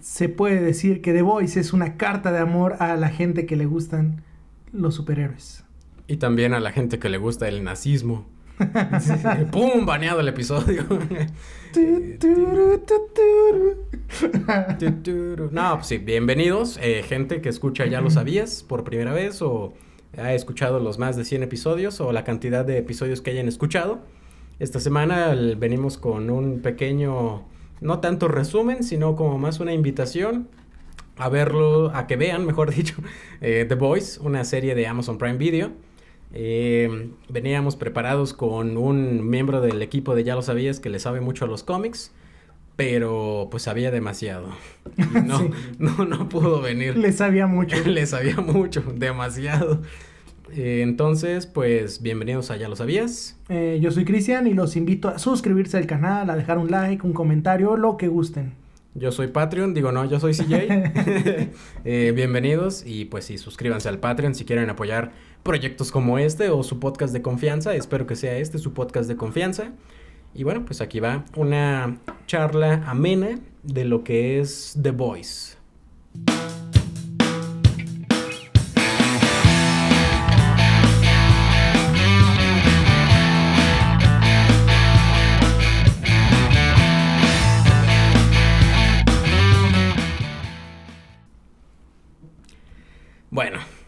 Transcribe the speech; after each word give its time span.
se 0.00 0.28
puede 0.28 0.60
decir 0.60 1.00
que 1.00 1.12
The 1.12 1.22
Voice 1.22 1.58
es 1.58 1.72
una 1.72 1.96
carta 1.96 2.32
de 2.32 2.38
amor 2.38 2.76
a 2.80 2.96
la 2.96 3.08
gente 3.08 3.46
que 3.46 3.56
le 3.56 3.66
gustan 3.66 4.22
los 4.72 4.94
superhéroes. 4.94 5.64
Y 6.06 6.16
también 6.18 6.52
a 6.52 6.60
la 6.60 6.72
gente 6.72 6.98
que 6.98 7.08
le 7.08 7.18
gusta 7.18 7.48
el 7.48 7.64
nazismo. 7.64 8.26
¡Pum! 9.50 9.84
Baneado 9.86 10.20
el 10.20 10.28
episodio. 10.28 10.84
no, 15.50 15.74
pues 15.74 15.86
sí, 15.86 15.98
bienvenidos, 15.98 16.78
eh, 16.80 17.02
gente 17.02 17.40
que 17.40 17.48
escucha 17.48 17.86
Ya 17.86 18.00
lo 18.00 18.10
sabías 18.10 18.62
por 18.62 18.84
primera 18.84 19.12
vez 19.12 19.42
o 19.42 19.74
ha 20.16 20.34
escuchado 20.34 20.78
los 20.78 20.98
más 20.98 21.16
de 21.16 21.24
100 21.24 21.42
episodios 21.42 22.00
o 22.00 22.12
la 22.12 22.22
cantidad 22.22 22.64
de 22.64 22.78
episodios 22.78 23.20
que 23.20 23.30
hayan 23.30 23.48
escuchado. 23.48 24.00
Esta 24.60 24.78
semana 24.78 25.34
venimos 25.56 25.98
con 25.98 26.30
un 26.30 26.60
pequeño, 26.60 27.44
no 27.84 28.00
tanto 28.00 28.28
resumen, 28.28 28.82
sino 28.82 29.14
como 29.14 29.38
más 29.38 29.60
una 29.60 29.74
invitación 29.74 30.48
a 31.16 31.28
verlo, 31.28 31.94
a 31.94 32.06
que 32.08 32.16
vean, 32.16 32.44
mejor 32.46 32.74
dicho, 32.74 32.96
eh, 33.40 33.66
The 33.68 33.76
Voice, 33.76 34.18
una 34.20 34.42
serie 34.44 34.74
de 34.74 34.88
Amazon 34.88 35.18
Prime 35.18 35.36
Video. 35.36 35.70
Eh, 36.32 37.10
veníamos 37.28 37.76
preparados 37.76 38.32
con 38.32 38.76
un 38.76 39.28
miembro 39.28 39.60
del 39.60 39.80
equipo 39.82 40.16
de 40.16 40.24
Ya 40.24 40.34
lo 40.34 40.42
sabías 40.42 40.80
que 40.80 40.88
le 40.88 40.98
sabe 40.98 41.20
mucho 41.20 41.44
a 41.44 41.48
los 41.48 41.62
cómics, 41.62 42.10
pero 42.74 43.48
pues 43.50 43.64
sabía 43.64 43.90
demasiado. 43.90 44.48
no, 45.24 45.50
no, 45.78 46.04
no 46.06 46.28
pudo 46.30 46.62
venir. 46.62 46.96
Le 46.96 47.12
sabía 47.12 47.46
mucho. 47.46 47.76
le 47.84 48.06
sabía 48.06 48.36
mucho, 48.36 48.82
demasiado. 48.96 49.82
Eh, 50.56 50.82
entonces, 50.82 51.46
pues 51.46 52.00
bienvenidos 52.00 52.50
a 52.52 52.56
Ya 52.56 52.68
lo 52.68 52.76
sabías. 52.76 53.36
Eh, 53.48 53.78
yo 53.82 53.90
soy 53.90 54.04
Cristian 54.04 54.46
y 54.46 54.54
los 54.54 54.76
invito 54.76 55.08
a 55.08 55.18
suscribirse 55.18 55.76
al 55.76 55.86
canal, 55.86 56.30
a 56.30 56.36
dejar 56.36 56.58
un 56.58 56.70
like, 56.70 57.04
un 57.04 57.12
comentario, 57.12 57.76
lo 57.76 57.96
que 57.96 58.06
gusten. 58.06 58.52
Yo 58.94 59.10
soy 59.10 59.26
Patreon, 59.26 59.74
digo 59.74 59.90
no, 59.90 60.04
yo 60.04 60.20
soy 60.20 60.32
CJ. 60.32 60.54
eh, 61.84 62.12
bienvenidos 62.14 62.84
y 62.86 63.06
pues 63.06 63.24
sí, 63.24 63.36
suscríbanse 63.36 63.88
al 63.88 63.98
Patreon 63.98 64.36
si 64.36 64.44
quieren 64.44 64.70
apoyar 64.70 65.10
proyectos 65.42 65.90
como 65.90 66.18
este 66.18 66.50
o 66.50 66.62
su 66.62 66.78
podcast 66.78 67.12
de 67.12 67.20
confianza. 67.20 67.74
Espero 67.74 68.06
que 68.06 68.14
sea 68.14 68.36
este 68.36 68.58
su 68.58 68.72
podcast 68.72 69.08
de 69.08 69.16
confianza. 69.16 69.72
Y 70.34 70.44
bueno, 70.44 70.64
pues 70.64 70.80
aquí 70.80 71.00
va 71.00 71.24
una 71.36 71.98
charla 72.26 72.84
amena 72.86 73.40
de 73.64 73.84
lo 73.84 74.04
que 74.04 74.38
es 74.38 74.78
The 74.80 74.92
Voice. 74.92 75.53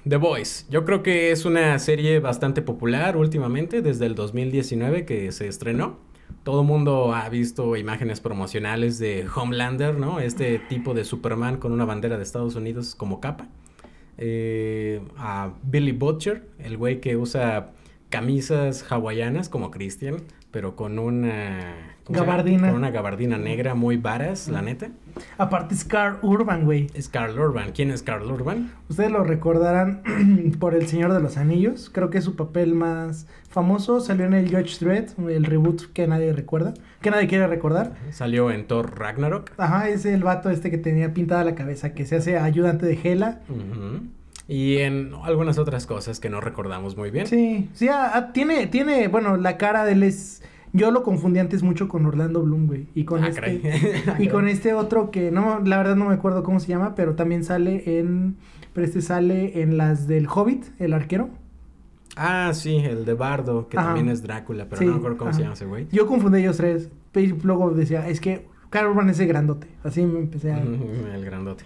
The 0.09 0.19
Voice. 0.19 0.67
Yo 0.71 0.85
creo 0.85 1.03
que 1.03 1.33
es 1.33 1.45
una 1.45 1.77
serie 1.81 2.21
bastante 2.21 2.62
popular 2.62 3.17
últimamente, 3.17 3.83
desde 3.83 4.07
el 4.07 4.15
2019 4.15 5.05
que 5.05 5.33
se 5.33 5.49
estrenó. 5.49 5.99
Todo 6.45 6.61
el 6.61 6.67
mundo 6.69 7.12
ha 7.12 7.29
visto 7.29 7.77
imágenes 7.77 8.21
promocionales 8.21 9.01
de 9.01 9.27
Homelander, 9.34 9.99
¿no? 9.99 10.21
Este 10.21 10.61
tipo 10.61 10.95
de 10.95 11.05
Superman 11.05 11.57
con 11.57 11.73
una 11.73 11.84
bandera 11.84 12.17
de 12.17 12.23
Estados 12.23 12.55
Unidos 12.55 12.95
como 12.95 13.21
capa. 13.21 13.49
Eh, 14.17 15.01
a 15.19 15.55
Billy 15.65 15.91
Butcher, 15.91 16.49
el 16.61 16.77
güey 16.77 17.01
que 17.01 17.17
usa 17.17 17.73
camisas 18.09 18.84
hawaianas 18.89 19.49
como 19.49 19.73
Christian, 19.73 20.19
pero 20.57 20.75
con 20.75 20.99
una 20.99 21.99
Gabardina. 22.09 22.69
Con 22.69 22.79
una 22.79 22.91
gabardina 22.91 23.37
negra 23.37 23.75
muy 23.75 23.99
varas, 23.99 24.49
la 24.49 24.62
neta. 24.62 24.89
Aparte 25.37 25.75
es 25.75 25.85
Carl 25.85 26.17
Urban, 26.23 26.65
güey. 26.65 26.87
Es 26.95 27.11
Carl 27.11 27.39
Urban. 27.39 27.73
¿Quién 27.73 27.91
es 27.91 28.03
Carl 28.03 28.25
Urban? 28.25 28.73
Ustedes 28.89 29.11
lo 29.11 29.23
recordarán 29.23 30.01
por 30.59 30.75
El 30.75 30.87
Señor 30.87 31.12
de 31.12 31.21
los 31.21 31.37
Anillos. 31.37 31.91
Creo 31.93 32.09
que 32.09 32.17
es 32.17 32.25
su 32.25 32.34
papel 32.34 32.75
más 32.75 33.27
famoso. 33.50 34.00
Salió 34.00 34.25
en 34.25 34.33
el 34.33 34.49
Judge 34.49 34.78
Dredd, 34.83 35.11
el 35.28 35.44
reboot 35.44 35.93
que 35.93 36.06
nadie 36.06 36.33
recuerda. 36.33 36.73
Que 37.03 37.11
nadie 37.11 37.27
quiere 37.27 37.47
recordar. 37.49 37.93
Salió 38.12 38.50
en 38.50 38.67
Thor 38.67 38.99
Ragnarok. 38.99 39.50
Ajá, 39.59 39.91
es 39.91 40.06
el 40.06 40.23
vato 40.23 40.49
este 40.49 40.71
que 40.71 40.78
tenía 40.78 41.12
pintada 41.12 41.44
la 41.44 41.55
cabeza, 41.55 41.93
que 41.93 42.06
se 42.06 42.17
hace 42.17 42.38
ayudante 42.38 42.87
de 42.87 42.99
Hela. 43.05 43.43
Y 44.49 44.79
en 44.79 45.12
algunas 45.25 45.59
otras 45.59 45.87
cosas 45.87 46.21
que 46.21 46.31
no 46.31 46.41
recordamos 46.41 46.97
muy 46.97 47.11
bien. 47.11 47.27
Sí, 47.27 47.69
sí, 47.75 47.89
ah, 47.89 48.12
ah, 48.15 48.33
tiene, 48.33 48.67
tiene, 48.69 49.09
bueno, 49.09 49.37
la 49.37 49.57
cara 49.57 49.84
de 49.84 49.93
él 49.93 50.03
es 50.05 50.43
yo 50.73 50.91
lo 50.91 51.03
confundí 51.03 51.39
antes 51.39 51.62
mucho 51.62 51.89
con 51.89 52.05
Orlando 52.07 52.43
Bloom, 52.43 52.67
güey. 52.67 52.87
Y 52.95 53.05
con 53.05 53.25
ah, 53.25 53.29
este. 53.29 54.03
y 54.19 54.29
con 54.29 54.47
este 54.47 54.75
otro 54.75 55.11
que 55.11 55.31
no, 55.31 55.61
la 55.61 55.79
verdad 55.79 55.97
no 55.97 56.06
me 56.06 56.15
acuerdo 56.15 56.43
cómo 56.43 56.61
se 56.61 56.69
llama, 56.69 56.95
pero 56.95 57.15
también 57.15 57.45
sale 57.45 57.99
en. 57.99 58.37
Pero 58.73 58.87
este 58.87 59.01
sale 59.01 59.62
en 59.62 59.79
las 59.79 60.06
del 60.06 60.29
Hobbit, 60.29 60.65
el 60.79 60.93
arquero. 60.93 61.31
Ah, 62.15 62.53
sí, 62.55 62.77
el 62.77 63.05
de 63.05 63.15
Bardo, 63.15 63.69
que 63.69 63.77
también 63.77 64.09
es 64.09 64.23
Drácula, 64.23 64.67
pero 64.69 64.83
no 64.83 64.93
me 64.93 64.99
acuerdo 64.99 65.17
cómo 65.19 65.33
se 65.33 65.43
llama 65.43 65.55
ese 65.55 65.67
güey. 65.67 65.87
Yo 65.93 66.06
confundí 66.06 66.41
ellos 66.41 66.56
tres. 66.56 66.91
Y 67.15 67.29
luego 67.29 67.71
decía, 67.71 68.06
es 68.09 68.21
que 68.21 68.47
Carl 68.69 68.89
Urban 68.89 69.09
es 69.09 69.19
el 69.21 69.29
grandote. 69.29 69.69
Así 69.83 70.05
me 70.05 70.19
empecé 70.19 70.53
a. 70.53 70.59
el 71.15 71.25
grandote. 71.25 71.65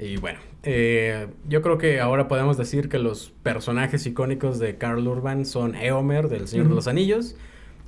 Y 0.00 0.16
bueno, 0.16 0.38
eh, 0.62 1.28
yo 1.46 1.60
creo 1.60 1.76
que 1.76 2.00
ahora 2.00 2.26
podemos 2.26 2.56
decir 2.56 2.88
que 2.88 2.98
los 2.98 3.34
personajes 3.42 4.06
icónicos 4.06 4.58
de 4.58 4.78
Carl 4.78 5.06
Urban 5.06 5.44
son 5.44 5.74
Eomer 5.74 6.28
del 6.28 6.48
Señor 6.48 6.68
de 6.68 6.74
los 6.74 6.88
Anillos, 6.88 7.36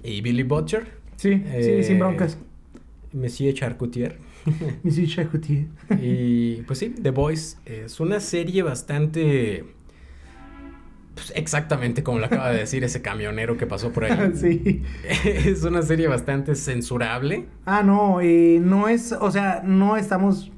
y 0.02 0.20
Billy 0.20 0.42
Butcher. 0.42 0.88
Sí, 1.16 1.42
sí, 1.60 1.82
sin 1.84 1.96
eh, 1.96 1.98
broncas. 1.98 2.36
Monsieur 3.12 3.54
Charcutier. 3.54 4.18
Monsieur 4.82 5.08
Charcutier. 5.08 5.68
y 6.00 6.56
pues 6.62 6.80
sí, 6.80 6.90
The 6.90 7.10
Voice 7.10 7.56
es 7.64 7.98
una 7.98 8.20
serie 8.20 8.62
bastante... 8.62 9.64
Pues, 11.14 11.32
exactamente 11.34 12.02
como 12.02 12.18
lo 12.18 12.26
acaba 12.26 12.50
de 12.50 12.60
decir 12.60 12.84
ese 12.84 13.02
camionero 13.02 13.56
que 13.56 13.66
pasó 13.66 13.90
por 13.92 14.04
ahí. 14.04 14.32
sí. 14.34 14.82
es 15.24 15.62
una 15.62 15.80
serie 15.80 16.08
bastante 16.08 16.54
censurable. 16.56 17.46
Ah, 17.64 17.82
no, 17.82 18.22
y 18.22 18.58
no 18.60 18.88
es, 18.88 19.12
o 19.12 19.30
sea, 19.30 19.62
no 19.64 19.96
estamos 19.96 20.51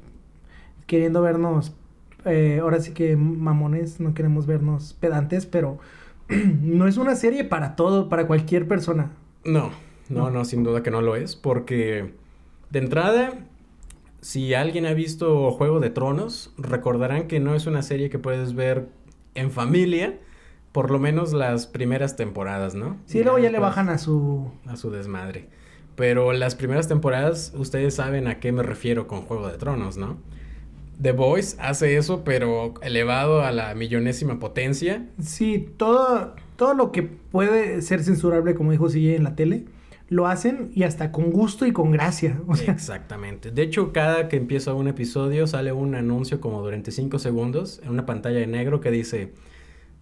queriendo 0.87 1.21
vernos, 1.21 1.73
eh, 2.25 2.59
ahora 2.61 2.79
sí 2.79 2.93
que 2.93 3.15
mamones, 3.15 3.99
no 3.99 4.13
queremos 4.13 4.45
vernos 4.45 4.93
pedantes, 4.93 5.45
pero 5.45 5.79
no 6.29 6.87
es 6.87 6.97
una 6.97 7.15
serie 7.15 7.43
para 7.43 7.75
todo, 7.75 8.09
para 8.09 8.27
cualquier 8.27 8.67
persona. 8.67 9.11
No, 9.43 9.71
no, 10.09 10.29
no, 10.31 10.45
sin 10.45 10.63
duda 10.63 10.83
que 10.83 10.91
no 10.91 11.01
lo 11.01 11.15
es, 11.15 11.35
porque 11.35 12.13
de 12.69 12.79
entrada, 12.79 13.33
si 14.21 14.53
alguien 14.53 14.85
ha 14.85 14.93
visto 14.93 15.51
Juego 15.51 15.79
de 15.79 15.89
Tronos, 15.89 16.53
recordarán 16.57 17.27
que 17.27 17.39
no 17.39 17.55
es 17.55 17.67
una 17.67 17.81
serie 17.81 18.09
que 18.09 18.19
puedes 18.19 18.53
ver 18.55 18.89
en 19.35 19.51
familia, 19.51 20.19
por 20.71 20.91
lo 20.91 20.99
menos 20.99 21.31
las 21.31 21.67
primeras 21.67 22.15
temporadas, 22.15 22.75
¿no? 22.75 22.97
Sí, 23.05 23.23
luego 23.23 23.39
ya 23.39 23.49
le 23.49 23.59
bajan 23.59 23.89
a 23.89 23.97
su... 23.97 24.51
A 24.67 24.75
su 24.75 24.89
desmadre. 24.91 25.47
Pero 25.95 26.33
las 26.33 26.55
primeras 26.55 26.87
temporadas, 26.87 27.53
ustedes 27.55 27.95
saben 27.95 28.27
a 28.27 28.39
qué 28.39 28.51
me 28.51 28.63
refiero 28.63 29.07
con 29.07 29.21
Juego 29.21 29.47
de 29.47 29.57
Tronos, 29.57 29.95
¿no? 29.95 30.17
The 31.01 31.11
Voice 31.11 31.57
hace 31.59 31.97
eso, 31.97 32.23
pero 32.23 32.73
elevado 32.81 33.41
a 33.41 33.51
la 33.51 33.75
millonésima 33.75 34.39
potencia. 34.39 35.05
Sí, 35.21 35.69
todo, 35.77 36.35
todo 36.55 36.73
lo 36.73 36.91
que 36.91 37.03
puede 37.03 37.81
ser 37.81 38.03
censurable, 38.03 38.55
como 38.55 38.71
dijo 38.71 38.87
CJ 38.87 39.15
en 39.15 39.23
la 39.23 39.35
tele, 39.35 39.65
lo 40.07 40.27
hacen 40.27 40.71
y 40.73 40.83
hasta 40.83 41.11
con 41.11 41.31
gusto 41.31 41.65
y 41.65 41.71
con 41.71 41.91
gracia. 41.91 42.39
Exactamente. 42.67 43.51
De 43.51 43.63
hecho, 43.63 43.91
cada 43.91 44.27
que 44.27 44.37
empieza 44.37 44.73
un 44.73 44.87
episodio 44.87 45.47
sale 45.47 45.71
un 45.71 45.95
anuncio 45.95 46.39
como 46.39 46.61
durante 46.61 46.91
5 46.91 47.19
segundos 47.19 47.81
en 47.83 47.89
una 47.89 48.05
pantalla 48.05 48.39
de 48.39 48.47
negro 48.47 48.81
que 48.81 48.91
dice, 48.91 49.33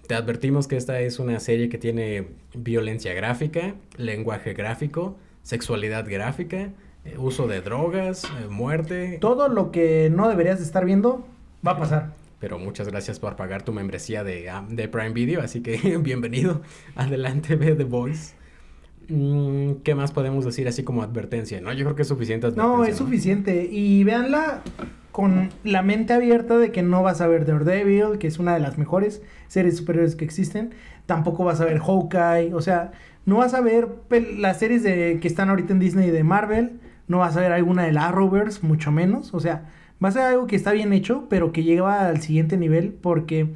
te 0.08 0.16
advertimos 0.16 0.68
que 0.68 0.76
esta 0.76 1.00
es 1.00 1.20
una 1.20 1.40
serie 1.40 1.70
que 1.70 1.78
tiene 1.78 2.28
violencia 2.54 3.14
gráfica, 3.14 3.76
lenguaje 3.98 4.54
gráfico, 4.54 5.18
sexualidad 5.44 6.06
gráfica, 6.08 6.72
eh, 7.06 7.18
uso 7.18 7.48
de 7.48 7.62
drogas, 7.62 8.24
eh, 8.24 8.48
muerte. 8.50 9.18
Todo 9.20 9.50
lo 9.50 9.72
que 9.72 10.10
no 10.14 10.30
deberías 10.30 10.62
estar 10.62 10.86
viendo 10.86 11.26
va 11.66 11.72
a 11.72 11.78
pasar. 11.78 12.14
Pero 12.40 12.60
muchas 12.60 12.88
gracias 12.88 13.20
por 13.20 13.36
pagar 13.36 13.64
tu 13.64 13.74
membresía 13.74 14.24
de, 14.24 14.52
de 14.70 14.88
Prime 14.88 15.12
Video, 15.12 15.42
así 15.42 15.62
que 15.62 15.98
bienvenido. 16.02 16.62
Adelante, 16.96 17.56
ve 17.56 17.76
The 17.76 17.84
Voice. 17.84 18.36
Mm, 19.10 19.82
¿Qué 19.84 19.96
más 19.96 20.12
podemos 20.12 20.46
decir 20.46 20.68
así 20.68 20.84
como 20.84 21.04
advertencia? 21.04 21.60
No, 21.60 21.74
yo 21.74 21.84
creo 21.86 21.96
que 21.96 22.04
es 22.04 22.08
suficiente 22.08 22.52
No, 22.52 22.86
es 22.86 22.98
suficiente. 22.98 23.68
Y 23.70 24.04
véanla 24.04 24.62
con 25.12 25.50
la 25.64 25.84
mente 25.84 26.14
abierta 26.14 26.58
de 26.58 26.72
que 26.72 26.84
no 26.84 27.04
vas 27.04 27.22
a 27.22 27.28
ver 27.28 27.46
Daredevil, 27.46 28.18
que 28.18 28.28
es 28.28 28.40
una 28.40 28.54
de 28.54 28.60
las 28.60 28.78
mejores 28.78 29.22
series 29.48 29.78
superiores 29.78 30.16
que 30.16 30.26
existen. 30.26 30.74
Tampoco 31.06 31.44
vas 31.44 31.60
a 31.60 31.66
ver 31.66 31.80
Hawkeye. 31.80 32.54
O 32.54 32.62
sea, 32.62 32.92
no 33.26 33.38
vas 33.38 33.54
a 33.54 33.62
ver 33.62 33.90
las 34.38 34.60
series 34.60 34.84
de, 34.84 35.20
que 35.22 35.28
están 35.28 35.50
ahorita 35.50 35.74
en 35.74 35.80
Disney 35.80 36.10
de 36.10 36.24
Marvel 36.24 36.80
no 37.14 37.20
vas 37.20 37.38
a 37.38 37.42
ver 37.42 37.52
alguna 37.52 37.84
de 37.84 37.92
la 37.92 38.08
Arrowverse, 38.08 38.66
mucho 38.66 38.92
menos. 38.92 39.36
O 39.36 39.40
sea, 39.40 39.70
va 40.04 40.10
a 40.10 40.12
ser 40.12 40.24
algo 40.24 40.48
que 40.48 40.56
está 40.56 40.72
bien 40.72 40.92
hecho, 40.94 41.28
pero 41.30 41.52
que 41.52 41.64
llega 41.64 42.08
al 42.08 42.22
siguiente 42.22 42.58
nivel 42.58 42.92
porque 42.92 43.54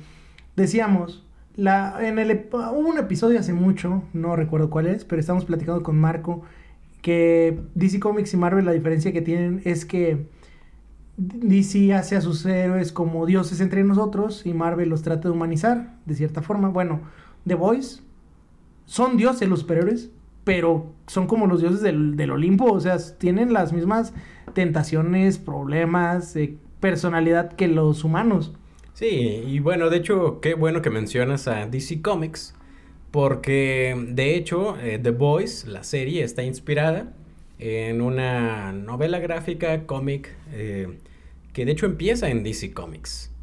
decíamos, 0.55 1.25
la, 1.55 1.97
en 2.07 2.19
el, 2.19 2.47
hubo 2.51 2.87
un 2.87 2.99
episodio 2.99 3.39
hace 3.39 3.53
mucho, 3.53 4.03
no 4.13 4.35
recuerdo 4.35 4.69
cuál 4.69 4.85
es, 4.85 5.05
pero 5.05 5.19
estamos 5.19 5.43
platicando 5.43 5.81
con 5.81 5.97
Marco 5.97 6.43
que 7.01 7.59
DC 7.73 7.99
Comics 7.99 8.35
y 8.35 8.37
Marvel 8.37 8.65
la 8.65 8.73
diferencia 8.73 9.11
que 9.11 9.23
tienen 9.23 9.61
es 9.65 9.85
que 9.85 10.27
DC 11.17 11.95
hace 11.95 12.15
a 12.15 12.21
sus 12.21 12.45
héroes 12.45 12.91
como 12.91 13.25
dioses 13.25 13.59
entre 13.59 13.83
nosotros 13.83 14.45
y 14.45 14.53
Marvel 14.53 14.89
los 14.89 15.01
trata 15.01 15.29
de 15.29 15.33
humanizar, 15.33 15.95
de 16.05 16.13
cierta 16.13 16.43
forma. 16.43 16.69
Bueno, 16.69 17.01
The 17.47 17.55
Boys 17.55 18.03
son 18.85 19.17
dioses 19.17 19.49
los 19.49 19.61
superhéroes, 19.61 20.11
pero 20.47 20.93
son 21.07 21.27
como 21.27 21.45
los 21.45 21.59
dioses 21.59 21.81
del, 21.81 22.15
del 22.15 22.31
Olimpo, 22.31 22.71
o 22.71 22.79
sea, 22.79 22.95
tienen 23.17 23.51
las 23.51 23.73
mismas 23.73 24.13
tentaciones, 24.53 25.39
problemas, 25.39 26.37
eh, 26.37 26.55
personalidad 26.79 27.51
que 27.51 27.67
los 27.67 28.05
humanos. 28.05 28.53
Sí, 28.93 29.43
y 29.45 29.59
bueno, 29.59 29.89
de 29.89 29.97
hecho, 29.97 30.39
qué 30.39 30.53
bueno 30.53 30.81
que 30.81 30.89
mencionas 30.89 31.49
a 31.49 31.67
DC 31.67 32.01
Comics, 32.01 32.55
porque 33.11 33.93
de 34.07 34.37
hecho, 34.37 34.77
eh, 34.79 34.97
The 35.03 35.11
Boys, 35.11 35.67
la 35.67 35.83
serie, 35.83 36.23
está 36.23 36.43
inspirada 36.43 37.11
en 37.59 37.99
una 37.99 38.71
novela 38.71 39.19
gráfica, 39.19 39.85
cómic, 39.85 40.33
eh, 40.53 40.97
que 41.51 41.65
de 41.65 41.73
hecho 41.73 41.87
empieza 41.87 42.29
en 42.29 42.43
DC 42.43 42.73
Comics. 42.73 43.33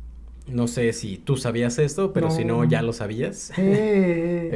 No 0.46 0.68
sé 0.68 0.92
si 0.92 1.16
tú 1.16 1.36
sabías 1.36 1.78
esto, 1.78 2.12
pero 2.12 2.30
si 2.30 2.44
no, 2.44 2.64
ya 2.64 2.82
lo 2.82 2.92
sabías. 2.92 3.52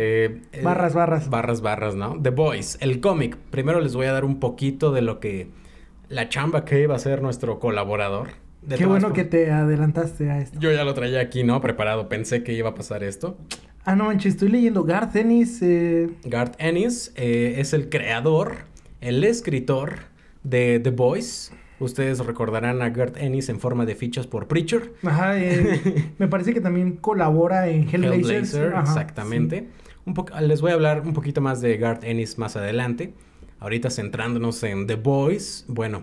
Eh, 0.01 0.43
eh, 0.53 0.61
barras, 0.63 0.95
barras. 0.95 1.31
Barras, 1.31 1.61
barras, 1.61 1.95
¿no? 1.95 2.21
The 2.21 2.31
Boys, 2.31 2.77
el 2.81 3.01
cómic. 3.01 3.37
Primero 3.51 3.81
les 3.81 3.95
voy 3.95 4.07
a 4.07 4.13
dar 4.13 4.25
un 4.25 4.39
poquito 4.39 4.93
de 4.93 5.03
lo 5.03 5.19
que... 5.19 5.49
La 6.09 6.29
chamba 6.29 6.65
que 6.65 6.83
iba 6.83 6.95
a 6.95 6.99
ser 6.99 7.23
nuestro 7.23 7.59
colaborador. 7.59 8.29
Qué 8.77 8.87
bueno 8.87 9.13
que 9.13 9.25
te 9.25 9.51
adelantaste 9.51 10.31
a 10.31 10.41
esto. 10.41 10.59
Yo 10.61 10.73
ya 10.73 10.85
lo 10.85 10.95
traía 10.95 11.21
aquí, 11.21 11.43
¿no? 11.43 11.61
Preparado. 11.61 12.09
Pensé 12.09 12.43
que 12.43 12.53
iba 12.53 12.71
a 12.71 12.75
pasar 12.75 13.03
esto. 13.03 13.39
Ah, 13.85 13.97
no 13.97 14.05
manches, 14.05 14.35
estoy 14.35 14.51
leyendo 14.51 14.85
Garth 14.85 15.17
Ennis. 15.17 15.61
Eh... 15.63 16.11
Garth 16.25 16.55
Ennis 16.59 17.13
es 17.17 17.73
el 17.73 17.89
creador, 17.89 18.57
el 19.01 19.25
escritor 19.25 20.01
de 20.43 20.81
The 20.81 20.91
Boys. 20.91 21.53
Ustedes 21.81 22.19
recordarán 22.25 22.83
a 22.83 22.91
Gert 22.93 23.17
Ennis 23.17 23.49
en 23.49 23.61
forma 23.61 23.87
de 23.87 23.95
fichas 23.95 24.27
por 24.27 24.49
Preacher. 24.49 24.93
Ajá, 25.05 25.39
eh, 25.39 26.13
me 26.19 26.27
parece 26.27 26.53
que 26.53 26.61
también 26.61 26.97
colabora 26.97 27.69
en 27.69 27.83
Hellblazer. 27.89 28.15
Hellblazer, 28.15 28.75
exactamente. 28.81 29.69
Un 30.05 30.15
les 30.49 30.61
voy 30.61 30.73
a 30.73 30.75
hablar 30.75 31.03
un 31.03 31.13
poquito 31.13 31.41
más 31.41 31.61
de 31.61 31.77
Garth 31.77 32.03
Ennis 32.03 32.39
más 32.39 32.57
adelante. 32.57 33.13
Ahorita 33.61 33.91
centrándonos 33.91 34.63
en 34.63 34.87
The 34.87 34.97
Boys. 34.97 35.65
Bueno, 35.69 36.03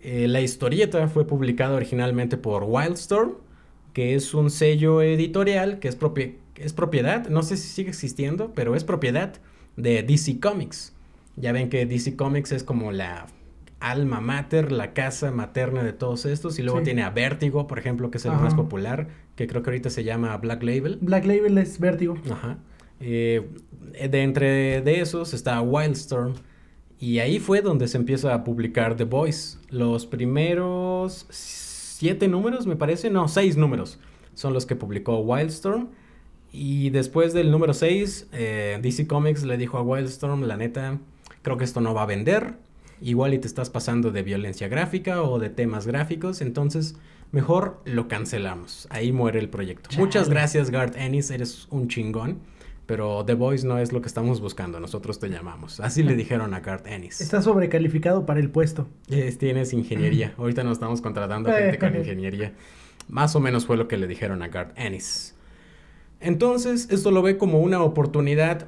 eh, 0.00 0.26
la 0.28 0.40
historieta 0.40 1.08
fue 1.08 1.26
publicada 1.26 1.76
originalmente 1.76 2.36
por 2.36 2.64
Wildstorm, 2.64 3.34
que 3.92 4.14
es 4.14 4.34
un 4.34 4.50
sello 4.50 5.00
editorial 5.00 5.78
que 5.78 5.88
es, 5.88 5.96
es 6.56 6.72
propiedad, 6.72 7.28
no 7.28 7.42
sé 7.42 7.56
si 7.56 7.68
sigue 7.68 7.88
existiendo, 7.88 8.52
pero 8.54 8.74
es 8.74 8.84
propiedad 8.84 9.34
de 9.76 10.02
DC 10.02 10.40
Comics. 10.40 10.92
Ya 11.36 11.52
ven 11.52 11.68
que 11.68 11.86
DC 11.86 12.16
Comics 12.16 12.52
es 12.52 12.64
como 12.64 12.92
la 12.92 13.26
alma 13.80 14.20
mater, 14.20 14.72
la 14.72 14.92
casa 14.92 15.30
materna 15.30 15.82
de 15.82 15.92
todos 15.92 16.26
estos. 16.26 16.58
Y 16.58 16.62
luego 16.62 16.82
tiene 16.82 17.02
a 17.02 17.10
Vértigo, 17.10 17.66
por 17.66 17.78
ejemplo, 17.78 18.10
que 18.10 18.18
es 18.18 18.24
el 18.24 18.32
más 18.32 18.54
popular, 18.54 19.08
que 19.36 19.46
creo 19.46 19.62
que 19.62 19.70
ahorita 19.70 19.90
se 19.90 20.04
llama 20.04 20.36
Black 20.38 20.62
Label. 20.62 20.98
Black 21.00 21.24
Label 21.24 21.58
es 21.58 21.78
Vértigo. 21.78 22.16
Ajá. 22.30 22.58
Eh, 23.00 23.48
de 24.08 24.22
entre 24.22 24.80
de 24.80 25.00
esos 25.00 25.34
está 25.34 25.60
Wildstorm. 25.60 26.34
Y 26.98 27.18
ahí 27.18 27.38
fue 27.38 27.60
donde 27.60 27.88
se 27.88 27.98
empieza 27.98 28.32
a 28.32 28.44
publicar 28.44 28.96
The 28.96 29.04
Voice. 29.04 29.58
Los 29.68 30.06
primeros 30.06 31.26
siete 31.30 32.28
números, 32.28 32.66
me 32.66 32.76
parece, 32.76 33.10
no, 33.10 33.28
seis 33.28 33.56
números 33.56 33.98
son 34.34 34.52
los 34.52 34.66
que 34.66 34.76
publicó 34.76 35.18
Wildstorm. 35.18 35.88
Y 36.52 36.90
después 36.90 37.32
del 37.32 37.50
número 37.50 37.74
6, 37.74 38.28
eh, 38.32 38.78
DC 38.80 39.08
Comics 39.08 39.42
le 39.44 39.56
dijo 39.56 39.76
a 39.76 39.82
Wildstorm, 39.82 40.42
la 40.42 40.56
neta, 40.56 41.00
creo 41.42 41.56
que 41.56 41.64
esto 41.64 41.80
no 41.80 41.94
va 41.94 42.02
a 42.02 42.06
vender 42.06 42.54
igual 43.04 43.34
y 43.34 43.38
te 43.38 43.46
estás 43.46 43.70
pasando 43.70 44.10
de 44.10 44.22
violencia 44.22 44.68
gráfica 44.68 45.22
o 45.22 45.38
de 45.38 45.50
temas 45.50 45.86
gráficos, 45.86 46.40
entonces 46.40 46.96
mejor 47.32 47.80
lo 47.84 48.08
cancelamos. 48.08 48.88
Ahí 48.90 49.12
muere 49.12 49.38
el 49.38 49.48
proyecto. 49.48 49.90
Muchas 49.98 50.28
gracias 50.28 50.70
Garth 50.70 50.96
Ennis, 50.96 51.30
eres 51.30 51.68
un 51.70 51.88
chingón. 51.88 52.38
Pero 52.86 53.24
The 53.24 53.32
Voice 53.32 53.66
no 53.66 53.78
es 53.78 53.92
lo 53.92 54.02
que 54.02 54.08
estamos 54.08 54.42
buscando, 54.42 54.78
nosotros 54.78 55.18
te 55.18 55.30
llamamos. 55.30 55.80
Así 55.80 56.02
le 56.02 56.14
dijeron 56.14 56.52
a 56.52 56.60
Garth 56.60 56.86
Ennis. 56.86 57.22
Está 57.22 57.40
sobrecalificado 57.40 58.26
para 58.26 58.40
el 58.40 58.50
puesto. 58.50 58.86
tienes 59.38 59.72
ingeniería. 59.72 60.34
Ahorita 60.38 60.64
nos 60.64 60.72
estamos 60.74 61.00
contratando 61.00 61.50
a 61.50 61.54
gente 61.54 61.78
con 61.78 61.96
ingeniería. 61.96 62.52
Más 63.08 63.34
o 63.36 63.40
menos 63.40 63.64
fue 63.64 63.78
lo 63.78 63.88
que 63.88 63.96
le 63.96 64.06
dijeron 64.06 64.42
a 64.42 64.48
Garth 64.48 64.78
Ennis. 64.78 65.34
Entonces, 66.20 66.88
esto 66.90 67.10
lo 67.10 67.22
ve 67.22 67.38
como 67.38 67.60
una 67.60 67.82
oportunidad 67.82 68.66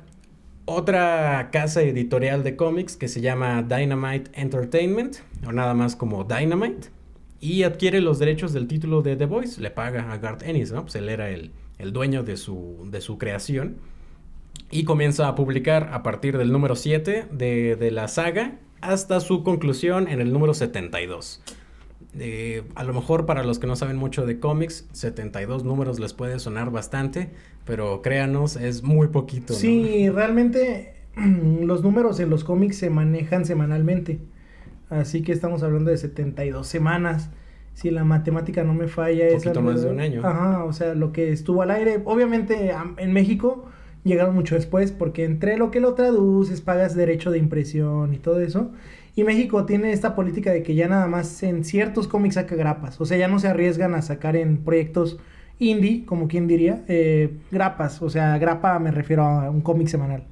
otra 0.67 1.49
casa 1.53 1.81
editorial 1.83 2.43
de 2.43 2.57
cómics 2.57 2.97
que 2.97 3.09
se 3.09 3.21
llama 3.21 3.63
Dynamite 3.63 4.31
Entertainment, 4.35 5.17
o 5.47 5.53
nada 5.53 5.75
más 5.75 5.97
como 5.97 6.25
Dynamite, 6.25 6.89
y 7.41 7.63
adquiere 7.63 8.01
los 8.01 8.19
derechos 8.19 8.53
del 8.53 8.67
título 8.67 9.01
de 9.01 9.17
The 9.17 9.27
Voice, 9.27 9.61
le 9.61 9.71
paga 9.71 10.13
a 10.13 10.19
Garth 10.19 10.43
Ennis, 10.43 10.73
¿no? 10.73 10.83
Pues 10.83 10.97
él 10.97 11.09
era 11.09 11.31
el, 11.31 11.53
dueño 11.93 12.25
de 12.25 12.37
su, 12.37 12.89
de 12.91 13.01
su 13.01 13.17
creación, 13.17 13.77
y 14.71 14.85
comienza 14.85 15.29
a 15.29 15.35
publicar 15.35 15.91
a 15.93 16.03
partir 16.03 16.37
del 16.37 16.51
número 16.51 16.75
7 16.75 17.27
de, 17.31 17.77
de 17.77 17.91
la 17.93 18.09
saga 18.09 18.59
hasta 18.81 19.21
su 19.21 19.45
conclusión 19.45 20.09
en 20.09 20.21
el 20.21 20.33
número 20.33 20.53
72. 20.53 21.43
Eh, 22.19 22.63
a 22.75 22.85
lo 22.85 22.95
mejor 22.95 23.27
para 23.27 23.45
los 23.45 23.59
que 23.59 23.67
no 23.67 23.77
saben 23.77 23.97
mucho 23.97 24.27
de 24.27 24.39
cómics, 24.39 24.89
72 24.93 25.65
números 25.65 26.01
les 26.01 26.13
puede 26.13 26.39
sonar 26.39 26.71
bastante, 26.71 27.31
pero 27.65 28.03
créanos, 28.03 28.57
es 28.57 28.83
muy 28.83 29.09
poquito. 29.09 29.55
Sí, 29.55 30.09
realmente 30.09 30.95
los 31.61 31.83
números 31.83 32.21
en 32.21 32.31
los 32.31 32.45
cómics 32.45 32.77
se 32.77 32.91
manejan 32.91 33.45
semanalmente. 33.45 34.21
Así 34.89 35.23
que 35.23 35.33
estamos 35.33 35.63
hablando 35.63 35.91
de 35.91 35.99
72 35.99 36.67
semanas. 36.67 37.31
Si 37.75 37.91
la 37.91 38.05
matemática 38.05 38.65
no 38.65 38.73
me 38.73 38.89
falla, 38.89 39.27
un 39.27 39.35
poquito 39.35 39.61
más 39.61 39.83
de 39.83 39.91
un 39.91 40.01
año. 40.01 40.23
Ajá, 40.25 40.65
o 40.65 40.73
sea, 40.73 40.95
lo 40.95 41.13
que 41.13 41.33
estuvo 41.33 41.61
al 41.63 41.71
aire. 41.71 42.01
Obviamente 42.05 42.73
en 42.97 43.13
México 43.13 43.67
llegaron 44.05 44.35
mucho 44.35 44.55
después 44.55 44.93
porque 44.93 45.25
entre 45.25 45.59
lo 45.59 45.71
que 45.71 45.81
lo 45.81 45.95
traduces, 45.95 46.61
pagas 46.63 46.95
derecho 46.95 47.31
de 47.31 47.39
impresión 47.39 48.15
y 48.15 48.19
todo 48.19 48.41
eso. 48.41 48.71
Y 49.17 49.25
México 49.25 49.65
tiene 49.65 49.93
esta 49.93 50.15
política 50.15 50.53
de 50.53 50.63
que 50.63 50.75
ya 50.75 50.89
nada 50.89 51.07
más 51.07 51.43
en 51.43 51.65
ciertos 51.65 52.07
cómics 52.07 52.35
saca 52.35 52.55
grapas. 52.55 53.01
O 53.01 53.07
sea, 53.07 53.17
ya 53.17 53.29
no 53.29 53.39
se 53.39 53.49
arriesgan 53.49 53.95
a 53.95 54.03
sacar 54.03 54.37
en 54.37 54.59
proyectos 54.59 55.19
indie, 55.59 56.05
como 56.05 56.29
quien 56.29 56.47
diría, 56.47 56.85
eh, 56.87 57.35
grapas. 57.51 58.03
O 58.03 58.11
sea, 58.11 58.37
grapa 58.37 58.79
me 58.79 58.91
refiero 58.91 59.25
a 59.25 59.51
un 59.51 59.63
cómic 59.63 59.89
semanal. 59.89 60.25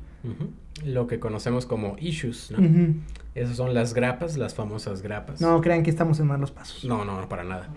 Lo 0.84 1.06
que 1.06 1.18
conocemos 1.18 1.64
como 1.64 1.96
issues, 1.98 2.50
¿no? 2.50 2.94
Esas 3.34 3.56
son 3.56 3.72
las 3.72 3.94
grapas, 3.94 4.36
las 4.36 4.54
famosas 4.54 5.00
grapas. 5.00 5.40
No 5.40 5.62
crean 5.62 5.82
que 5.82 5.88
estamos 5.88 6.20
en 6.20 6.26
malos 6.26 6.50
pasos. 6.50 6.84
No, 6.84 7.06
no, 7.06 7.26
para 7.26 7.42
nada. 7.42 7.70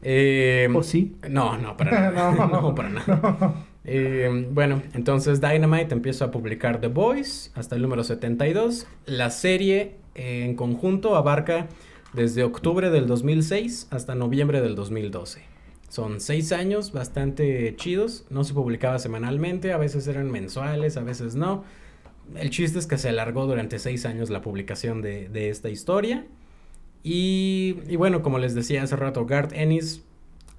Eh, 0.00 0.68
¿O 0.72 0.84
sí? 0.84 1.16
No, 1.28 1.58
no, 1.58 1.76
para 1.76 2.10
nada. 2.10 2.30
no. 2.52 2.72
para 2.72 2.88
nada. 2.88 3.54
Eh, 3.84 4.48
bueno, 4.52 4.80
entonces 4.94 5.40
Dynamite 5.40 5.92
empieza 5.92 6.26
a 6.26 6.30
publicar 6.30 6.80
The 6.80 6.86
Boys 6.86 7.50
hasta 7.56 7.74
el 7.74 7.82
número 7.82 8.04
72. 8.04 8.86
La 9.06 9.30
serie 9.30 10.01
en 10.14 10.54
conjunto 10.56 11.16
abarca 11.16 11.68
desde 12.12 12.44
octubre 12.44 12.90
del 12.90 13.06
2006 13.06 13.88
hasta 13.90 14.14
noviembre 14.14 14.60
del 14.60 14.74
2012. 14.74 15.42
Son 15.88 16.20
seis 16.20 16.52
años 16.52 16.92
bastante 16.92 17.74
chidos, 17.76 18.24
no 18.30 18.44
se 18.44 18.54
publicaba 18.54 18.98
semanalmente, 18.98 19.72
a 19.72 19.76
veces 19.76 20.06
eran 20.06 20.30
mensuales, 20.30 20.96
a 20.96 21.02
veces 21.02 21.34
no. 21.34 21.64
El 22.34 22.50
chiste 22.50 22.78
es 22.78 22.86
que 22.86 22.96
se 22.96 23.10
alargó 23.10 23.46
durante 23.46 23.78
seis 23.78 24.06
años 24.06 24.30
la 24.30 24.40
publicación 24.40 25.02
de, 25.02 25.50
esta 25.50 25.68
historia. 25.68 26.26
Y, 27.02 27.76
y, 27.88 27.96
bueno, 27.96 28.22
como 28.22 28.38
les 28.38 28.54
decía 28.54 28.82
hace 28.82 28.96
rato, 28.96 29.26
Garth 29.26 29.52
Ennis 29.52 30.02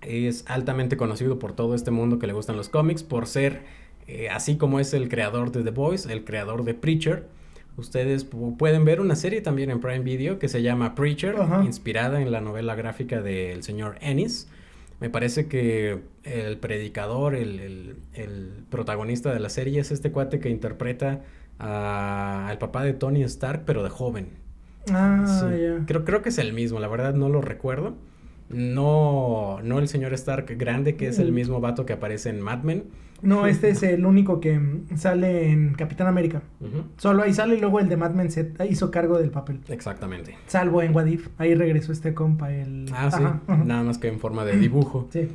es 0.01 0.43
altamente 0.47 0.97
conocido 0.97 1.39
por 1.39 1.53
todo 1.53 1.75
este 1.75 1.91
mundo 1.91 2.19
que 2.19 2.27
le 2.27 2.33
gustan 2.33 2.57
los 2.57 2.69
cómics, 2.69 3.03
por 3.03 3.27
ser, 3.27 3.63
eh, 4.07 4.29
así 4.29 4.57
como 4.57 4.79
es 4.79 4.93
el 4.93 5.09
creador 5.09 5.51
de 5.51 5.63
The 5.63 5.71
Boys, 5.71 6.05
el 6.05 6.25
creador 6.25 6.63
de 6.63 6.73
Preacher, 6.73 7.27
Ustedes 7.75 8.25
pueden 8.57 8.85
ver 8.85 9.01
una 9.01 9.15
serie 9.15 9.41
también 9.41 9.71
en 9.71 9.79
Prime 9.79 10.01
Video 10.01 10.37
que 10.37 10.47
se 10.47 10.61
llama 10.61 10.93
Preacher, 10.93 11.35
inspirada 11.63 12.21
en 12.21 12.31
la 12.31 12.39
novela 12.39 12.75
gráfica 12.75 13.21
del 13.21 13.63
señor 13.63 13.97
Ennis. 14.01 14.47
Me 14.99 15.09
parece 15.09 15.47
que 15.47 15.99
el 16.23 16.57
predicador, 16.57 17.35
el, 17.35 17.95
protagonista 18.69 19.33
de 19.33 19.39
la 19.39 19.49
serie 19.49 19.81
es 19.81 19.91
este 19.91 20.11
cuate 20.11 20.39
que 20.39 20.49
interpreta 20.49 21.21
al 21.57 22.57
papá 22.59 22.83
de 22.83 22.93
Tony 22.93 23.23
Stark, 23.23 23.63
pero 23.65 23.83
de 23.83 23.89
joven. 23.89 24.29
Ah, 24.91 25.49
creo, 25.87 26.05
creo 26.05 26.21
que 26.21 26.29
es 26.29 26.37
el 26.37 26.53
mismo, 26.53 26.79
la 26.79 26.87
verdad 26.87 27.15
no 27.15 27.29
lo 27.29 27.41
recuerdo. 27.41 27.95
No, 28.49 29.59
no 29.63 29.79
el 29.79 29.87
señor 29.87 30.13
Stark 30.13 30.55
grande, 30.57 30.95
que 30.95 31.07
es 31.07 31.19
el 31.19 31.31
mm. 31.31 31.35
mismo 31.35 31.61
vato 31.61 31.85
que 31.85 31.93
aparece 31.93 32.29
en 32.29 32.41
Mad 32.41 32.63
Men. 32.63 32.83
No, 33.21 33.47
este 33.47 33.69
es 33.69 33.81
el 33.83 34.05
único 34.05 34.39
que 34.39 34.59
sale 34.95 35.49
en 35.49 35.73
Capitán 35.73 36.07
América. 36.07 36.41
Solo 36.97 37.23
ahí 37.23 37.33
sale 37.33 37.55
y 37.55 37.59
luego 37.59 37.79
el 37.79 37.89
de 37.89 37.97
Mad 37.97 38.11
Men 38.11 38.31
se 38.31 38.51
hizo 38.69 38.91
cargo 38.91 39.17
del 39.17 39.31
papel. 39.31 39.59
Exactamente. 39.69 40.35
Salvo 40.47 40.81
en 40.81 40.93
Wadif. 40.95 41.29
Ahí 41.37 41.55
regresó 41.55 41.91
este 41.91 42.13
compa. 42.13 42.53
El... 42.53 42.85
Ah, 42.93 43.09
sí. 43.09 43.23
Nada 43.65 43.83
más 43.83 43.97
que 43.97 44.07
en 44.09 44.19
forma 44.19 44.45
de 44.45 44.57
dibujo. 44.57 45.07
sí. 45.11 45.29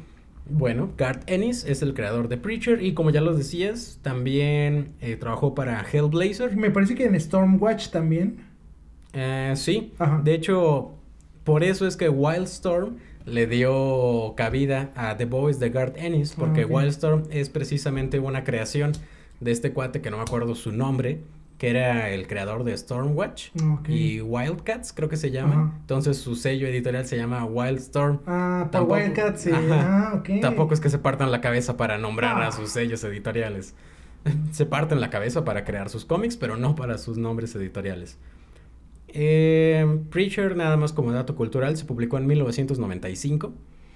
Bueno, 0.51 0.91
Garth 0.97 1.25
Ennis 1.27 1.65
es 1.65 1.83
el 1.83 1.93
creador 1.93 2.29
de 2.29 2.39
Preacher 2.39 2.83
y 2.83 2.95
como 2.95 3.11
ya 3.11 3.21
lo 3.21 3.35
decías, 3.35 3.99
también 4.01 4.93
eh, 5.01 5.17
trabajó 5.17 5.55
para 5.55 5.83
Hellblazer. 5.83 6.57
Me 6.57 6.71
parece 6.71 6.95
que 6.95 7.05
en 7.05 7.21
Stormwatch 7.21 7.91
también. 7.91 8.39
Eh, 9.13 9.53
sí. 9.57 9.93
De 10.25 10.35
hecho, 10.35 10.95
por 11.49 11.65
eso 11.65 11.87
es 11.87 11.97
que 11.97 12.09
Wildstorm 12.09 12.97
le 13.27 13.47
dio 13.47 14.35
cabida 14.37 14.91
a 14.95 15.17
The 15.17 15.25
Boys 15.27 15.59
de 15.59 15.71
Garth 15.71 15.97
Ennis, 15.99 16.35
porque 16.39 16.63
Ah, 16.63 16.67
ok. 16.67 16.71
Wildstorm 16.73 17.23
es 17.31 17.51
precisamente 17.51 18.19
una 18.21 18.45
creación 18.45 18.93
de 19.41 19.51
este 19.51 19.73
cuate 19.73 20.01
que 20.01 20.11
no 20.11 20.17
me 20.19 20.23
acuerdo 20.23 20.55
su 20.55 20.73
nombre, 20.73 21.21
que 21.59 21.71
era 21.71 22.11
el 22.11 22.27
creador 22.29 22.63
de 22.65 22.77
Stormwatch 22.77 23.49
y 23.89 24.21
Wildcats, 24.21 24.93
creo 24.93 25.09
que 25.09 25.17
se 25.17 25.31
llama. 25.33 25.55
Ajá. 25.55 25.73
Entonces 25.81 26.17
su 26.19 26.37
sello 26.37 26.69
editorial 26.69 27.05
se 27.07 27.17
llama 27.17 27.45
Wildstorm. 27.45 28.21
Ah, 28.27 28.69
Tampoco- 28.71 28.95
Wildcat, 28.95 29.37
sí. 29.37 29.51
Ajá. 29.51 30.13
Ah. 30.15 30.23
Tampoco 30.41 30.73
es 30.75 30.81
que 30.81 30.89
se 30.89 30.99
partan 30.99 31.31
la 31.33 31.41
cabeza 31.41 31.77
para 31.77 31.99
nombrar 31.99 32.41
Ah. 32.43 32.49
a 32.49 32.53
sus 32.53 32.71
sellos 32.71 33.03
editoriales. 33.05 33.75
se 34.53 34.67
parten 34.67 35.01
la 35.01 35.11
cabeza 35.11 35.45
para 35.45 35.65
crear 35.65 35.89
sus 35.91 36.05
cómics, 36.05 36.37
pero 36.37 36.57
no 36.57 36.75
para 36.77 36.97
sus 36.99 37.19
nombres 37.19 37.55
editoriales. 37.57 38.19
Eh, 39.09 40.01
Preacher, 40.11 40.57
nada 40.57 40.77
más 40.77 40.93
como 40.93 41.13
dato 41.13 41.35
cultural, 41.35 41.77
se 41.77 41.85
publicó 41.85 42.19
en 42.19 42.27
1995. 42.27 43.53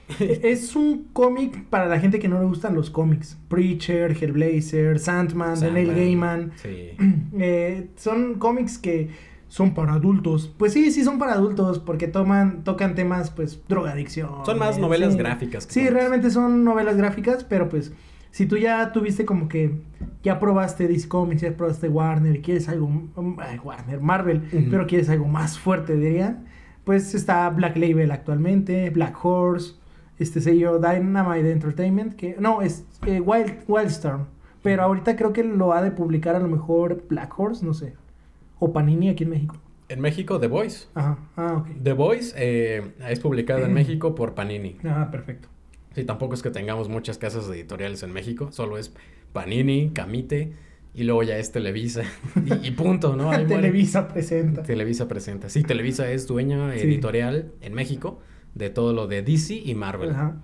Es 0.19 0.75
un 0.77 1.09
cómic 1.13 1.65
para 1.69 1.87
la 1.87 2.01
gente 2.01 2.19
que 2.19 2.29
no 2.29 2.39
le 2.39 2.47
gustan 2.47 2.75
los 2.75 2.91
cómics. 2.91 3.39
Preacher, 3.49 4.17
Hellblazer, 4.21 4.99
Sandman, 4.99 5.59
de 5.61 5.71
Neil 5.71 5.95
Gaiman. 5.95 6.53
Sí. 6.57 6.91
Eh, 7.39 7.89
son 7.97 8.35
cómics 8.35 8.77
que 8.79 9.09
son 9.49 9.75
para 9.75 9.95
adultos. 9.95 10.53
Pues 10.59 10.73
sí, 10.73 10.91
sí 10.91 11.03
son 11.03 11.19
para 11.19 11.33
adultos 11.33 11.79
porque 11.79 12.09
toman, 12.09 12.63
tocan 12.63 12.95
temas, 12.95 13.31
pues, 13.31 13.63
drogadicción. 13.69 14.31
Son 14.45 14.59
más 14.59 14.79
novelas 14.79 15.13
sí. 15.13 15.19
gráficas. 15.19 15.67
Sí, 15.69 15.89
realmente 15.89 16.31
son 16.31 16.63
novelas 16.65 16.97
gráficas, 16.97 17.45
pero 17.45 17.69
pues 17.69 17.93
si 18.33 18.47
tú 18.47 18.57
ya 18.57 18.93
tuviste 18.93 19.27
como 19.27 19.47
que 19.47 19.83
ya 20.23 20.41
probaste 20.41 20.89
DC 20.89 21.07
Comics, 21.07 21.43
ya 21.43 21.55
probaste 21.55 21.89
Warner, 21.89 22.35
y 22.35 22.41
quieres 22.41 22.69
algo 22.69 22.89
mm, 22.89 23.37
ay, 23.39 23.59
Warner, 23.59 24.01
Marvel, 24.01 24.43
pero 24.71 24.87
quieres 24.87 25.11
algo 25.11 25.29
más 25.29 25.59
fuerte, 25.59 25.97
dirían, 25.97 26.47
pues 26.85 27.15
está 27.15 27.49
Black 27.51 27.77
Label 27.77 28.11
actualmente, 28.11 28.89
Black 28.89 29.23
Horse, 29.23 29.75
este 30.19 30.41
sello 30.41 30.79
Dynamite 30.79 31.53
Entertainment, 31.53 32.15
que 32.15 32.35
no, 32.41 32.63
es 32.63 32.87
eh, 33.07 33.21
Wild 33.21 33.65
Wildstorm, 33.69 34.25
pero 34.63 34.83
ahorita 34.83 35.15
creo 35.15 35.35
que 35.35 35.45
lo 35.45 35.75
ha 35.75 35.83
de 35.83 35.91
publicar 35.91 36.35
a 36.35 36.39
lo 36.39 36.49
mejor 36.49 37.05
Black 37.09 37.39
Horse, 37.39 37.65
no 37.67 37.75
sé, 37.75 37.95
o 38.59 38.73
Panini 38.73 39.11
aquí 39.11 39.25
en 39.25 39.31
México. 39.31 39.57
En 39.91 40.01
México, 40.01 40.41
The 40.41 40.47
Voice. 40.47 40.87
Ajá, 40.95 41.19
ah, 41.37 41.57
ok. 41.59 41.67
The 41.83 41.93
Voice 41.93 42.35
eh, 42.39 42.95
es 43.11 43.21
publicado 43.21 43.67
en 43.67 43.75
México 43.75 44.15
por 44.15 44.35
Panini. 44.35 44.79
Ah, 44.85 45.09
perfecto. 45.11 45.52
Sí, 45.95 46.05
tampoco 46.05 46.35
es 46.35 46.43
que 46.43 46.51
tengamos 46.51 46.89
muchas 46.89 47.19
casas 47.19 47.49
editoriales 47.49 48.03
en 48.03 48.13
México, 48.13 48.51
solo 48.53 48.79
es 48.79 48.93
Panini, 49.33 49.91
Camite 49.93 50.53
y 50.95 51.05
luego 51.05 51.23
ya 51.23 51.39
es 51.39 51.53
Televisa 51.53 52.03
y, 52.63 52.69
y 52.69 52.71
punto, 52.73 53.17
¿no? 53.17 53.31
Ahí. 53.31 53.47
Televisa 53.47 54.09
presenta. 54.09 54.63
Televisa 54.63 55.09
presenta. 55.09 55.49
Sí, 55.49 55.63
Televisa 55.63 56.11
es 56.11 56.27
dueña 56.27 56.73
Sí. 56.75 56.81
editorial 56.81 57.53
en 57.61 57.75
México 57.75 58.21
de 58.55 58.71
todo 58.71 58.93
lo 58.93 59.07
de 59.07 59.23
DC 59.23 59.55
y 59.55 59.75
Marvel. 59.75 60.11
Ajá. 60.11 60.37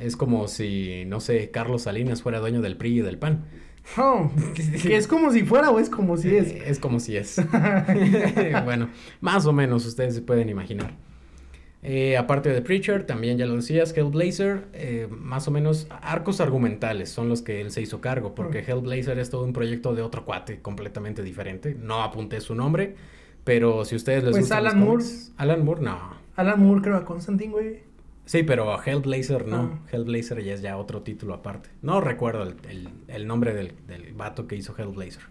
Es 0.00 0.16
como 0.16 0.48
si, 0.48 1.04
no 1.06 1.20
sé, 1.20 1.50
Carlos 1.50 1.82
Salinas 1.82 2.22
fuera 2.22 2.38
dueño 2.40 2.62
del 2.62 2.76
PRI 2.76 2.98
y 2.98 3.02
del 3.02 3.18
PAN. 3.18 3.44
Oh, 3.98 4.30
que 4.82 4.96
es 4.96 5.06
como 5.06 5.30
si 5.32 5.42
fuera 5.44 5.70
o 5.70 5.78
es 5.78 5.90
como 5.90 6.16
si 6.16 6.34
es. 6.34 6.48
Eh, 6.48 6.62
Es 6.66 6.78
como 6.78 6.98
si 6.98 7.16
es. 7.16 7.36
bueno, 8.64 8.88
más 9.20 9.46
o 9.46 9.52
menos 9.52 9.84
ustedes 9.86 10.14
se 10.14 10.22
pueden 10.22 10.48
imaginar. 10.48 10.96
Eh, 11.84 12.16
aparte 12.16 12.50
de 12.50 12.62
Preacher, 12.62 13.04
también 13.06 13.38
ya 13.38 13.46
lo 13.46 13.56
decías, 13.56 13.92
Hellblazer, 13.96 14.66
eh, 14.72 15.08
más 15.10 15.48
o 15.48 15.50
menos 15.50 15.88
arcos 15.90 16.40
argumentales 16.40 17.10
son 17.10 17.28
los 17.28 17.42
que 17.42 17.60
él 17.60 17.72
se 17.72 17.82
hizo 17.82 18.00
cargo, 18.00 18.34
porque. 18.36 18.60
Hellblazer 18.60 19.18
es 19.18 19.30
todo 19.30 19.44
un 19.44 19.52
proyecto 19.52 19.92
de 19.94 20.02
otro 20.02 20.24
cuate 20.24 20.60
completamente 20.60 21.22
diferente. 21.24 21.74
No 21.78 22.02
apunté 22.04 22.40
su 22.40 22.54
nombre, 22.54 22.94
pero 23.42 23.84
si 23.84 23.96
ustedes 23.96 24.22
les 24.22 24.30
Pues 24.30 24.42
gustan 24.42 24.62
los 24.64 24.72
Alan 24.74 24.84
Moore. 24.84 25.04
Alan 25.38 25.64
Moore, 25.64 25.80
no. 25.82 26.16
Alan 26.36 26.60
Moore 26.62 26.82
creo 26.82 26.96
a 26.96 27.04
Constantine, 27.04 27.50
güey. 27.50 27.80
Sí, 28.26 28.44
pero 28.44 28.80
Hellblazer 28.80 29.48
no. 29.48 29.56
Ah. 29.84 29.88
Hellblazer 29.90 30.40
ya 30.44 30.54
es 30.54 30.62
ya 30.62 30.76
otro 30.78 31.02
título 31.02 31.34
aparte. 31.34 31.68
No 31.82 32.00
recuerdo 32.00 32.44
el, 32.44 32.54
el- 32.70 32.88
el 33.08 33.26
nombre 33.26 33.52
del, 33.54 33.72
del 33.88 34.12
vato 34.14 34.46
que 34.46 34.54
hizo 34.54 34.72
Hellblazer. 34.78 35.22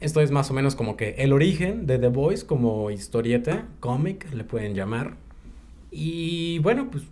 Esto 0.00 0.20
es 0.20 0.30
más 0.30 0.50
o 0.50 0.54
menos 0.54 0.76
como 0.76 0.98
que 0.98 1.14
el 1.16 1.32
origen 1.32 1.86
de 1.86 1.98
The 1.98 2.08
Voice 2.08 2.44
como 2.44 2.90
historieta, 2.90 3.64
cómic, 3.80 4.30
le 4.34 4.44
pueden 4.44 4.74
llamar. 4.74 5.16
Y 5.90 6.58
bueno, 6.60 6.88
pues 6.90 7.04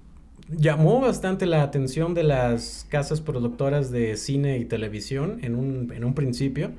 llamó 0.50 1.00
bastante 1.00 1.46
la 1.46 1.62
atención 1.62 2.14
de 2.14 2.24
las 2.24 2.86
casas 2.90 3.20
productoras 3.20 3.90
de 3.90 4.16
cine 4.16 4.58
y 4.58 4.64
televisión 4.64 5.38
en 5.42 5.54
un, 5.54 5.92
en 5.94 6.04
un 6.04 6.14
principio. 6.14 6.72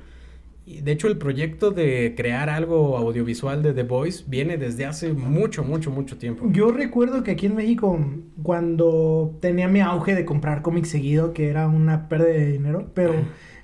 Y 0.68 0.80
de 0.80 0.92
hecho 0.92 1.06
el 1.06 1.16
proyecto 1.16 1.70
de 1.70 2.14
crear 2.16 2.50
algo 2.50 2.96
audiovisual 2.96 3.62
de 3.62 3.72
The 3.72 3.84
Voice 3.84 4.24
viene 4.26 4.56
desde 4.56 4.84
hace 4.84 5.12
mucho, 5.12 5.62
mucho, 5.62 5.92
mucho 5.92 6.18
tiempo. 6.18 6.48
Yo 6.50 6.72
recuerdo 6.72 7.22
que 7.22 7.30
aquí 7.32 7.46
en 7.46 7.54
México, 7.54 7.98
cuando 8.42 9.36
tenía 9.40 9.68
mi 9.68 9.80
auge 9.80 10.16
de 10.16 10.24
comprar 10.24 10.62
cómics 10.62 10.88
seguido, 10.88 11.32
que 11.32 11.48
era 11.48 11.68
una 11.68 12.08
pérdida 12.08 12.30
de 12.30 12.52
dinero, 12.52 12.90
pero 12.94 13.14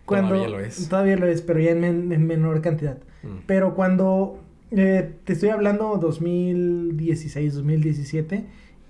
cuando... 0.06 0.34
Todavía 0.34 0.48
lo 0.48 0.60
es. 0.60 0.88
Todavía 0.88 1.16
lo 1.16 1.26
es, 1.26 1.42
pero 1.42 1.58
ya 1.58 1.72
en, 1.72 1.80
men- 1.80 2.12
en 2.12 2.24
menor 2.26 2.60
cantidad. 2.60 2.98
Mm. 3.24 3.38
Pero 3.46 3.74
cuando 3.74 4.38
eh, 4.76 5.14
te 5.24 5.32
estoy 5.34 5.50
hablando 5.50 5.96
2016, 5.98 7.54
2017, 7.54 8.44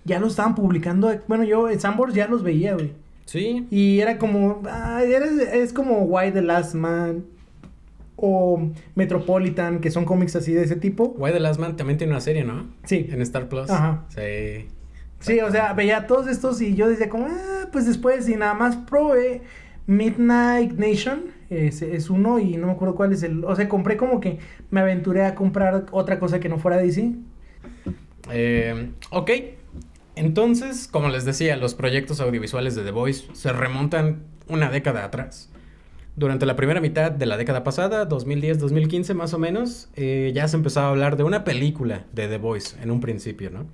ya 0.05 0.19
lo 0.21 0.27
estaban 0.27 0.55
publicando. 0.55 1.11
Bueno, 1.29 1.45
yo 1.45 1.69
en 1.69 1.81
Sambors 1.81 2.15
ya 2.15 2.27
los 2.29 2.43
veía, 2.43 2.75
güey. 2.75 2.93
Sí, 3.25 3.67
Y 3.71 4.01
era 4.01 4.19
como, 4.19 4.63
ah, 4.67 5.03
era- 5.05 5.27
es 5.55 5.73
como 5.73 6.03
Why 6.03 6.33
the 6.33 6.43
Last 6.43 6.75
Man 6.75 7.25
o 8.17 8.71
Metropolitan, 8.95 9.81
que 9.81 9.91
son 9.91 10.05
cómics 10.05 10.37
así 10.37 10.53
de 10.53 10.65
ese 10.65 10.77
tipo. 10.77 11.15
Why 11.19 11.33
the 11.33 11.41
Last 11.41 11.59
Man 11.61 11.77
también 11.77 11.99
tiene 11.99 12.13
una 12.13 12.21
serie, 12.21 12.45
¿no? 12.45 12.67
Sí. 12.85 13.07
En 13.11 13.23
Star 13.23 13.49
Plus. 13.49 13.71
Ajá. 13.71 14.05
Sí. 14.09 14.67
Sí, 15.21 15.39
o 15.41 15.51
sea, 15.53 15.73
veía 15.73 16.07
todos 16.09 16.27
estos 16.27 16.61
y 16.61 16.75
yo 16.75 16.89
decía 16.89 17.09
como, 17.09 17.27
ah, 17.29 17.69
pues 17.73 17.87
después 17.87 18.29
y 18.29 18.35
nada 18.37 18.55
más 18.55 18.77
probé 18.77 19.43
Midnight 19.97 20.73
Nation, 20.73 21.25
es, 21.51 22.11
uno 22.11 22.39
y 22.39 22.57
no 22.57 22.67
me 22.67 22.73
acuerdo 22.73 22.95
cuál 22.95 23.13
es 23.13 23.23
el, 23.23 23.45
o 23.45 23.55
sea, 23.55 23.69
compré 23.69 23.97
como 23.97 24.21
que 24.21 24.39
me 24.71 24.81
aventuré 24.81 25.25
a 25.25 25.35
comprar 25.35 25.87
otra 25.91 26.19
cosa 26.19 26.41
que 26.41 26.49
no 26.49 26.59
fuera 26.59 26.79
DC. 26.79 27.13
Eh, 28.31 28.91
ok. 29.11 29.31
Entonces, 30.15 30.89
como 30.89 31.09
les 31.09 31.25
decía, 31.25 31.57
los 31.57 31.75
proyectos 31.75 32.21
audiovisuales 32.21 32.75
de 32.75 32.85
The 32.85 32.91
Voice 32.91 33.29
se 33.33 33.53
remontan 33.53 34.23
una 34.49 34.71
década 34.71 35.05
atrás. 35.05 35.51
Durante 36.15 36.45
la 36.45 36.57
primera 36.57 36.81
mitad 36.81 37.11
de 37.11 37.25
la 37.25 37.39
década 37.39 37.65
pasada, 37.65 38.07
2010-2015 38.07 39.15
más 39.15 39.33
o 39.33 39.39
menos, 39.39 39.89
eh, 39.97 40.31
ya 40.35 40.47
se 40.49 40.57
empezaba 40.57 40.89
a 40.89 40.91
hablar 40.91 41.17
de 41.17 41.23
una 41.23 41.45
película 41.45 42.05
de 42.13 42.29
The 42.29 42.37
Voice 42.37 42.77
en 42.83 42.91
un 42.91 43.01
principio, 43.01 43.51
¿no? 43.51 43.67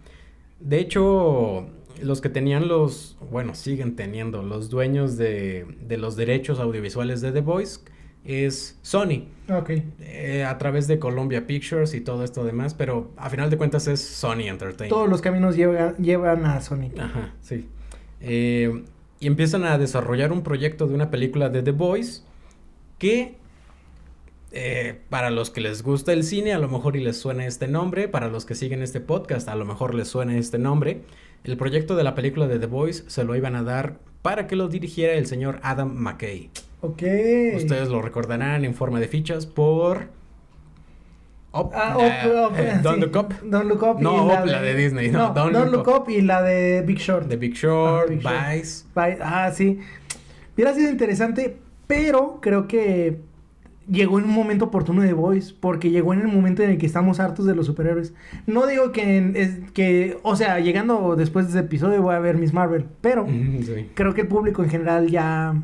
De 0.60 0.78
hecho, 0.78 1.68
los 2.02 2.20
que 2.20 2.28
tenían 2.28 2.68
los, 2.68 3.16
bueno, 3.30 3.54
siguen 3.54 3.96
teniendo 3.96 4.42
los 4.42 4.70
dueños 4.70 5.16
de, 5.16 5.66
de 5.80 5.96
los 5.96 6.16
derechos 6.16 6.58
audiovisuales 6.60 7.20
de 7.20 7.32
The 7.32 7.40
Voice 7.40 7.80
es 8.24 8.78
Sony. 8.82 9.28
Ok. 9.48 9.70
eh, 10.00 10.44
a 10.44 10.58
través 10.58 10.86
de 10.86 10.98
Columbia 10.98 11.46
Pictures 11.46 11.94
y 11.94 12.00
todo 12.00 12.24
esto 12.24 12.44
demás, 12.44 12.74
pero 12.74 13.10
a 13.16 13.30
final 13.30 13.48
de 13.48 13.56
cuentas 13.56 13.86
es 13.88 14.00
Sony 14.00 14.48
Entertainment. 14.48 14.90
Todos 14.90 15.08
los 15.08 15.22
caminos 15.22 15.56
llevan, 15.56 15.96
llevan 15.96 16.44
a 16.44 16.60
Sonic. 16.60 16.98
Ajá, 16.98 17.34
sí. 17.40 17.68
Eh, 18.20 18.84
y 19.20 19.26
empiezan 19.26 19.64
a 19.64 19.78
desarrollar 19.78 20.32
un 20.32 20.42
proyecto 20.42 20.86
de 20.86 20.94
una 20.94 21.10
película 21.10 21.48
de 21.48 21.62
The 21.62 21.72
Boys 21.72 22.24
que 22.98 23.36
eh, 24.50 25.00
para 25.08 25.30
los 25.30 25.50
que 25.50 25.60
les 25.60 25.82
gusta 25.82 26.12
el 26.12 26.24
cine 26.24 26.52
a 26.52 26.58
lo 26.58 26.68
mejor 26.68 26.96
y 26.96 27.00
les 27.00 27.18
suena 27.18 27.46
este 27.46 27.68
nombre, 27.68 28.08
para 28.08 28.28
los 28.28 28.44
que 28.44 28.54
siguen 28.54 28.82
este 28.82 29.00
podcast 29.00 29.48
a 29.48 29.54
lo 29.54 29.64
mejor 29.64 29.94
les 29.94 30.08
suena 30.08 30.36
este 30.36 30.58
nombre. 30.58 31.02
El 31.44 31.56
proyecto 31.56 31.96
de 31.96 32.04
la 32.04 32.14
película 32.14 32.46
de 32.46 32.58
The 32.58 32.66
Boys 32.66 33.04
se 33.06 33.24
lo 33.24 33.34
iban 33.36 33.56
a 33.56 33.62
dar 33.62 33.98
para 34.22 34.46
que 34.46 34.56
lo 34.56 34.68
dirigiera 34.68 35.14
el 35.14 35.26
señor 35.26 35.60
Adam 35.62 35.94
McKay. 35.94 36.50
Ok. 36.80 37.02
Ustedes 37.56 37.88
lo 37.88 38.02
recordarán 38.02 38.64
en 38.64 38.74
forma 38.74 39.00
de 39.00 39.08
fichas 39.08 39.46
por... 39.46 40.08
Up, 41.50 41.70
Ah, 41.74 41.96
Up, 41.96 42.52
Up, 42.52 42.58
eh, 42.58 42.72
sí. 42.76 42.82
Don't 42.82 42.98
Look 43.02 43.16
Up, 43.16 43.34
Don't 43.42 43.66
Look 43.68 43.82
Up. 43.82 44.00
No, 44.00 44.26
Up, 44.26 44.44
la 44.44 44.60
de 44.60 44.74
Disney, 44.74 45.08
no, 45.10 45.32
Don't, 45.32 45.52
Don't 45.52 45.70
Look, 45.72 45.86
Look 45.86 46.02
Up. 46.02 46.10
y 46.10 46.20
la 46.20 46.42
de 46.42 46.82
Big 46.82 46.98
Short. 46.98 47.26
The 47.28 47.36
Big 47.36 47.54
Short, 47.54 48.04
Ah, 48.04 48.10
Big 48.10 48.20
Short. 48.20 48.58
Vice. 48.60 48.84
Ah, 49.22 49.50
sí. 49.52 49.78
Hubiera 50.54 50.74
sido 50.74 50.90
interesante, 50.90 51.56
pero 51.86 52.38
creo 52.42 52.68
que 52.68 53.18
llegó 53.90 54.18
en 54.18 54.26
un 54.26 54.32
momento 54.32 54.66
oportuno 54.66 55.02
de 55.02 55.12
Voice, 55.12 55.54
porque 55.58 55.90
llegó 55.90 56.12
en 56.12 56.20
el 56.20 56.28
momento 56.28 56.62
en 56.62 56.70
el 56.70 56.78
que 56.78 56.86
estamos 56.86 57.20
hartos 57.20 57.46
de 57.46 57.54
los 57.54 57.66
superhéroes. 57.66 58.14
No 58.46 58.66
digo 58.66 58.92
que, 58.92 59.32
es, 59.34 59.70
que 59.72 60.18
o 60.22 60.36
sea, 60.36 60.60
llegando 60.60 61.16
después 61.16 61.46
de 61.46 61.50
ese 61.52 61.60
episodio 61.60 62.02
voy 62.02 62.14
a 62.14 62.18
ver 62.18 62.36
Miss 62.36 62.52
Marvel, 62.52 62.86
pero 63.00 63.26
sí. 63.26 63.88
creo 63.94 64.14
que 64.14 64.22
el 64.22 64.28
público 64.28 64.62
en 64.62 64.70
general 64.70 65.08
ya 65.08 65.54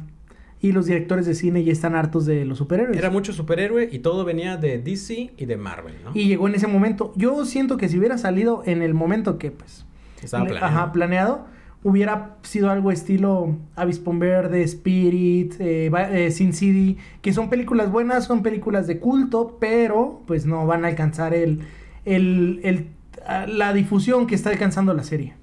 y 0.61 0.73
los 0.73 0.87
directores 0.87 1.27
de 1.27 1.35
cine 1.35 1.63
ya 1.63 1.73
están 1.73 1.95
hartos 1.95 2.25
de 2.25 2.47
los 2.47 2.57
superhéroes. 2.57 2.97
Era 2.97 3.11
mucho 3.11 3.35
superhéroe 3.35 3.89
y 3.93 3.99
todo 3.99 4.25
venía 4.25 4.57
de 4.57 4.79
DC 4.79 5.33
y 5.37 5.45
de 5.45 5.57
Marvel, 5.59 5.95
¿no? 6.03 6.13
Y 6.15 6.27
llegó 6.27 6.49
en 6.49 6.55
ese 6.55 6.67
momento. 6.67 7.13
Yo 7.17 7.45
siento 7.45 7.77
que 7.77 7.91
si 7.91 7.99
hubiera 7.99 8.17
salido 8.17 8.63
en 8.65 8.81
el 8.81 8.95
momento 8.95 9.37
que, 9.39 9.51
pues, 9.51 9.85
Estaba 10.23 10.47
planeado. 10.47 10.67
Ajá, 10.67 10.93
planeado, 10.93 11.47
hubiera 11.85 12.39
sido 12.43 12.71
algo 12.71 12.91
estilo 12.91 13.57
Avispón 13.77 14.19
Verde, 14.19 14.63
Spirit, 14.63 15.55
eh, 15.61 15.93
eh, 16.11 16.31
Sin 16.33 16.53
City, 16.53 16.99
que 17.23 17.33
son 17.33 17.51
películas 17.51 17.93
buenas, 17.93 18.25
son 18.25 18.43
películas 18.43 18.89
de 18.89 18.99
culto, 18.99 19.59
pero 19.61 20.23
pues 20.27 20.47
no 20.47 20.67
van 20.67 20.85
a 20.85 20.89
alcanzar 20.89 21.35
el, 21.35 21.61
el, 22.05 22.61
el 22.65 22.89
a 23.27 23.47
la 23.47 23.73
difusión 23.73 24.27
que 24.27 24.35
está 24.35 24.51
alcanzando 24.51 24.93
la 24.95 25.05
serie. 25.05 25.35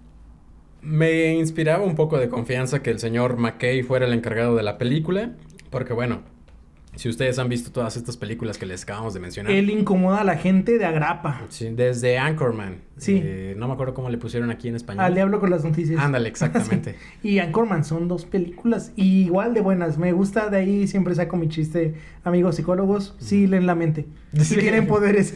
Me 0.82 1.36
inspiraba 1.36 1.84
un 1.84 1.96
poco 1.96 2.18
de 2.18 2.28
confianza 2.28 2.82
que 2.82 2.90
el 2.90 3.00
señor 3.00 3.38
McKay 3.38 3.84
fuera 3.84 4.08
el 4.08 4.14
encargado 4.14 4.56
de 4.56 4.64
la 4.64 4.78
película, 4.78 5.34
porque 5.70 5.94
bueno, 5.94 6.22
si 6.96 7.08
ustedes 7.08 7.40
han 7.40 7.48
visto 7.48 7.72
todas 7.72 7.96
estas 7.96 8.18
películas 8.18 8.58
que 8.58 8.66
les 8.66 8.84
acabamos 8.84 9.14
de 9.14 9.22
mencionar. 9.22 9.54
Él 9.54 9.70
incomoda 9.70 10.22
a 10.22 10.24
la 10.26 10.36
gente 10.36 10.78
de 10.78 10.86
agrapa. 10.86 11.42
Sí, 11.48 11.70
desde 11.70 12.18
Anchorman. 12.18 12.82
Sí. 12.98 13.22
Eh, 13.24 13.56
no 13.58 13.68
me 13.68 13.74
acuerdo 13.74 13.94
cómo 13.94 14.10
le 14.10 14.18
pusieron 14.18 14.52
aquí 14.52 14.68
en 14.68 14.76
español. 14.76 15.06
Al 15.06 15.16
diablo 15.16 15.40
con 15.40 15.50
las 15.50 15.64
noticias. 15.64 16.02
Ándale, 16.02 16.28
exactamente. 16.30 16.98
Sí. 17.22 17.30
Y 17.30 17.40
Anchorman 17.40 17.86
son 17.86 18.10
dos 18.10 18.26
películas 18.26 18.92
igual 18.98 19.54
de 19.54 19.62
buenas. 19.62 19.98
Me 19.98 20.12
gusta, 20.12 20.50
de 20.50 20.58
ahí 20.58 20.88
siempre 20.88 21.16
saco 21.16 21.38
mi 21.38 21.48
chiste. 21.48 21.94
Amigos 22.26 22.56
psicólogos, 22.58 23.16
sí 23.20 23.48
leen 23.48 23.68
la 23.68 23.76
mente. 23.76 24.06
Sí 24.34 24.58
tienen 24.58 24.86
poderes. 24.86 25.34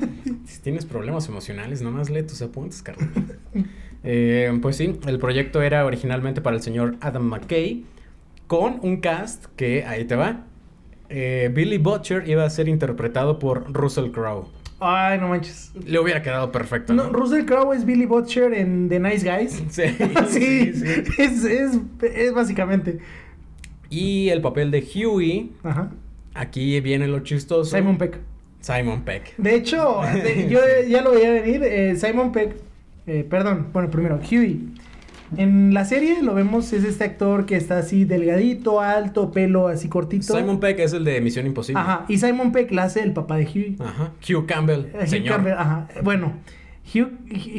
si 0.44 0.60
tienes 0.60 0.84
problemas 0.84 1.26
emocionales, 1.28 1.80
nomás 1.80 2.10
lee 2.10 2.22
tus 2.22 2.42
apuntes, 2.42 2.82
Carlos. 2.82 3.08
eh, 4.04 4.56
pues 4.60 4.76
sí, 4.76 4.98
el 5.06 5.18
proyecto 5.18 5.62
era 5.62 5.86
originalmente 5.86 6.42
para 6.42 6.54
el 6.54 6.62
señor 6.62 6.96
Adam 7.00 7.24
McKay, 7.24 7.86
con 8.46 8.78
un 8.82 9.00
cast 9.00 9.46
que 9.56 9.84
ahí 9.84 10.04
te 10.04 10.14
va. 10.14 10.47
Eh, 11.10 11.50
Billy 11.54 11.78
Butcher 11.78 12.28
iba 12.28 12.44
a 12.44 12.50
ser 12.50 12.68
interpretado 12.68 13.38
por 13.38 13.72
Russell 13.72 14.10
Crowe. 14.10 14.46
Ay, 14.80 15.18
no 15.18 15.28
manches. 15.28 15.72
Le 15.86 15.98
hubiera 15.98 16.22
quedado 16.22 16.52
perfecto. 16.52 16.92
No, 16.92 17.04
¿no? 17.04 17.10
Russell 17.12 17.44
Crowe 17.46 17.72
es 17.74 17.84
Billy 17.84 18.06
Butcher 18.06 18.52
en 18.54 18.88
The 18.88 19.00
Nice 19.00 19.26
Guys. 19.28 19.62
Sí, 19.70 19.82
sí, 20.28 20.72
sí, 20.72 20.72
sí. 20.74 21.12
Es, 21.18 21.44
es, 21.44 21.78
es 22.02 22.32
básicamente. 22.34 22.98
Y 23.90 24.28
el 24.28 24.40
papel 24.42 24.70
de 24.70 24.80
Huey, 24.94 25.50
Ajá. 25.64 25.90
aquí 26.34 26.78
viene 26.80 27.08
lo 27.08 27.20
chistoso. 27.20 27.74
Simon 27.76 27.96
Peck. 27.98 28.18
Simon 28.60 29.02
Peck. 29.02 29.34
De 29.38 29.54
hecho, 29.54 30.00
de- 30.22 30.48
yo 30.48 30.60
ya 30.88 31.00
lo 31.02 31.12
veía 31.12 31.30
venir. 31.30 31.62
eh, 31.64 31.96
Simon 31.96 32.30
Peck, 32.32 32.54
eh, 33.06 33.26
perdón, 33.28 33.68
bueno, 33.72 33.90
primero, 33.90 34.20
Huey. 34.30 34.60
En 35.36 35.74
la 35.74 35.84
serie 35.84 36.22
lo 36.22 36.34
vemos, 36.34 36.72
es 36.72 36.84
este 36.84 37.04
actor 37.04 37.44
que 37.46 37.56
está 37.56 37.78
así 37.78 38.04
delgadito, 38.04 38.80
alto, 38.80 39.30
pelo 39.30 39.68
así 39.68 39.88
cortito. 39.88 40.36
Simon 40.36 40.58
Peck 40.60 40.78
es 40.80 40.92
el 40.92 41.04
de 41.04 41.20
Misión 41.20 41.46
Imposible. 41.46 41.80
Ajá, 41.80 42.04
y 42.08 42.18
Simon 42.18 42.52
Peck 42.52 42.70
la 42.72 42.84
hace 42.84 43.02
el 43.02 43.12
papá 43.12 43.36
de 43.36 43.44
Huey. 43.44 43.76
Ajá. 43.78 44.12
Hugh 44.28 44.46
Campbell, 44.46 44.86
Eh, 44.94 45.00
Hugh 45.02 45.06
señor. 45.08 45.34
Campbell, 45.36 45.52
ajá. 45.54 45.88
Bueno, 46.02 46.32
Hugh, 46.94 47.10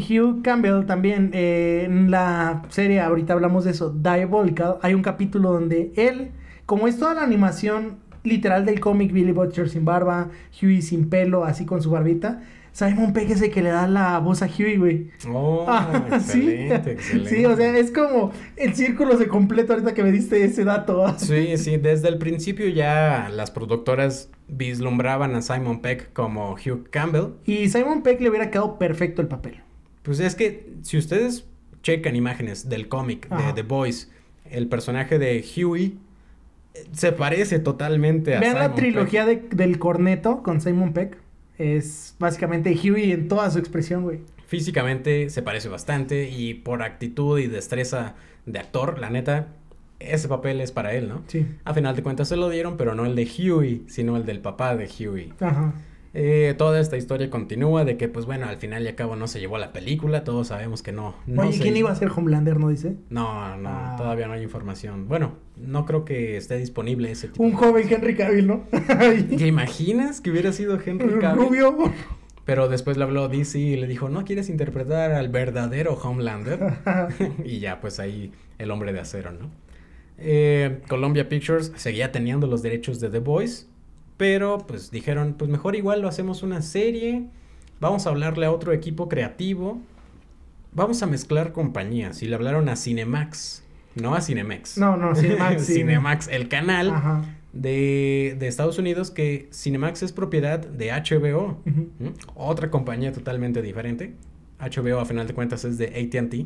Hugh 0.10 0.42
Campbell 0.42 0.86
también 0.86 1.30
eh, 1.34 1.84
en 1.86 2.10
la 2.10 2.64
serie, 2.70 3.00
ahorita 3.02 3.34
hablamos 3.34 3.66
de 3.66 3.72
eso, 3.72 3.92
Diabolical, 3.92 4.78
hay 4.82 4.94
un 4.96 5.04
capítulo 5.04 5.52
donde 5.52 5.92
él, 5.96 6.32
como 6.66 6.88
es 6.88 6.98
toda 6.98 7.14
la 7.14 7.22
animación 7.24 7.98
literal 8.24 8.66
del 8.66 8.80
cómic, 8.80 9.12
Billy 9.14 9.32
Butcher 9.32 9.70
sin 9.70 9.86
barba, 9.86 10.30
Huey 10.62 10.82
sin 10.82 11.10
pelo, 11.10 11.46
así 11.46 11.66
con 11.66 11.82
su 11.82 11.92
barbita, 11.92 12.42
Simon 12.72 13.12
Pegg 13.14 13.32
es 13.32 13.42
el 13.42 13.52
que 13.52 13.62
le 13.62 13.70
da 13.70 13.88
la 13.88 14.20
voz 14.20 14.42
a 14.42 14.48
Huey, 14.48 14.78
güey. 14.78 15.08
Oh, 15.28 15.66
Ah, 15.68 16.20
sí. 16.22 16.40
excelente, 16.50 16.92
excelente. 16.92 17.30
Sí, 17.36 17.46
o 17.46 17.56
sea, 17.56 17.78
es 17.78 17.92
como 17.92 18.32
el 18.56 18.74
círculo 18.76 19.18
se 19.18 19.28
completa 19.28 19.74
ahorita 19.74 19.94
que 19.94 20.04
me 20.04 20.12
diste 20.12 20.44
ese 20.44 20.64
dato. 20.64 21.06
Sí, 21.18 21.58
sí, 21.58 21.78
desde 21.78 22.08
el 22.10 22.18
principio 22.18 22.68
ya 22.70 23.30
las 23.34 23.52
productoras 23.52 24.30
vislumbraban 24.48 25.36
a 25.36 25.42
Simon 25.42 25.82
Peck 25.82 26.14
como 26.14 26.54
Hugh 26.54 26.90
Campbell. 26.90 27.34
Y 27.46 27.70
Simon 27.70 28.02
Pegg 28.04 28.22
le 28.22 28.30
hubiera 28.30 28.50
quedado 28.52 28.78
perfecto 28.80 29.22
el 29.22 29.28
papel. 29.28 29.62
Pues 30.04 30.20
es 30.20 30.36
que 30.36 30.70
si 30.84 30.98
ustedes 30.98 31.46
checan 31.84 32.16
imágenes 32.16 32.70
del 32.70 32.88
cómic 32.88 33.28
de. 33.30 33.54
The 33.54 33.64
Boys, 33.64 34.12
el 34.50 34.68
personaje 34.68 35.20
de 35.20 35.44
Huey 35.56 35.98
eh, 36.74 36.86
se 36.94 37.12
parece 37.12 37.60
totalmente 37.60 38.36
a 38.36 38.40
Vean 38.40 38.56
la 38.56 38.74
trilogía 38.76 39.26
de- 39.26 39.44
del 39.52 39.80
corneto 39.80 40.42
con 40.44 40.62
Simon 40.62 40.94
Peck. 40.94 41.18
Es 41.60 42.16
básicamente 42.18 42.74
Huey 42.74 43.12
en 43.12 43.28
toda 43.28 43.52
su 43.52 43.60
expresión, 43.60 44.04
güey. 44.04 44.22
Físicamente 44.48 45.30
se 45.30 45.44
parece 45.44 45.70
bastante 45.70 46.30
y 46.30 46.56
por 46.56 46.82
actitud 46.82 47.38
y 47.38 47.46
destreza 47.46 48.16
de 48.48 48.58
actor, 48.58 48.98
la 48.98 49.12
neta, 49.12 49.50
ese 50.00 50.28
papel 50.28 50.62
es 50.62 50.72
para 50.72 50.94
él, 50.94 51.10
¿no? 51.10 51.22
Sí. 51.28 51.46
A 51.66 51.74
final 51.74 51.96
de 51.96 52.02
cuentas 52.02 52.30
se 52.30 52.38
lo 52.38 52.50
dieron, 52.50 52.78
pero 52.78 52.96
no 52.96 53.06
el 53.06 53.16
de 53.16 53.26
Huey, 53.26 53.84
sino 53.88 54.18
el 54.18 54.26
del 54.26 54.40
papá 54.40 54.76
de 54.76 54.86
Huey. 54.88 55.34
Ajá. 55.40 55.74
Eh, 56.14 56.56
toda 56.58 56.80
esta 56.80 56.98
historia 56.98 57.30
continúa 57.30 57.86
de 57.86 57.96
que, 57.96 58.08
pues 58.08 58.26
bueno, 58.26 58.48
al 58.48 58.58
final 58.58 58.84
y 58.84 58.88
al 58.88 58.96
cabo 58.96 59.16
no 59.16 59.28
se 59.28 59.40
llevó 59.40 59.58
la 59.60 59.72
película, 59.72 60.24
todos 60.24 60.48
sabemos 60.48 60.82
que 60.82 60.92
no. 60.92 61.14
no 61.28 61.44
Oye, 61.44 61.60
¿quién 61.60 61.78
iba 61.78 61.92
a 61.92 61.96
ser 61.96 62.10
Homelander, 62.16 62.60
no 62.60 62.70
dice? 62.70 62.96
No, 63.10 63.56
no, 63.58 63.70
Ah. 63.70 63.96
todavía 63.98 64.28
no 64.28 64.34
hay 64.34 64.42
información. 64.42 65.08
Bueno, 65.08 65.34
no 65.56 65.86
creo 65.86 66.06
que 66.06 66.36
esté 66.38 66.58
disponible 66.58 67.12
ese 67.12 67.28
tipo. 67.28 67.44
Un 67.44 67.52
de- 67.52 67.58
joven 67.58 67.88
Henry 67.92 68.16
Cavill, 68.16 68.48
¿no? 68.48 68.64
¿Te 69.38 69.46
imaginas 69.48 70.20
que 70.22 70.32
hubiera 70.32 70.52
sido 70.52 70.80
Henry 70.84 71.20
Cavill? 71.20 71.46
Rubio. 71.46 71.78
Pero 72.46 72.68
después 72.68 72.98
le 72.98 73.04
habló 73.04 73.28
DC 73.28 73.60
y 73.60 73.76
le 73.76 73.86
dijo, 73.86 74.10
¿no 74.10 74.26
quieres 74.26 74.50
interpretar 74.50 75.12
al 75.12 75.30
verdadero 75.30 75.94
Homelander? 75.94 76.60
y 77.46 77.60
ya, 77.60 77.80
pues 77.80 78.00
ahí 78.00 78.32
el 78.58 78.72
hombre 78.72 78.92
de 78.94 79.00
acero, 79.00 79.32
¿no? 79.32 79.52
Eh, 80.18 80.80
Columbia 80.90 81.30
Pictures 81.30 81.72
seguía 81.76 82.12
teniendo 82.12 82.48
los 82.48 82.62
derechos 82.64 83.00
de 83.00 83.10
The 83.10 83.20
Voice, 83.20 83.68
pero 84.20 84.58
pues 84.68 84.92
dijeron, 84.92 85.36
pues 85.38 85.50
mejor 85.50 85.78
igual 85.78 86.02
lo 86.02 86.10
hacemos 86.10 86.44
una 86.44 86.62
serie, 86.62 87.28
vamos 87.80 88.06
a 88.06 88.10
hablarle 88.10 88.46
a 88.46 88.52
otro 88.52 88.74
equipo 88.74 89.08
creativo, 89.08 89.80
vamos 90.74 91.02
a 91.02 91.06
mezclar 91.06 91.54
compañías 91.54 92.22
y 92.22 92.28
le 92.28 92.36
hablaron 92.36 92.68
a 92.68 92.76
Cinemax, 92.76 93.64
no 93.96 94.16
a 94.16 94.22
Cinemex. 94.22 94.78
No, 94.78 94.98
no, 94.98 95.16
Cinemax, 95.16 95.64
sí. 95.66 95.76
Cinemax, 95.76 96.28
el 96.28 96.50
canal 96.50 96.90
Ajá. 96.90 97.22
de, 97.54 98.36
de 98.38 98.48
Estados 98.50 98.78
Unidos 98.78 99.10
que 99.10 99.48
Cinemax 99.54 100.04
es 100.04 100.12
propiedad 100.12 100.60
de 100.60 100.92
HBO. 100.92 101.62
¿Mm? 101.64 102.08
Otra 102.36 102.70
compañía 102.70 103.14
totalmente 103.14 103.62
diferente. 103.62 104.16
HBO 104.60 105.00
a 105.00 105.06
final 105.06 105.28
de 105.28 105.34
cuentas 105.34 105.64
es 105.64 105.78
de 105.78 105.86
ATT. 105.88 106.46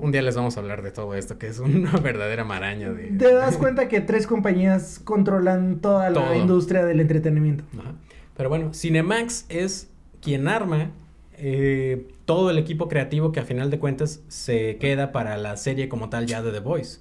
Un 0.00 0.12
día 0.12 0.22
les 0.22 0.34
vamos 0.34 0.56
a 0.56 0.60
hablar 0.60 0.82
de 0.82 0.90
todo 0.90 1.14
esto, 1.14 1.38
que 1.38 1.46
es 1.46 1.58
una 1.58 1.92
verdadera 2.02 2.44
maraña 2.44 2.90
de... 2.90 3.08
Te 3.08 3.34
das 3.34 3.56
cuenta 3.56 3.88
que 3.88 4.00
tres 4.00 4.26
compañías 4.26 5.00
controlan 5.02 5.80
toda 5.80 6.10
la 6.10 6.36
industria 6.36 6.84
del 6.84 7.00
entretenimiento. 7.00 7.64
Ajá. 7.78 7.94
Pero 8.36 8.48
bueno, 8.48 8.72
Cinemax 8.72 9.44
es 9.50 9.90
quien 10.22 10.48
arma 10.48 10.92
eh, 11.34 12.08
todo 12.24 12.50
el 12.50 12.56
equipo 12.56 12.88
creativo 12.88 13.32
que 13.32 13.40
a 13.40 13.44
final 13.44 13.70
de 13.70 13.78
cuentas 13.78 14.22
se 14.28 14.78
queda 14.78 15.12
para 15.12 15.36
la 15.36 15.58
serie 15.58 15.90
como 15.90 16.08
tal 16.08 16.26
ya 16.26 16.40
de 16.40 16.50
The 16.50 16.60
Voice. 16.60 17.00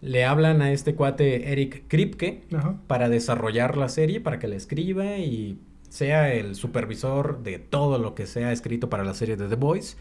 Le 0.00 0.24
hablan 0.24 0.62
a 0.62 0.70
este 0.70 0.94
cuate 0.94 1.50
Eric 1.50 1.84
Kripke 1.88 2.44
Ajá. 2.54 2.76
para 2.86 3.08
desarrollar 3.08 3.76
la 3.76 3.88
serie, 3.88 4.20
para 4.20 4.38
que 4.38 4.46
la 4.46 4.54
escriba 4.54 5.18
y 5.18 5.58
sea 5.88 6.32
el 6.32 6.54
supervisor 6.54 7.42
de 7.42 7.58
todo 7.58 7.98
lo 7.98 8.14
que 8.14 8.26
sea 8.26 8.52
escrito 8.52 8.88
para 8.88 9.02
la 9.02 9.14
serie 9.14 9.36
de 9.36 9.48
The 9.48 9.56
Voice. 9.56 9.96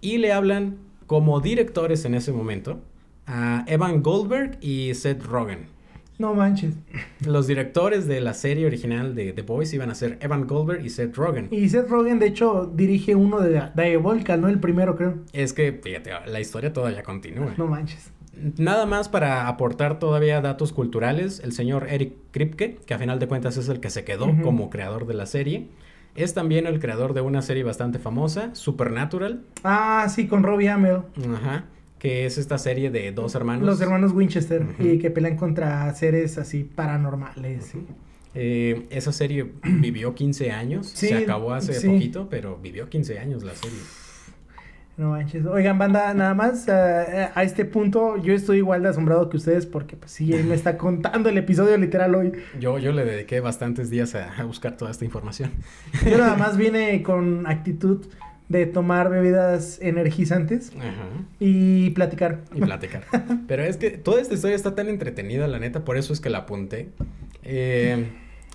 Y 0.00 0.18
le 0.18 0.32
hablan 0.32 0.78
como 1.06 1.40
directores 1.40 2.04
en 2.04 2.14
ese 2.14 2.32
momento 2.32 2.80
a 3.26 3.64
Evan 3.66 4.02
Goldberg 4.02 4.58
y 4.60 4.94
Seth 4.94 5.24
Rogen. 5.24 5.66
No 6.18 6.32
manches. 6.32 6.74
Los 7.26 7.46
directores 7.46 8.06
de 8.06 8.22
la 8.22 8.32
serie 8.32 8.66
original 8.66 9.14
de 9.14 9.32
The 9.32 9.42
Voice 9.42 9.76
iban 9.76 9.90
a 9.90 9.94
ser 9.94 10.16
Evan 10.22 10.46
Goldberg 10.46 10.84
y 10.84 10.88
Seth 10.88 11.14
Rogen. 11.14 11.48
Y 11.50 11.68
Seth 11.68 11.88
Rogen, 11.90 12.18
de 12.18 12.28
hecho, 12.28 12.72
dirige 12.74 13.14
uno 13.14 13.40
de 13.40 13.62
Diabolical, 13.74 14.40
¿no? 14.40 14.48
El 14.48 14.58
primero, 14.58 14.96
creo. 14.96 15.18
Es 15.34 15.52
que, 15.52 15.72
fíjate, 15.72 16.10
la 16.26 16.40
historia 16.40 16.72
todavía 16.72 17.02
continúa. 17.02 17.52
No 17.58 17.66
manches. 17.66 18.12
Nada 18.56 18.86
más 18.86 19.08
para 19.08 19.48
aportar 19.48 19.98
todavía 19.98 20.40
datos 20.40 20.72
culturales, 20.72 21.40
el 21.42 21.52
señor 21.52 21.86
Eric 21.88 22.14
Kripke, 22.32 22.76
que 22.86 22.94
a 22.94 22.98
final 22.98 23.18
de 23.18 23.28
cuentas 23.28 23.56
es 23.56 23.68
el 23.68 23.80
que 23.80 23.90
se 23.90 24.04
quedó 24.04 24.26
como 24.42 24.68
creador 24.68 25.06
de 25.06 25.14
la 25.14 25.26
serie, 25.26 25.68
es 26.16 26.34
también 26.34 26.66
el 26.66 26.80
creador 26.80 27.14
de 27.14 27.20
una 27.20 27.42
serie 27.42 27.62
bastante 27.62 27.98
famosa, 27.98 28.54
Supernatural, 28.54 29.42
Ah, 29.64 30.06
sí, 30.08 30.26
con 30.26 30.42
Robbie 30.42 30.68
Amell. 30.68 31.02
ajá, 31.34 31.64
que 31.98 32.26
es 32.26 32.38
esta 32.38 32.58
serie 32.58 32.90
de 32.90 33.12
dos 33.12 33.34
hermanos. 33.34 33.64
Los 33.66 33.80
hermanos 33.80 34.12
Winchester. 34.12 34.66
Y 34.78 34.98
que 34.98 35.10
pelean 35.10 35.36
contra 35.36 35.92
seres 35.94 36.38
así 36.38 36.64
paranormales. 36.64 37.64
sí. 37.66 37.86
Eh, 38.38 38.86
esa 38.90 39.12
serie 39.12 39.50
vivió 39.64 40.14
15 40.14 40.50
años, 40.50 40.88
Sí, 40.94 41.08
se 41.08 41.16
acabó 41.16 41.54
hace 41.54 41.72
sí. 41.72 41.88
poquito, 41.88 42.28
pero 42.28 42.58
vivió 42.62 42.88
15 42.90 43.18
años 43.18 43.42
la 43.42 43.54
serie. 43.54 43.78
No 44.96 45.10
manches. 45.10 45.44
Oigan, 45.44 45.78
banda, 45.78 46.14
nada 46.14 46.32
más 46.32 46.66
eh, 46.68 47.28
a 47.34 47.42
este 47.42 47.66
punto 47.66 48.16
yo 48.16 48.32
estoy 48.32 48.58
igual 48.58 48.82
de 48.82 48.88
asombrado 48.88 49.28
que 49.28 49.36
ustedes 49.36 49.66
porque 49.66 49.94
pues 49.96 50.10
sí, 50.10 50.32
él 50.32 50.44
me 50.44 50.54
está 50.54 50.78
contando 50.78 51.28
el 51.28 51.36
episodio 51.36 51.76
literal 51.76 52.14
hoy. 52.14 52.32
Yo, 52.58 52.78
yo 52.78 52.92
le 52.92 53.04
dediqué 53.04 53.40
bastantes 53.40 53.90
días 53.90 54.14
a, 54.14 54.32
a 54.40 54.44
buscar 54.44 54.76
toda 54.76 54.90
esta 54.90 55.04
información. 55.04 55.50
Yo 56.08 56.16
nada 56.16 56.36
más 56.38 56.56
vine 56.56 57.02
con 57.02 57.46
actitud 57.46 58.06
de 58.48 58.64
tomar 58.66 59.10
bebidas 59.10 59.78
energizantes 59.82 60.72
Ajá. 60.78 61.08
y 61.40 61.90
platicar. 61.90 62.40
y 62.54 62.60
platicar. 62.60 63.02
Pero 63.48 63.64
es 63.64 63.76
que 63.76 63.90
toda 63.90 64.20
esta 64.20 64.34
historia 64.34 64.56
está 64.56 64.74
tan 64.74 64.88
entretenida, 64.88 65.48
la 65.48 65.58
neta, 65.58 65.84
por 65.84 65.96
eso 65.96 66.12
es 66.12 66.20
que 66.20 66.30
la 66.30 66.38
apunté. 66.38 66.90
Eh, 67.42 68.06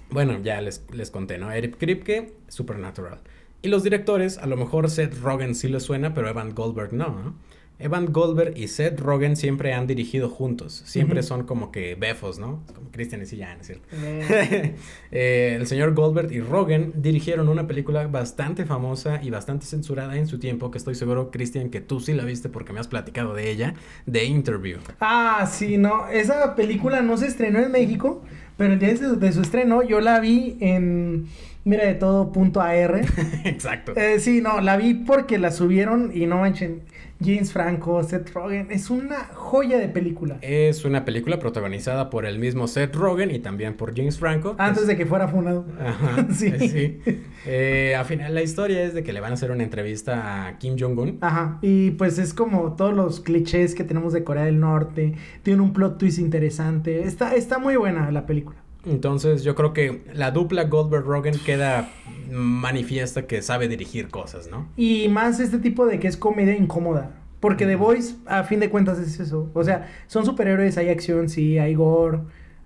bueno, 0.09 0.39
ya 0.41 0.61
les, 0.61 0.83
les 0.91 1.11
conté, 1.11 1.37
¿no? 1.37 1.51
Eric 1.51 1.77
Kripke, 1.77 2.33
Supernatural. 2.47 3.19
Y 3.61 3.67
los 3.69 3.83
directores, 3.83 4.37
a 4.37 4.47
lo 4.47 4.57
mejor 4.57 4.89
Seth 4.89 5.19
Rogen 5.19 5.53
sí 5.55 5.67
les 5.67 5.83
suena, 5.83 6.13
pero 6.13 6.27
Evan 6.27 6.55
Goldberg 6.55 6.93
no, 6.93 7.09
¿no? 7.09 7.35
Evan 7.81 8.13
Goldberg 8.13 8.57
y 8.57 8.67
Seth 8.67 8.99
Rogen 8.99 9.35
siempre 9.35 9.73
han 9.73 9.87
dirigido 9.87 10.29
juntos. 10.29 10.83
Siempre 10.85 11.23
son 11.23 11.45
como 11.45 11.71
que 11.71 11.95
befos, 11.95 12.37
¿no? 12.37 12.61
Como 12.75 12.91
Christian 12.91 13.23
y 13.23 13.25
Sillán, 13.25 13.59
es 13.59 13.67
cierto. 13.67 13.87
Eh, 13.91 14.75
Eh, 15.11 15.57
el 15.59 15.67
señor 15.67 15.93
Goldberg 15.93 16.31
y 16.31 16.39
Rogen 16.39 16.93
dirigieron 16.95 17.49
una 17.49 17.67
película 17.67 18.07
bastante 18.07 18.65
famosa 18.65 19.19
y 19.21 19.29
bastante 19.29 19.65
censurada 19.65 20.15
en 20.15 20.27
su 20.27 20.39
tiempo, 20.39 20.71
que 20.71 20.77
estoy 20.77 20.95
seguro, 20.95 21.31
Christian, 21.31 21.69
que 21.69 21.81
tú 21.81 21.99
sí 21.99 22.13
la 22.13 22.23
viste 22.23 22.49
porque 22.49 22.71
me 22.71 22.79
has 22.79 22.87
platicado 22.87 23.33
de 23.33 23.49
ella, 23.51 23.73
The 24.09 24.23
Interview. 24.25 24.77
Ah, 24.99 25.49
sí, 25.51 25.77
no. 25.77 26.07
Esa 26.07 26.55
película 26.55 27.01
no 27.01 27.17
se 27.17 27.27
estrenó 27.27 27.59
en 27.59 27.71
México, 27.71 28.23
pero 28.57 28.73
el 28.73 28.79
día 28.79 28.89
de 28.89 28.97
su, 28.97 29.19
de 29.19 29.31
su 29.33 29.41
estreno 29.41 29.83
yo 29.83 29.99
la 29.99 30.19
vi 30.19 30.55
en 30.61 31.27
Mira 31.63 31.85
de 31.85 31.93
todo 31.93 32.31
punto 32.31 32.59
AR. 32.61 33.01
Exacto. 33.45 33.93
Eh, 33.95 34.19
sí, 34.19 34.41
no, 34.41 34.61
la 34.61 34.77
vi 34.77 34.93
porque 34.95 35.37
la 35.37 35.51
subieron 35.51 36.11
y 36.13 36.25
no 36.25 36.37
manchen. 36.37 36.81
James 37.23 37.53
Franco, 37.53 38.01
Seth 38.01 38.31
Rogen, 38.33 38.71
es 38.71 38.89
una 38.89 39.25
joya 39.35 39.77
de 39.77 39.87
película. 39.89 40.39
Es 40.41 40.85
una 40.85 41.05
película 41.05 41.37
protagonizada 41.37 42.09
por 42.09 42.25
el 42.25 42.39
mismo 42.39 42.67
Seth 42.67 42.95
Rogen 42.95 43.29
y 43.29 43.37
también 43.37 43.75
por 43.75 43.95
James 43.95 44.17
Franco. 44.17 44.55
Antes 44.57 44.87
de 44.87 44.97
que 44.97 45.05
fuera 45.05 45.27
funado. 45.27 45.67
Ajá, 45.79 46.25
Sí. 46.31 46.51
sí. 46.57 46.99
Eh, 47.45 47.93
al 47.95 48.05
final 48.05 48.33
la 48.33 48.41
historia 48.41 48.81
es 48.81 48.95
de 48.95 49.03
que 49.03 49.13
le 49.13 49.19
van 49.19 49.29
a 49.29 49.33
hacer 49.35 49.51
una 49.51 49.61
entrevista 49.63 50.47
a 50.47 50.57
Kim 50.57 50.75
Jong-un. 50.79 51.19
Ajá, 51.21 51.59
y 51.61 51.91
pues 51.91 52.17
es 52.17 52.33
como 52.33 52.73
todos 52.75 52.95
los 52.95 53.19
clichés 53.19 53.75
que 53.75 53.83
tenemos 53.83 54.13
de 54.13 54.23
Corea 54.23 54.45
del 54.45 54.59
Norte. 54.59 55.13
Tiene 55.43 55.61
un 55.61 55.73
plot 55.73 55.99
twist 55.99 56.17
interesante. 56.17 57.03
Está, 57.03 57.35
está 57.35 57.59
muy 57.59 57.75
buena 57.75 58.09
la 58.09 58.25
película. 58.25 58.57
Entonces 58.85 59.43
yo 59.43 59.55
creo 59.55 59.73
que 59.73 60.01
la 60.13 60.31
dupla 60.31 60.63
Goldberg-Rogen 60.63 61.37
queda 61.45 61.89
manifiesta 62.31 63.27
que 63.27 63.41
sabe 63.41 63.67
dirigir 63.67 64.09
cosas, 64.09 64.49
¿no? 64.49 64.67
Y 64.75 65.07
más 65.09 65.39
este 65.39 65.59
tipo 65.59 65.85
de 65.85 65.99
que 65.99 66.07
es 66.07 66.17
comedia 66.17 66.55
incómoda. 66.55 67.11
Porque 67.39 67.65
The 67.65 67.75
Voice, 67.75 68.15
a 68.27 68.43
fin 68.43 68.59
de 68.59 68.69
cuentas, 68.69 68.99
es 68.99 69.19
eso. 69.19 69.49
O 69.53 69.63
sea, 69.63 69.89
son 70.07 70.25
superhéroes, 70.25 70.77
hay 70.77 70.89
acción, 70.89 71.27
sí, 71.27 71.57
hay 71.57 71.73
gore, 71.73 72.19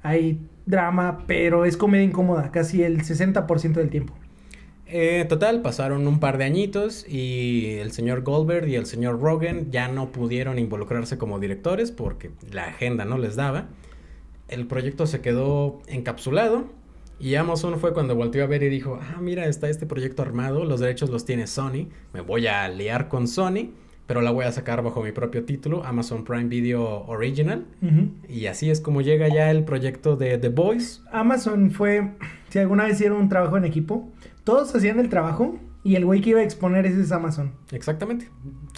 hay 0.03 0.39
drama, 0.65 1.23
pero 1.27 1.65
es 1.65 1.77
comedia 1.77 2.03
incómoda, 2.03 2.51
casi 2.51 2.83
el 2.83 3.01
60% 3.01 3.73
del 3.73 3.89
tiempo. 3.89 4.13
Eh, 4.87 5.25
total, 5.27 5.61
pasaron 5.61 6.07
un 6.07 6.19
par 6.19 6.37
de 6.37 6.43
añitos 6.43 7.07
y 7.07 7.77
el 7.79 7.91
señor 7.91 8.21
Goldberg 8.21 8.67
y 8.67 8.75
el 8.75 8.85
señor 8.85 9.19
Rogen 9.19 9.71
ya 9.71 9.87
no 9.87 10.11
pudieron 10.11 10.59
involucrarse 10.59 11.17
como 11.17 11.39
directores 11.39 11.91
porque 11.91 12.31
la 12.51 12.65
agenda 12.65 13.05
no 13.05 13.17
les 13.17 13.35
daba. 13.35 13.67
El 14.47 14.67
proyecto 14.67 15.07
se 15.07 15.21
quedó 15.21 15.81
encapsulado 15.87 16.65
y 17.19 17.35
Amazon 17.35 17.79
fue 17.79 17.93
cuando 17.93 18.15
volteó 18.15 18.43
a 18.43 18.47
ver 18.47 18.63
y 18.63 18.69
dijo, 18.69 18.99
ah, 19.01 19.19
mira, 19.21 19.47
está 19.47 19.69
este 19.69 19.85
proyecto 19.85 20.21
armado, 20.21 20.65
los 20.65 20.79
derechos 20.79 21.09
los 21.09 21.25
tiene 21.25 21.47
Sony, 21.47 21.87
me 22.13 22.21
voy 22.21 22.47
a 22.47 22.67
liar 22.67 23.07
con 23.07 23.27
Sony, 23.27 23.71
pero 24.05 24.21
la 24.21 24.31
voy 24.31 24.45
a 24.45 24.51
sacar 24.51 24.83
bajo 24.83 25.01
mi 25.01 25.11
propio 25.11 25.45
título, 25.45 25.83
Amazon 25.83 26.23
Prime 26.23 26.45
Video 26.45 27.05
Original. 27.07 27.65
Y 28.29 28.45
así 28.45 28.69
es 28.69 28.81
como 28.81 29.01
llega 29.01 29.27
ya 29.29 29.49
el 29.49 29.63
proyecto 29.63 30.15
de 30.15 30.37
The 30.37 30.49
Boys. 30.49 31.01
Amazon 31.11 31.71
fue, 31.71 32.11
si 32.49 32.59
alguna 32.59 32.83
vez 32.83 32.95
hicieron 32.95 33.19
un 33.19 33.29
trabajo 33.29 33.57
en 33.57 33.65
equipo, 33.65 34.11
todos 34.43 34.75
hacían 34.75 34.99
el 34.99 35.09
trabajo 35.09 35.57
y 35.83 35.95
el 35.95 36.05
güey 36.05 36.21
que 36.21 36.31
iba 36.31 36.41
a 36.41 36.43
exponer 36.43 36.85
ese 36.85 37.01
es 37.01 37.11
Amazon. 37.11 37.53
Exactamente. 37.71 38.29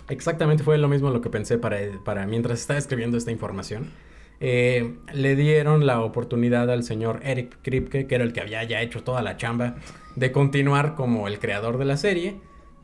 Exactamente 0.09 0.63
fue 0.63 0.77
lo 0.77 0.87
mismo 0.87 1.09
lo 1.09 1.21
que 1.21 1.29
pensé 1.29 1.57
para, 1.57 1.77
para 2.05 2.25
mientras 2.27 2.61
estaba 2.61 2.79
escribiendo 2.79 3.17
esta 3.17 3.31
información. 3.31 3.87
Eh, 4.39 4.97
le 5.13 5.35
dieron 5.35 5.85
la 5.85 6.01
oportunidad 6.01 6.69
al 6.69 6.83
señor 6.83 7.21
Eric 7.23 7.57
Kripke, 7.61 8.07
que 8.07 8.15
era 8.15 8.23
el 8.23 8.33
que 8.33 8.41
había 8.41 8.63
ya 8.63 8.81
hecho 8.81 9.03
toda 9.03 9.21
la 9.21 9.37
chamba, 9.37 9.75
de 10.15 10.31
continuar 10.31 10.95
como 10.95 11.27
el 11.27 11.39
creador 11.39 11.77
de 11.77 11.85
la 11.85 11.97
serie. 11.97 12.35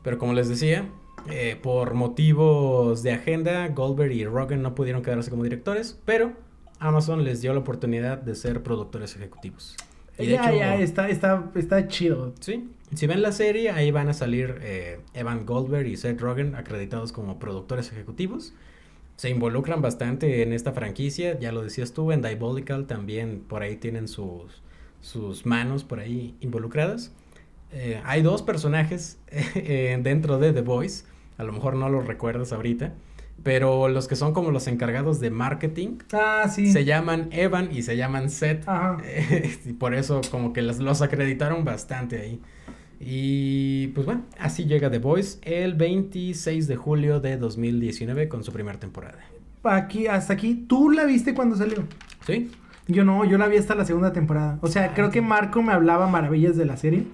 Pero 0.02 0.18
como 0.18 0.34
les 0.34 0.48
decía, 0.48 0.88
eh, 1.30 1.56
por 1.60 1.94
motivos 1.94 3.02
de 3.02 3.12
agenda, 3.12 3.68
Goldberg 3.68 4.12
y 4.12 4.26
Rogen 4.26 4.62
no 4.62 4.74
pudieron 4.74 5.02
quedarse 5.02 5.30
como 5.30 5.44
directores, 5.44 5.98
pero 6.04 6.32
Amazon 6.78 7.24
les 7.24 7.40
dio 7.40 7.52
la 7.54 7.60
oportunidad 7.60 8.18
de 8.18 8.34
ser 8.34 8.62
productores 8.62 9.16
ejecutivos. 9.16 9.76
Y 10.18 10.26
de 10.26 10.32
ya, 10.32 10.50
hecho, 10.50 10.58
ya, 10.58 10.76
está, 10.76 11.08
está, 11.08 11.50
está 11.54 11.88
chido. 11.88 12.34
Sí, 12.40 12.68
si 12.94 13.06
ven 13.06 13.22
la 13.22 13.32
serie, 13.32 13.70
ahí 13.70 13.90
van 13.90 14.08
a 14.08 14.12
salir 14.12 14.58
eh, 14.60 15.00
Evan 15.14 15.46
Goldberg 15.46 15.86
y 15.86 15.96
Seth 15.96 16.20
Rogen 16.20 16.54
acreditados 16.54 17.12
como 17.12 17.38
productores 17.38 17.90
ejecutivos. 17.90 18.52
Se 19.16 19.30
involucran 19.30 19.80
bastante 19.80 20.42
en 20.42 20.52
esta 20.52 20.72
franquicia, 20.72 21.38
ya 21.38 21.52
lo 21.52 21.62
decías 21.62 21.92
tú, 21.92 22.10
en 22.12 22.20
Diabolical 22.22 22.86
también 22.86 23.40
por 23.48 23.62
ahí 23.62 23.76
tienen 23.76 24.08
sus, 24.08 24.62
sus 25.00 25.46
manos 25.46 25.84
por 25.84 26.00
ahí 26.00 26.34
involucradas. 26.40 27.12
Eh, 27.72 28.00
hay 28.04 28.22
dos 28.22 28.42
personajes 28.42 29.18
eh, 29.28 29.98
dentro 30.02 30.38
de 30.38 30.52
The 30.52 30.62
Voice, 30.62 31.04
a 31.38 31.44
lo 31.44 31.52
mejor 31.52 31.76
no 31.76 31.88
los 31.88 32.06
recuerdas 32.06 32.52
ahorita, 32.52 32.92
pero 33.42 33.88
los 33.88 34.08
que 34.08 34.16
son 34.16 34.32
como 34.32 34.50
los 34.50 34.66
encargados 34.68 35.20
de 35.20 35.30
marketing 35.30 35.98
Ah, 36.12 36.48
sí. 36.52 36.72
se 36.72 36.84
llaman 36.84 37.28
Evan 37.32 37.68
y 37.72 37.82
se 37.82 37.96
llaman 37.96 38.30
Seth. 38.30 38.68
Ajá. 38.68 38.98
y 39.64 39.72
por 39.74 39.94
eso 39.94 40.20
como 40.30 40.52
que 40.52 40.62
los, 40.62 40.78
los 40.78 41.02
acreditaron 41.02 41.64
bastante 41.64 42.20
ahí. 42.20 42.40
Y 43.00 43.88
pues 43.88 44.06
bueno, 44.06 44.22
así 44.38 44.64
llega 44.64 44.90
The 44.90 44.98
Voice 44.98 45.38
el 45.42 45.74
26 45.74 46.68
de 46.68 46.76
julio 46.76 47.20
de 47.20 47.36
2019 47.36 48.28
con 48.28 48.44
su 48.44 48.52
primera 48.52 48.78
temporada. 48.78 49.18
Aquí, 49.64 50.06
hasta 50.06 50.32
aquí, 50.34 50.64
¿tú 50.68 50.90
la 50.90 51.04
viste 51.04 51.34
cuando 51.34 51.56
salió? 51.56 51.84
¿Sí? 52.26 52.50
Yo 52.86 53.04
no, 53.04 53.24
yo 53.24 53.38
la 53.38 53.46
vi 53.48 53.56
hasta 53.56 53.74
la 53.74 53.84
segunda 53.84 54.12
temporada. 54.12 54.58
O 54.60 54.66
sea, 54.66 54.86
Ah, 54.86 54.92
creo 54.94 55.10
que 55.10 55.20
ok. 55.20 55.26
Marco 55.26 55.62
me 55.62 55.72
hablaba 55.72 56.06
maravillas 56.08 56.56
de 56.56 56.66
la 56.66 56.76
serie. 56.76 57.04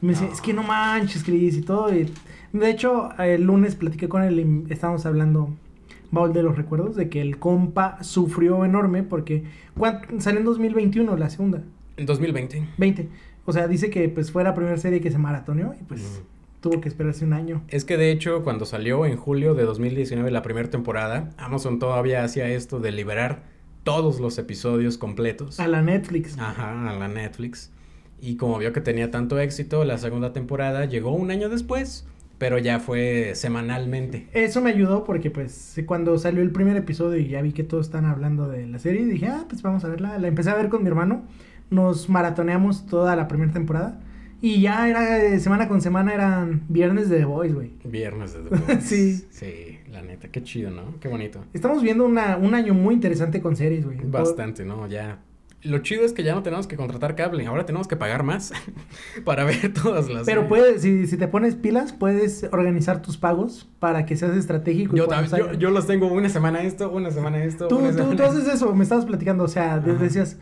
Y 0.00 0.06
me 0.06 0.12
decía, 0.14 0.28
es 0.32 0.40
que 0.40 0.52
no 0.54 0.62
manches, 0.62 1.22
Chris, 1.22 1.56
y 1.56 1.62
todo. 1.62 1.94
y- 1.94 2.08
De 2.52 2.70
hecho, 2.70 3.10
el 3.18 3.42
lunes 3.44 3.74
platiqué 3.76 4.08
con 4.08 4.22
él 4.22 4.40
y 4.68 4.72
estábamos 4.72 5.06
hablando, 5.06 5.50
baúl 6.10 6.32
de 6.32 6.42
los 6.42 6.56
recuerdos, 6.56 6.96
de 6.96 7.08
que 7.08 7.20
el 7.22 7.38
compa 7.38 8.02
sufrió 8.02 8.64
enorme 8.64 9.02
porque 9.02 9.44
¿cuán- 9.78 10.02
salió 10.18 10.40
en 10.40 10.44
2021 10.46 11.16
la 11.16 11.30
segunda, 11.30 11.62
En 11.96 12.06
2020. 12.06 12.62
20. 12.78 13.08
O 13.44 13.52
sea, 13.52 13.66
dice 13.68 13.90
que 13.90 14.08
pues 14.08 14.30
fue 14.30 14.44
la 14.44 14.54
primera 14.54 14.76
serie 14.76 15.00
que 15.00 15.10
se 15.10 15.18
maratoneó 15.18 15.74
y 15.80 15.82
pues 15.84 16.00
Mm. 16.00 16.60
tuvo 16.60 16.80
que 16.80 16.88
esperarse 16.88 17.24
un 17.24 17.32
año. 17.32 17.62
Es 17.68 17.84
que 17.84 17.96
de 17.96 18.12
hecho 18.12 18.44
cuando 18.44 18.64
salió 18.66 19.04
en 19.06 19.16
julio 19.16 19.54
de 19.54 19.64
2019 19.64 20.30
la 20.30 20.42
primera 20.42 20.70
temporada, 20.70 21.30
Amazon 21.36 21.78
todavía 21.80 22.22
hacía 22.22 22.48
esto 22.48 22.78
de 22.78 22.92
liberar 22.92 23.42
todos 23.82 24.20
los 24.20 24.38
episodios 24.38 24.96
completos. 24.96 25.58
A 25.58 25.66
la 25.66 25.82
Netflix. 25.82 26.38
Ajá, 26.38 26.88
a 26.88 26.94
la 26.94 27.08
Netflix. 27.08 27.72
Y 28.20 28.36
como 28.36 28.58
vio 28.58 28.72
que 28.72 28.80
tenía 28.80 29.10
tanto 29.10 29.40
éxito, 29.40 29.84
la 29.84 29.98
segunda 29.98 30.32
temporada 30.32 30.84
llegó 30.84 31.12
un 31.12 31.32
año 31.32 31.48
después, 31.48 32.06
pero 32.38 32.58
ya 32.58 32.78
fue 32.78 33.32
semanalmente. 33.34 34.28
Eso 34.32 34.60
me 34.60 34.70
ayudó 34.70 35.02
porque 35.02 35.32
pues 35.32 35.74
cuando 35.86 36.16
salió 36.18 36.42
el 36.42 36.52
primer 36.52 36.76
episodio 36.76 37.18
y 37.18 37.26
ya 37.26 37.42
vi 37.42 37.50
que 37.52 37.64
todos 37.64 37.86
están 37.86 38.04
hablando 38.04 38.48
de 38.48 38.68
la 38.68 38.78
serie, 38.78 39.04
dije, 39.06 39.26
ah, 39.26 39.46
pues 39.48 39.62
vamos 39.62 39.82
a 39.84 39.88
verla. 39.88 40.16
La 40.18 40.28
empecé 40.28 40.50
a 40.50 40.54
ver 40.54 40.68
con 40.68 40.82
mi 40.84 40.88
hermano, 40.88 41.24
nos 41.72 42.08
maratoneamos 42.08 42.86
toda 42.86 43.16
la 43.16 43.26
primera 43.28 43.52
temporada 43.52 43.98
y 44.40 44.60
ya 44.60 44.88
era 44.88 45.18
eh, 45.24 45.38
semana 45.40 45.68
con 45.68 45.80
semana 45.80 46.12
eran 46.14 46.62
viernes 46.68 47.08
de 47.08 47.18
The 47.18 47.24
Voice, 47.24 47.54
güey. 47.54 47.70
Viernes 47.84 48.34
de 48.34 48.40
The 48.40 48.56
Voice. 48.74 48.80
Sí. 48.82 49.24
Sí, 49.30 49.78
la 49.90 50.02
neta, 50.02 50.28
qué 50.28 50.42
chido, 50.42 50.70
¿no? 50.70 50.94
Qué 51.00 51.08
bonito. 51.08 51.44
Estamos 51.52 51.82
viendo 51.82 52.04
una, 52.04 52.36
un 52.36 52.54
año 52.54 52.74
muy 52.74 52.94
interesante 52.94 53.40
con 53.40 53.54
series, 53.56 53.84
güey. 53.84 53.98
Bastante, 54.04 54.64
¿no? 54.64 54.86
Ya. 54.88 55.20
Lo 55.64 55.78
chido 55.78 56.04
es 56.04 56.12
que 56.12 56.24
ya 56.24 56.34
no 56.34 56.42
tenemos 56.42 56.66
que 56.66 56.74
contratar 56.74 57.14
cable, 57.14 57.46
ahora 57.46 57.64
tenemos 57.66 57.86
que 57.86 57.94
pagar 57.94 58.24
más 58.24 58.52
para 59.24 59.44
ver 59.44 59.72
todas 59.72 60.08
las 60.08 60.26
Pero 60.26 60.40
series. 60.40 60.48
puedes, 60.48 60.82
si, 60.82 61.06
si 61.06 61.16
te 61.16 61.28
pones 61.28 61.54
pilas, 61.54 61.92
puedes 61.92 62.48
organizar 62.50 63.00
tus 63.00 63.16
pagos 63.16 63.70
para 63.78 64.04
que 64.04 64.16
seas 64.16 64.36
estratégico. 64.36 64.96
Yo, 64.96 65.06
cuando 65.06 65.30
tam- 65.36 65.56
yo, 65.58 65.70
los 65.70 65.86
tengo 65.86 66.08
una 66.12 66.28
semana 66.28 66.62
esto, 66.64 66.90
una 66.90 67.12
semana 67.12 67.44
esto. 67.44 67.68
Tú, 67.68 67.78
una 67.78 67.90
tú, 67.90 67.96
semana 67.98 68.16
tú 68.16 68.22
haces 68.24 68.48
eso, 68.52 68.74
me 68.74 68.82
estabas 68.82 69.04
platicando, 69.04 69.44
o 69.44 69.48
sea, 69.48 69.74
Ajá. 69.74 69.92
decías, 69.92 70.36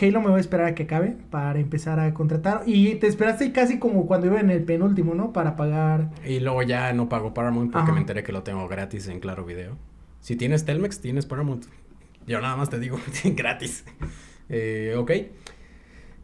Halo 0.00 0.20
me 0.20 0.28
voy 0.28 0.38
a 0.38 0.40
esperar 0.40 0.66
a 0.66 0.74
que 0.74 0.84
acabe 0.84 1.16
para 1.30 1.58
empezar 1.60 2.00
a 2.00 2.12
contratar. 2.14 2.62
Y 2.66 2.96
te 2.96 3.06
esperaste 3.06 3.52
casi 3.52 3.78
como 3.78 4.06
cuando 4.06 4.26
iba 4.26 4.40
en 4.40 4.50
el 4.50 4.64
penúltimo, 4.64 5.14
¿no? 5.14 5.32
Para 5.32 5.56
pagar. 5.56 6.10
Y 6.26 6.40
luego 6.40 6.62
ya 6.62 6.92
no 6.92 7.08
pago 7.08 7.32
Paramount 7.34 7.72
porque 7.72 7.84
Ajá. 7.84 7.92
me 7.92 8.00
enteré 8.00 8.22
que 8.22 8.32
lo 8.32 8.42
tengo 8.42 8.66
gratis 8.68 9.08
en 9.08 9.20
Claro 9.20 9.44
Video. 9.44 9.76
Si 10.20 10.36
tienes 10.36 10.64
Telmex, 10.64 11.00
tienes 11.00 11.26
Paramount. 11.26 11.66
Yo 12.26 12.40
nada 12.40 12.56
más 12.56 12.70
te 12.70 12.78
digo, 12.78 12.98
gratis. 13.24 13.84
Eh, 14.48 14.94
ok. 14.96 15.10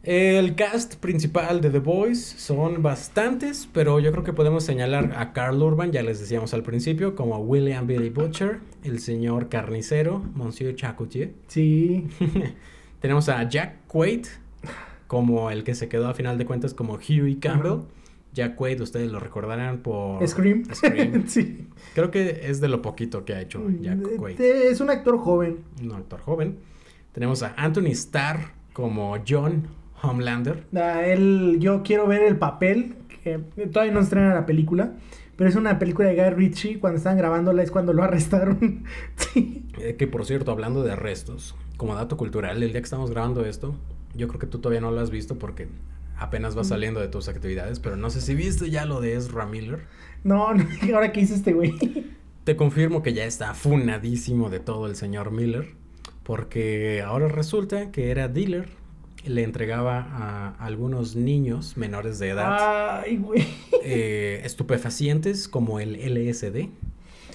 El 0.03 0.55
cast 0.55 0.95
principal 0.95 1.61
de 1.61 1.69
The 1.69 1.77
Boys 1.77 2.19
son 2.25 2.81
bastantes, 2.81 3.69
pero 3.71 3.99
yo 3.99 4.11
creo 4.11 4.23
que 4.23 4.33
podemos 4.33 4.63
señalar 4.63 5.13
a 5.15 5.31
Carl 5.31 5.61
Urban, 5.61 5.91
ya 5.91 6.01
les 6.01 6.19
decíamos 6.19 6.55
al 6.55 6.63
principio, 6.63 7.15
como 7.15 7.37
William 7.37 7.85
Billy 7.85 8.09
Butcher, 8.09 8.61
el 8.83 8.97
señor 8.99 9.47
carnicero, 9.47 10.23
Monsieur 10.33 10.75
Chacoutier. 10.75 11.33
Sí. 11.47 12.07
Tenemos 13.01 13.27
a 13.29 13.43
Jack 13.49 13.87
Quaid, 13.87 14.27
como 15.07 15.51
el 15.51 15.63
que 15.63 15.75
se 15.75 15.89
quedó 15.89 16.07
a 16.07 16.13
final 16.13 16.37
de 16.37 16.45
cuentas 16.45 16.73
como 16.73 16.93
Huey 16.93 17.35
Campbell. 17.35 17.81
Jack 18.33 18.55
Quaid, 18.55 18.79
ustedes 18.81 19.11
lo 19.11 19.19
recordarán 19.19 19.79
por 19.79 20.25
Scream. 20.25 20.63
Scream. 20.73 21.23
sí. 21.27 21.67
Creo 21.93 22.11
que 22.11 22.41
es 22.45 22.61
de 22.61 22.69
lo 22.69 22.81
poquito 22.81 23.25
que 23.25 23.33
ha 23.33 23.41
hecho 23.41 23.61
Jack 23.81 23.99
Quaid. 24.17 24.39
Es 24.39 24.79
un 24.79 24.89
actor 24.89 25.17
joven. 25.17 25.59
Un 25.81 25.91
actor 25.93 26.21
joven. 26.21 26.59
Tenemos 27.11 27.43
a 27.43 27.53
Anthony 27.57 27.87
Starr 27.91 28.51
como 28.71 29.17
John 29.27 29.67
Homelander. 30.01 30.65
A 30.75 31.05
él, 31.05 31.57
yo 31.59 31.83
quiero 31.83 32.07
ver 32.07 32.21
el 32.23 32.37
papel. 32.37 32.95
Que 33.23 33.37
todavía 33.71 33.91
no 33.93 33.99
se 33.99 34.05
estrena 34.05 34.33
la 34.33 34.45
película. 34.45 34.93
pero 35.35 35.49
es 35.49 35.55
una 35.55 35.77
película 35.77 36.07
de 36.07 36.15
Guy 36.15 36.29
Ritchie. 36.33 36.79
Cuando 36.79 36.97
estaban 36.97 37.17
grabándola 37.17 37.63
es 37.63 37.69
cuando 37.71 37.91
lo 37.91 38.01
arrestaron. 38.03 38.85
sí. 39.17 39.65
Eh, 39.79 39.95
que 39.97 40.07
por 40.07 40.25
cierto, 40.25 40.51
hablando 40.51 40.83
de 40.83 40.93
arrestos, 40.93 41.53
como 41.81 41.95
dato 41.95 42.15
cultural, 42.15 42.61
el 42.61 42.73
día 42.73 42.79
que 42.79 42.85
estamos 42.85 43.09
grabando 43.09 43.43
esto, 43.43 43.73
yo 44.13 44.27
creo 44.27 44.39
que 44.39 44.45
tú 44.45 44.59
todavía 44.59 44.81
no 44.81 44.91
lo 44.91 45.01
has 45.01 45.09
visto 45.09 45.39
porque 45.39 45.67
apenas 46.15 46.53
vas 46.53 46.67
saliendo 46.67 46.99
de 46.99 47.07
tus 47.07 47.27
actividades, 47.27 47.79
pero 47.79 47.95
no 47.95 48.11
sé 48.11 48.21
si 48.21 48.35
viste 48.35 48.69
ya 48.69 48.85
lo 48.85 49.01
de 49.01 49.15
Ezra 49.15 49.47
Miller. 49.47 49.87
No, 50.23 50.53
no, 50.53 50.63
ahora 50.93 51.11
qué 51.11 51.21
hizo 51.21 51.33
este 51.33 51.53
güey. 51.53 51.73
Te 52.43 52.55
confirmo 52.55 53.01
que 53.01 53.13
ya 53.13 53.25
está 53.25 53.55
funadísimo 53.55 54.51
de 54.51 54.59
todo 54.59 54.85
el 54.85 54.95
señor 54.95 55.31
Miller, 55.31 55.69
porque 56.21 57.01
ahora 57.03 57.29
resulta 57.29 57.89
que 57.89 58.11
era 58.11 58.27
dealer, 58.27 58.69
le 59.25 59.41
entregaba 59.41 60.01
a 60.01 60.49
algunos 60.63 61.15
niños 61.15 61.77
menores 61.77 62.19
de 62.19 62.29
edad 62.29 63.01
Ay, 63.01 63.17
güey. 63.17 63.43
eh, 63.83 64.41
estupefacientes 64.43 65.47
como 65.47 65.79
el 65.79 65.95
LSD. 65.95 66.69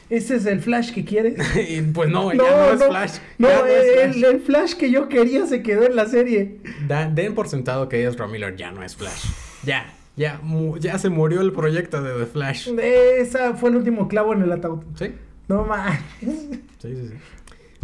¿Ese 0.08 0.36
es 0.36 0.46
el 0.46 0.60
Flash 0.60 0.92
que 0.92 1.04
quieres? 1.04 1.34
Pues 1.94 2.08
no, 2.10 2.32
ya 2.32 2.38
no, 2.38 2.72
es 2.72 2.84
Flash. 2.84 3.12
No, 3.38 3.48
es 3.66 3.98
el, 4.04 4.12
Flash. 4.14 4.24
el 4.34 4.40
Flash 4.40 4.74
que 4.74 4.90
yo 4.90 5.08
quería 5.08 5.46
se 5.46 5.62
quedó 5.62 5.84
en 5.84 5.96
la 5.96 6.06
serie. 6.06 6.58
Da- 6.86 7.08
den 7.08 7.34
por 7.34 7.48
sentado 7.48 7.88
que 7.88 8.06
Ezra 8.06 8.26
Miller 8.26 8.54
ya 8.56 8.70
no 8.70 8.82
es 8.84 8.94
Flash. 8.96 9.24
Ya, 9.64 9.92
ya, 10.16 10.40
ya 10.80 10.98
se 10.98 11.08
murió 11.08 11.40
el 11.40 11.52
proyecto 11.52 12.02
de 12.02 12.18
The 12.20 12.26
Flash. 12.26 12.68
Esa 12.78 13.54
fue 13.54 13.70
el 13.70 13.76
último 13.76 14.06
clavo 14.08 14.32
en 14.32 14.42
el 14.42 14.52
ataúd. 14.52 14.84
¿Sí? 14.96 15.12
No 15.48 15.64
más. 15.64 15.98
Sí, 16.20 16.58
sí, 16.78 17.08
sí. 17.08 17.14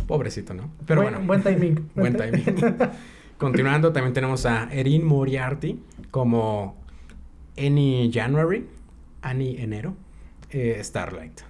Pobrecito, 0.06 0.52
¿no? 0.54 0.70
Pero 0.86 1.02
buen, 1.02 1.14
bueno. 1.14 1.26
buen 1.26 1.42
timing. 1.42 1.90
Buen 1.94 2.16
timing. 2.16 2.44
Continuando, 3.38 3.92
también 3.92 4.12
tenemos 4.14 4.46
a 4.46 4.68
Erin 4.72 5.04
Moriarty 5.04 5.80
como 6.12 6.76
Annie 7.58 8.10
January, 8.12 8.66
Annie 9.22 9.60
Enero, 9.60 9.96
eh, 10.50 10.78
Starlight. 10.82 11.40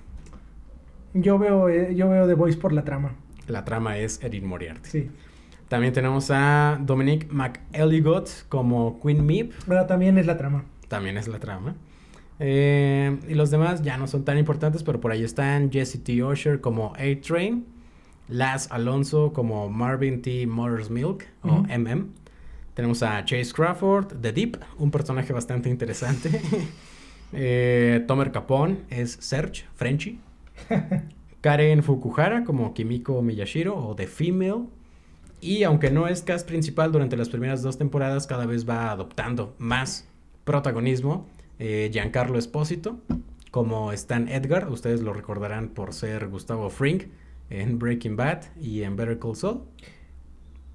Yo 1.14 1.38
veo, 1.38 1.68
eh, 1.68 1.94
yo 1.94 2.08
veo 2.08 2.26
The 2.26 2.34
Voice 2.34 2.58
por 2.58 2.72
la 2.72 2.84
trama. 2.84 3.14
La 3.46 3.64
trama 3.64 3.98
es 3.98 4.22
Erin 4.22 4.46
Moriarty. 4.46 4.88
Sí. 4.88 5.10
También 5.68 5.92
tenemos 5.92 6.30
a 6.30 6.78
Dominic 6.82 7.30
McElligott 7.30 8.28
como 8.48 9.00
Queen 9.00 9.24
Meep, 9.24 9.52
Pero 9.66 9.86
también 9.86 10.18
es 10.18 10.26
la 10.26 10.36
trama. 10.36 10.64
también 10.88 11.16
es 11.16 11.28
la 11.28 11.38
trama. 11.38 11.74
Eh, 12.38 13.18
y 13.28 13.34
los 13.34 13.50
demás 13.50 13.82
ya 13.82 13.96
no 13.96 14.06
son 14.06 14.24
tan 14.24 14.36
importantes, 14.38 14.82
pero 14.82 15.00
por 15.00 15.12
ahí 15.12 15.22
están 15.22 15.70
Jesse 15.70 16.02
T. 16.02 16.22
Usher 16.22 16.60
como 16.60 16.92
A-Train, 16.96 17.64
Laz 18.28 18.68
Alonso 18.70 19.32
como 19.32 19.68
Marvin 19.70 20.22
T. 20.22 20.46
Motors 20.46 20.90
Milk 20.90 21.24
o. 21.42 21.62
MM. 21.68 22.06
Tenemos 22.74 23.02
a 23.02 23.22
Chase 23.24 23.52
Crawford, 23.54 24.20
The 24.20 24.32
Deep, 24.32 24.56
un 24.78 24.90
personaje 24.90 25.32
bastante 25.32 25.68
interesante. 25.68 26.40
Eh, 27.34 28.04
Tomer 28.06 28.30
Capone 28.30 28.80
es 28.90 29.12
Serge, 29.20 29.64
Frenchy. 29.76 30.20
Karen 31.40 31.82
Fukuhara 31.82 32.44
como 32.44 32.74
Kimiko 32.74 33.20
Miyashiro 33.22 33.76
o 33.76 33.94
The 33.94 34.06
Female. 34.06 34.66
Y 35.40 35.64
aunque 35.64 35.90
no 35.90 36.06
es 36.06 36.22
cast 36.22 36.46
principal 36.46 36.92
durante 36.92 37.16
las 37.16 37.28
primeras 37.28 37.62
dos 37.62 37.76
temporadas, 37.76 38.26
cada 38.26 38.46
vez 38.46 38.68
va 38.68 38.90
adoptando 38.92 39.54
más 39.58 40.08
protagonismo. 40.44 41.26
Eh, 41.58 41.90
Giancarlo 41.92 42.38
Espósito 42.38 42.98
como 43.52 43.92
Stan 43.92 44.28
Edgar, 44.28 44.68
ustedes 44.70 45.02
lo 45.02 45.12
recordarán 45.12 45.68
por 45.68 45.92
ser 45.92 46.26
Gustavo 46.28 46.70
Fring 46.70 47.02
en 47.50 47.78
Breaking 47.78 48.16
Bad 48.16 48.44
y 48.60 48.82
en 48.82 48.96
Better 48.96 49.18
Call 49.18 49.36
Saul. 49.36 49.60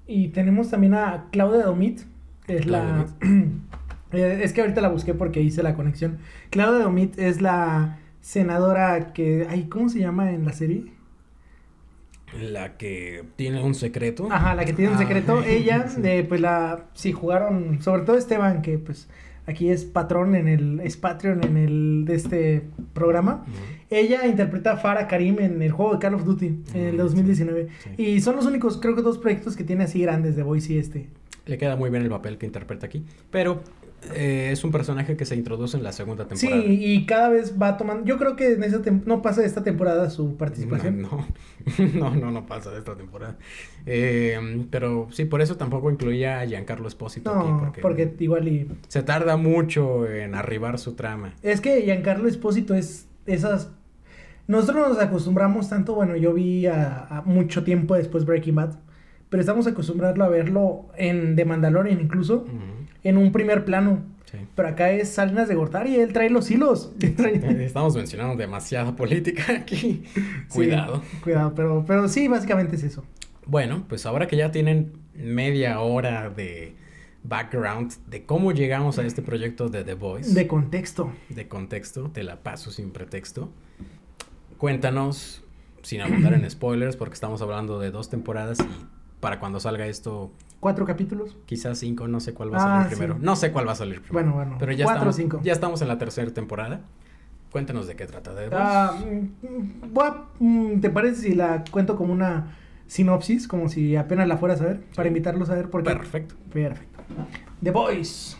Y 0.06 0.28
tenemos 0.28 0.70
también 0.70 0.94
a 0.94 1.26
Claudia 1.32 1.64
Domit. 1.64 2.02
Es 2.46 2.64
Claudia 2.64 3.06
la. 3.20 3.28
Eh, 4.10 4.40
es 4.42 4.54
que 4.54 4.62
ahorita 4.62 4.80
la 4.80 4.88
busqué 4.88 5.12
porque 5.12 5.42
hice 5.42 5.62
la 5.62 5.74
conexión. 5.74 6.16
Claudia 6.48 6.82
Domit 6.82 7.18
es 7.18 7.42
la 7.42 7.98
senadora 8.20 9.12
que. 9.12 9.46
Ay, 9.48 9.64
¿cómo 9.68 9.88
se 9.88 10.00
llama 10.00 10.32
en 10.32 10.44
la 10.44 10.52
serie? 10.52 10.84
La 12.38 12.76
que 12.76 13.24
tiene 13.36 13.62
un 13.62 13.74
secreto. 13.74 14.28
Ajá, 14.30 14.54
la 14.54 14.64
que 14.66 14.74
tiene 14.74 14.90
un 14.90 14.96
Ah, 14.96 15.00
secreto. 15.00 15.42
Ella, 15.46 15.88
sí. 15.88 16.00
eh, 16.04 16.24
pues 16.28 16.40
la. 16.40 16.84
Sí, 16.94 17.12
jugaron. 17.12 17.80
Sobre 17.80 18.02
todo 18.02 18.16
Esteban, 18.18 18.60
que 18.60 18.78
pues 18.78 19.08
aquí 19.46 19.70
es 19.70 19.86
patrón 19.86 20.34
en 20.34 20.46
el. 20.46 20.80
Es 20.80 20.98
Patreon 20.98 21.42
en 21.44 21.56
el. 21.56 22.04
de 22.04 22.14
este 22.14 22.62
programa. 22.92 23.46
Ella 23.88 24.26
interpreta 24.26 24.72
a 24.72 24.76
Farah 24.76 25.06
Karim 25.08 25.38
en 25.40 25.62
el 25.62 25.72
juego 25.72 25.94
de 25.94 25.98
Call 26.00 26.14
of 26.14 26.24
Duty 26.24 26.46
en 26.74 26.84
el 26.84 26.94
Mm, 26.96 26.98
2019. 26.98 27.68
sí. 27.82 27.90
Y 28.02 28.20
son 28.20 28.36
los 28.36 28.44
únicos, 28.44 28.76
creo 28.78 28.94
que 28.94 29.00
dos 29.00 29.16
proyectos 29.16 29.56
que 29.56 29.64
tiene 29.64 29.84
así 29.84 30.02
grandes 30.02 30.36
de 30.36 30.42
Voice 30.42 30.70
y 30.74 30.78
este. 30.78 31.08
Le 31.46 31.56
queda 31.56 31.76
muy 31.76 31.88
bien 31.88 32.02
el 32.02 32.10
papel 32.10 32.36
que 32.36 32.44
interpreta 32.44 32.84
aquí. 32.84 33.06
Pero 33.30 33.62
eh, 34.14 34.50
es 34.52 34.64
un 34.64 34.70
personaje 34.72 35.16
que 35.16 35.24
se 35.24 35.34
introduce 35.36 35.76
en 35.76 35.82
la 35.82 35.92
segunda 35.92 36.26
temporada. 36.26 36.62
Sí, 36.62 36.78
y 36.84 37.06
cada 37.06 37.28
vez 37.28 37.54
va 37.60 37.76
tomando. 37.76 38.04
Yo 38.04 38.16
creo 38.18 38.36
que 38.36 38.52
en 38.52 38.60
tem- 38.62 39.04
no 39.04 39.22
pasa 39.22 39.40
de 39.40 39.46
esta 39.46 39.62
temporada 39.62 40.08
su 40.10 40.36
participación. 40.36 41.02
No, 41.02 41.26
no, 41.94 42.14
no, 42.14 42.30
no 42.30 42.46
pasa 42.46 42.70
de 42.70 42.78
esta 42.78 42.94
temporada. 42.96 43.36
Eh, 43.86 44.66
pero 44.70 45.08
sí, 45.10 45.24
por 45.24 45.40
eso 45.40 45.56
tampoco 45.56 45.90
incluía 45.90 46.40
a 46.40 46.46
Giancarlo 46.46 46.88
Espósito 46.88 47.34
No, 47.34 47.40
aquí. 47.40 47.80
porque... 47.80 47.80
Porque, 47.80 48.24
igual 48.24 48.48
y. 48.48 48.68
se 48.88 49.02
tarda 49.02 49.36
mucho 49.36 50.06
en 50.08 50.34
arribar 50.34 50.78
su 50.78 50.94
trama. 50.94 51.34
Es 51.42 51.60
que 51.60 51.82
Giancarlo 51.82 52.28
Espósito 52.28 52.74
es 52.74 53.06
esas. 53.26 53.70
Nosotros 54.46 54.88
nos 54.88 54.98
acostumbramos 54.98 55.68
tanto, 55.68 55.94
bueno, 55.94 56.16
yo 56.16 56.32
vi 56.32 56.66
a, 56.66 57.04
a 57.08 57.22
mucho 57.22 57.64
tiempo 57.64 57.94
después 57.96 58.24
Breaking 58.24 58.54
Bad, 58.54 58.78
pero 59.28 59.42
estamos 59.42 59.66
acostumbrados 59.66 60.18
a 60.20 60.28
verlo 60.28 60.86
en 60.96 61.36
The 61.36 61.44
Mandalorian 61.44 62.00
incluso, 62.00 62.44
Ujú, 62.44 62.77
en 63.04 63.16
un 63.18 63.32
primer 63.32 63.64
plano. 63.64 64.02
sí. 64.30 64.38
Pero 64.54 64.68
acá 64.68 64.90
es 64.90 65.08
Salinas 65.08 65.48
de 65.48 65.54
Gortari 65.54 65.96
y 65.96 65.96
él 66.00 66.12
trae 66.12 66.30
los 66.30 66.50
hilos. 66.50 66.92
Estamos 67.00 67.94
mencionando 67.96 68.36
demasiada 68.36 68.94
política 68.96 69.44
aquí. 69.52 70.04
Cuidado. 70.52 71.02
Sí, 71.10 71.16
cuidado, 71.22 71.54
pero, 71.54 71.84
pero 71.86 72.08
sí, 72.08 72.28
básicamente 72.28 72.76
es 72.76 72.82
eso. 72.84 73.04
Bueno, 73.46 73.84
pues 73.88 74.04
ahora 74.06 74.26
que 74.26 74.36
ya 74.36 74.50
tienen 74.50 74.92
media 75.14 75.80
hora 75.80 76.28
de 76.30 76.76
background 77.24 77.92
de 78.06 78.24
cómo 78.24 78.52
llegamos 78.52 78.98
a 78.98 79.04
este 79.06 79.22
proyecto 79.22 79.68
de 79.68 79.84
The 79.84 79.94
Voice, 79.94 80.32
De 80.34 80.46
contexto. 80.46 81.12
de 81.30 81.48
contexto, 81.48 82.10
te 82.12 82.22
la 82.22 82.36
paso 82.42 82.70
sin 82.70 82.90
pretexto. 82.90 83.50
Cuéntanos, 84.58 85.42
sin 85.82 86.00
abundar 86.00 86.34
en 86.34 86.48
spoilers, 86.50 86.96
porque 86.96 87.14
estamos 87.14 87.40
hablando 87.42 87.78
de 87.78 87.90
dos 87.90 88.10
temporadas 88.10 88.58
y 88.60 88.86
para 89.20 89.40
cuando 89.40 89.60
salga 89.60 89.86
esto, 89.86 90.32
Cuatro 90.60 90.84
capítulos. 90.84 91.36
quizás 91.46 91.78
cinco, 91.78 92.08
no 92.08 92.18
sé 92.20 92.34
cuál 92.34 92.52
va 92.52 92.58
a 92.58 92.60
Ah, 92.60 92.82
salir 92.82 92.88
sí. 92.90 92.96
primero. 92.96 93.18
No 93.20 93.36
sé 93.36 93.52
cuál 93.52 93.68
va 93.68 93.72
a 93.72 93.76
salir 93.76 94.00
primero. 94.02 94.12
Bueno, 94.12 94.34
bueno, 94.34 94.56
Pero 94.58 94.72
ya 94.72 94.84
cuatro 94.84 95.06
o 95.06 95.10
estamos, 95.10 95.16
cinco. 95.16 95.40
ya 95.44 95.52
estamos 95.52 95.82
en 95.82 95.88
la 95.88 95.98
tercera 95.98 96.30
temporada. 96.32 96.80
Cuéntanos 97.52 97.86
de 97.86 97.94
qué 97.96 98.06
trata 98.06 98.34
The 98.34 98.48
Voice. 98.48 98.56
Ah, 98.56 98.94
mm, 100.40 100.44
mm, 100.44 100.80
¿Te 100.80 100.90
parece 100.90 101.22
si 101.22 101.34
la 101.34 101.64
cuento 101.70 101.96
como 101.96 102.12
una 102.12 102.56
sinopsis? 102.88 103.46
Como 103.48 103.68
si 103.68 103.94
apenas 103.96 104.26
la 104.28 104.36
fueras 104.36 104.60
a 104.60 104.64
ver, 104.64 104.80
para 104.96 105.08
invitarlos 105.08 105.48
a 105.48 105.54
ver. 105.54 105.70
Porque... 105.70 105.88
Perfecto. 105.90 106.34
Perfecto. 106.52 106.98
The 107.62 107.70
Boys. 107.70 108.36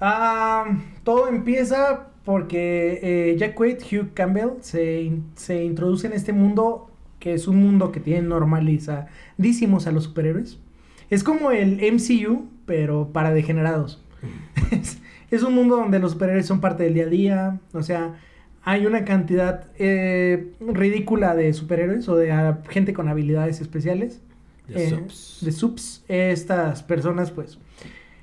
Ah, 0.00 0.64
todo 1.04 1.28
empieza 1.28 2.08
porque 2.24 3.00
eh, 3.02 3.36
Jack 3.38 3.54
Quaid, 3.54 3.78
Hugh 3.90 4.12
Campbell, 4.14 4.50
se, 4.60 5.12
se 5.34 5.64
introduce 5.64 6.06
en 6.06 6.12
este 6.12 6.32
mundo 6.32 6.90
que 7.18 7.34
es 7.34 7.48
un 7.48 7.56
mundo 7.56 7.92
que 7.92 8.00
tiene 8.00 8.22
normalizadísimos 8.28 9.86
a 9.86 9.92
los 9.92 10.04
superhéroes. 10.04 10.58
Es 11.10 11.24
como 11.24 11.50
el 11.50 11.80
MCU, 11.92 12.48
pero 12.66 13.12
para 13.12 13.32
degenerados. 13.32 14.02
es, 14.70 14.98
es 15.30 15.42
un 15.42 15.54
mundo 15.54 15.76
donde 15.76 15.98
los 15.98 16.12
superhéroes 16.12 16.46
son 16.46 16.60
parte 16.60 16.84
del 16.84 16.94
día 16.94 17.04
a 17.04 17.08
día. 17.08 17.60
O 17.72 17.82
sea, 17.82 18.14
hay 18.62 18.86
una 18.86 19.04
cantidad 19.04 19.68
eh, 19.78 20.52
ridícula 20.60 21.34
de 21.34 21.52
superhéroes 21.52 22.08
o 22.08 22.16
de 22.16 22.32
ah, 22.32 22.62
gente 22.68 22.92
con 22.92 23.08
habilidades 23.08 23.60
especiales 23.60 24.20
The 24.72 24.84
eh, 24.84 24.90
Subs. 24.90 25.38
de 25.42 25.52
subs. 25.52 26.04
Estas 26.08 26.82
personas, 26.82 27.30
pues, 27.30 27.58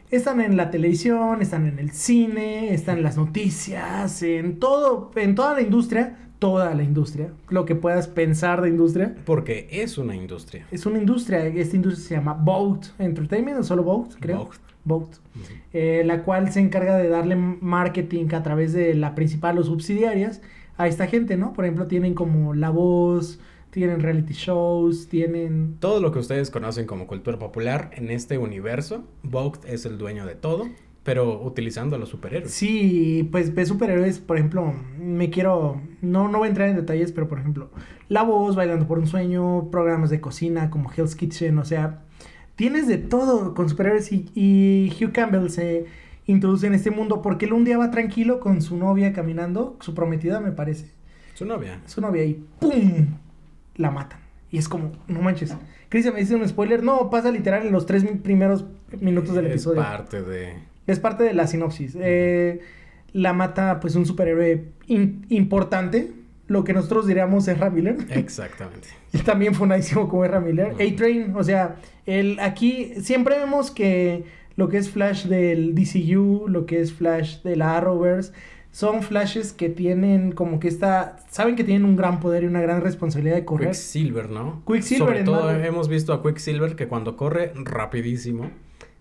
están 0.09 0.41
en 0.41 0.55
la 0.55 0.69
televisión, 0.69 1.41
están 1.41 1.67
en 1.67 1.79
el 1.79 1.91
cine, 1.91 2.73
están 2.73 2.97
en 2.97 3.03
las 3.03 3.17
noticias, 3.17 4.21
en 4.23 4.59
todo, 4.59 5.11
en 5.15 5.35
toda 5.35 5.53
la 5.53 5.61
industria, 5.61 6.26
toda 6.39 6.73
la 6.73 6.83
industria, 6.83 7.31
lo 7.49 7.65
que 7.65 7.75
puedas 7.75 8.07
pensar 8.07 8.61
de 8.61 8.69
industria. 8.69 9.15
Porque 9.25 9.67
es 9.71 9.97
una 9.97 10.15
industria. 10.15 10.67
Es 10.71 10.85
una 10.85 10.99
industria, 10.99 11.45
esta 11.45 11.75
industria 11.75 12.07
se 12.07 12.15
llama 12.15 12.33
Boat 12.33 12.87
Entertainment, 12.99 13.59
o 13.59 13.63
solo 13.63 13.83
Boat, 13.83 14.13
creo. 14.19 14.37
Boat. 14.37 14.57
Boat. 14.83 15.15
Eh, 15.73 16.03
la 16.05 16.23
cual 16.23 16.51
se 16.51 16.61
encarga 16.61 16.95
de 16.97 17.09
darle 17.09 17.35
marketing 17.35 18.33
a 18.33 18.41
través 18.41 18.71
de 18.71 18.93
la 18.93 19.15
principal 19.15 19.57
o 19.57 19.63
subsidiarias 19.63 20.41
a 20.77 20.87
esta 20.87 21.07
gente, 21.07 21.35
¿no? 21.35 21.53
Por 21.53 21.65
ejemplo, 21.65 21.87
tienen 21.87 22.13
como 22.13 22.53
La 22.53 22.69
Voz, 22.69 23.39
tienen 23.69 23.99
reality 23.99 24.33
shows, 24.33 25.07
tienen 25.09 25.75
Todo 25.79 25.99
lo 25.99 26.11
que 26.11 26.19
ustedes 26.19 26.49
conocen 26.49 26.85
como 26.85 27.05
cultura 27.05 27.37
popular 27.37 27.91
en 27.93 28.09
este 28.11 28.37
universo, 28.37 29.03
Vogt 29.23 29.65
es 29.65 29.85
el 29.85 29.97
dueño 29.97 30.25
de 30.25 30.35
todo, 30.35 30.67
pero 31.07 31.41
utilizando 31.41 31.95
a 31.95 31.99
los 31.99 32.09
superhéroes. 32.09 32.51
Sí, 32.51 33.29
pues 33.31 33.55
ves 33.55 33.69
superhéroes, 33.69 34.19
por 34.19 34.35
ejemplo, 34.35 34.73
me 34.99 35.29
quiero, 35.29 35.79
no, 36.01 36.27
no 36.27 36.39
voy 36.39 36.47
a 36.47 36.49
entrar 36.49 36.67
en 36.67 36.75
detalles, 36.75 37.13
pero 37.13 37.29
por 37.29 37.39
ejemplo, 37.39 37.69
La 38.09 38.23
Voz, 38.23 38.57
Bailando 38.57 38.89
por 38.89 38.99
un 38.99 39.07
Sueño, 39.07 39.69
programas 39.71 40.09
de 40.09 40.19
cocina 40.19 40.69
como 40.69 40.91
Hell's 40.91 41.15
Kitchen, 41.15 41.59
o 41.59 41.63
sea, 41.63 42.01
tienes 42.57 42.89
de 42.89 42.97
todo 42.97 43.53
con 43.53 43.69
superhéroes 43.69 44.11
y, 44.11 44.29
y 44.35 44.93
Hugh 45.01 45.13
Campbell 45.13 45.47
se 45.47 45.85
introducen 46.25 46.73
este 46.73 46.91
mundo 46.91 47.21
porque 47.21 47.45
él 47.45 47.53
un 47.53 47.63
día 47.63 47.77
va 47.77 47.89
tranquilo 47.89 48.41
con 48.41 48.61
su 48.61 48.75
novia 48.75 49.13
caminando, 49.13 49.77
su 49.79 49.93
prometida 49.93 50.41
me 50.41 50.51
parece. 50.51 50.91
Su 51.35 51.45
novia. 51.45 51.79
Su 51.85 52.01
novia 52.01 52.25
y 52.25 52.43
¡pum! 52.59 53.15
La 53.77 53.91
matan. 53.91 54.19
Y 54.51 54.57
es 54.57 54.67
como, 54.67 54.91
no 55.07 55.21
manches. 55.21 55.55
Cristian 55.87 56.13
me 56.13 56.19
dice 56.19 56.35
un 56.35 56.45
spoiler. 56.45 56.83
No, 56.83 57.09
pasa 57.09 57.31
literal 57.31 57.65
en 57.65 57.71
los 57.71 57.85
tres 57.85 58.03
primeros 58.21 58.65
minutos 58.99 59.35
del 59.35 59.45
episodio. 59.45 59.81
Es 59.81 59.87
parte 59.87 60.21
de... 60.21 60.66
Es 60.87 60.99
parte 60.99 61.23
de 61.23 61.33
la 61.33 61.45
sinopsis. 61.47 61.95
Eh, 61.99 62.61
la 63.13 63.33
mata 63.33 63.79
pues 63.79 63.95
un 63.95 64.05
superhéroe 64.05 64.65
in- 64.87 65.25
importante. 65.29 66.11
Lo 66.47 66.63
que 66.63 66.71
nosotros 66.73 67.05
diríamos 67.07 67.47
Ezra 67.47 67.69
Miller. 67.69 67.97
Exactamente. 68.09 68.87
Y 69.13 69.19
también 69.19 69.53
funadísimo 69.53 70.07
como 70.07 70.23
Ezra 70.25 70.39
Miller. 70.39 70.73
Ujú. 70.73 70.81
A-Train, 70.81 71.33
o 71.35 71.43
sea, 71.43 71.75
el, 72.05 72.39
aquí 72.39 72.93
siempre 73.01 73.37
vemos 73.37 73.69
que 73.69 74.23
lo 74.55 74.69
que 74.69 74.77
es 74.77 74.89
Flash 74.89 75.25
del 75.25 75.75
DCU, 75.75 76.45
lo 76.47 76.65
que 76.65 76.79
es 76.81 76.93
Flash 76.93 77.41
de 77.43 77.57
la 77.57 77.75
Arrowverse, 77.77 78.31
son 78.71 79.01
flashes 79.01 79.53
que 79.53 79.69
tienen 79.69 80.31
como 80.31 80.59
que 80.59 80.67
esta... 80.67 81.17
Saben 81.29 81.55
que 81.55 81.63
tienen 81.63 81.83
un 81.83 81.95
gran 81.95 82.19
poder 82.19 82.43
y 82.43 82.47
una 82.47 82.61
gran 82.61 82.81
responsabilidad 82.81 83.35
de 83.35 83.43
correr. 83.45 83.69
Quicksilver, 83.69 84.29
¿no? 84.29 84.61
Quicksilver 84.67 85.07
Sobre 85.07 85.23
todo 85.23 85.45
Marvel. 85.45 85.65
hemos 85.65 85.89
visto 85.89 86.13
a 86.13 86.21
Quicksilver 86.21 86.75
que 86.75 86.87
cuando 86.87 87.17
corre 87.17 87.51
rapidísimo, 87.55 88.51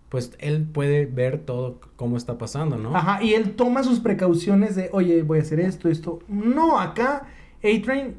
pues 0.09 0.33
él 0.39 0.65
puede 0.65 1.05
ver 1.05 1.39
todo 1.39 1.79
cómo 1.95 2.17
está 2.17 2.37
pasando, 2.37 2.77
¿no? 2.77 2.95
Ajá, 2.95 3.21
y 3.21 3.33
él 3.33 3.55
toma 3.55 3.83
sus 3.83 3.99
precauciones 3.99 4.75
de, 4.75 4.89
oye, 4.93 5.21
voy 5.23 5.39
a 5.39 5.41
hacer 5.41 5.59
esto, 5.59 5.89
esto. 5.89 6.19
No, 6.27 6.79
acá 6.79 7.27
A-Train 7.59 8.15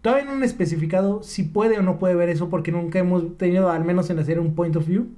todavía 0.00 0.24
no 0.24 0.32
han 0.32 0.42
especificado 0.42 1.22
si 1.22 1.42
puede 1.42 1.78
o 1.78 1.82
no 1.82 1.98
puede 1.98 2.14
ver 2.14 2.28
eso 2.30 2.48
porque 2.48 2.72
nunca 2.72 2.98
hemos 2.98 3.36
tenido, 3.36 3.70
al 3.70 3.84
menos 3.84 4.08
en 4.08 4.24
serie, 4.24 4.40
un 4.40 4.54
point 4.54 4.76
of 4.76 4.86
view. 4.86 5.08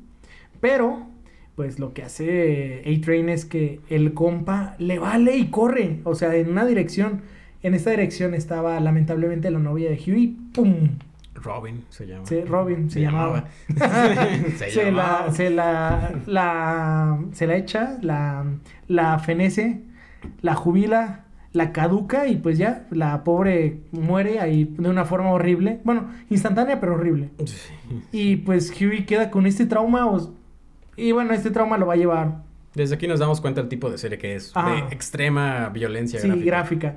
Pero, 0.60 1.06
pues 1.54 1.78
lo 1.78 1.92
que 1.92 2.02
hace 2.02 2.82
A-Train 2.84 3.28
es 3.28 3.44
que 3.44 3.80
el 3.88 4.12
compa 4.12 4.74
le 4.78 4.98
vale 4.98 5.36
y 5.36 5.50
corre. 5.50 6.00
O 6.04 6.14
sea, 6.14 6.34
en 6.34 6.50
una 6.50 6.66
dirección. 6.66 7.22
En 7.62 7.74
esta 7.74 7.90
dirección 7.90 8.34
estaba 8.34 8.78
lamentablemente 8.80 9.50
la 9.50 9.58
novia 9.58 9.90
de 9.90 9.96
Huey. 9.96 10.36
¡Pum! 10.52 10.90
Robin 11.42 11.84
se 11.88 12.06
llama. 12.06 12.26
Sí, 12.26 12.42
Robin 12.44 12.90
se, 12.90 13.00
llamaba. 13.00 13.44
se, 14.58 14.70
se, 14.70 14.84
llamaba. 14.84 15.26
la, 15.28 15.32
se 15.32 15.50
la, 15.50 16.10
la, 16.26 17.18
se 17.32 17.46
la 17.46 17.56
echa, 17.56 17.98
la, 18.02 18.44
la 18.86 19.18
fenece, 19.18 19.82
la 20.42 20.54
jubila, 20.54 21.24
la 21.52 21.72
caduca 21.72 22.26
y 22.26 22.36
pues 22.36 22.58
ya, 22.58 22.86
la 22.90 23.24
pobre 23.24 23.80
muere 23.92 24.40
ahí 24.40 24.64
de 24.78 24.88
una 24.90 25.04
forma 25.04 25.30
horrible. 25.30 25.80
Bueno, 25.84 26.08
instantánea 26.30 26.80
pero 26.80 26.94
horrible. 26.94 27.30
Sí. 27.44 28.02
Y 28.12 28.36
pues 28.36 28.72
Huey 28.80 29.06
queda 29.06 29.30
con 29.30 29.46
este 29.46 29.66
trauma 29.66 30.06
o- 30.06 30.34
y 30.96 31.12
bueno, 31.12 31.32
este 31.32 31.50
trauma 31.50 31.78
lo 31.78 31.86
va 31.86 31.94
a 31.94 31.96
llevar, 31.96 32.42
Desde 32.74 32.96
aquí 32.96 33.06
nos 33.06 33.20
damos 33.20 33.40
cuenta 33.40 33.60
del 33.60 33.68
tipo 33.68 33.88
de 33.90 33.98
serie 33.98 34.18
que 34.18 34.34
es. 34.34 34.50
Ajá. 34.56 34.72
De 34.72 34.78
extrema 34.94 35.68
violencia 35.68 36.20
sí, 36.20 36.26
gráfica. 36.28 36.46
gráfica. 36.46 36.96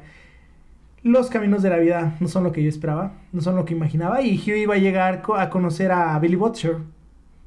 Los 1.04 1.32
caminos 1.32 1.64
de 1.64 1.72
la 1.72 1.78
vida 1.78 2.16
no 2.20 2.28
son 2.28 2.44
lo 2.44 2.52
que 2.52 2.62
yo 2.62 2.70
esperaba, 2.70 3.14
no 3.32 3.42
son 3.42 3.56
lo 3.56 3.66
que 3.66 3.74
imaginaba 3.74 4.22
y 4.22 4.38
Huey 4.38 4.68
va 4.68 4.76
a 4.76 4.78
llegar 4.78 5.24
a 5.36 5.50
conocer 5.50 5.92
a 5.92 6.18
Billy 6.20 6.36
Butcher. 6.36 6.78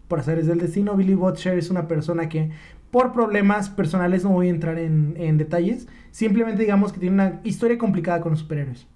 Por 0.08 0.18
azares 0.18 0.48
del 0.48 0.58
destino, 0.58 0.96
Billy 0.96 1.14
Butcher 1.14 1.56
es 1.56 1.70
una 1.70 1.86
persona 1.86 2.28
que 2.28 2.50
por 2.90 3.12
problemas 3.12 3.70
personales 3.70 4.24
no 4.24 4.30
voy 4.30 4.48
a 4.48 4.50
entrar 4.50 4.78
en, 4.78 5.38
detalles, 5.38 5.86
simplemente 6.10 6.62
digamos 6.62 6.92
que 6.92 7.00
tiene 7.00 7.14
una 7.14 7.40
historia 7.44 7.78
complicada 7.78 8.20
con 8.20 8.32
los 8.32 8.40
superhéroes. 8.40 8.88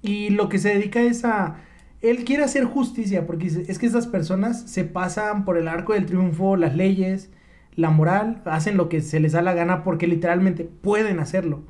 Y 0.00 0.30
lo 0.30 0.48
que 0.48 0.58
se 0.58 0.70
dedica 0.70 1.00
es 1.00 1.24
a... 1.24 1.56
Él 2.02 2.24
quiere 2.24 2.44
hacer 2.44 2.64
justicia 2.64 3.26
porque 3.26 3.46
es 3.46 3.78
que 3.78 3.86
esas 3.86 4.06
personas 4.06 4.62
se 4.62 4.84
pasan 4.84 5.44
por 5.44 5.56
el 5.56 5.66
arco 5.66 5.92
del 5.92 6.06
triunfo, 6.06 6.56
las 6.56 6.76
leyes, 6.76 7.30
la 7.74 7.90
moral, 7.90 8.42
hacen 8.44 8.76
lo 8.76 8.88
que 8.88 9.00
se 9.00 9.18
les 9.18 9.32
da 9.32 9.42
la 9.42 9.54
gana 9.54 9.82
porque 9.82 10.06
literalmente 10.06 10.64
pueden 10.64 11.18
hacerlo. 11.18 11.62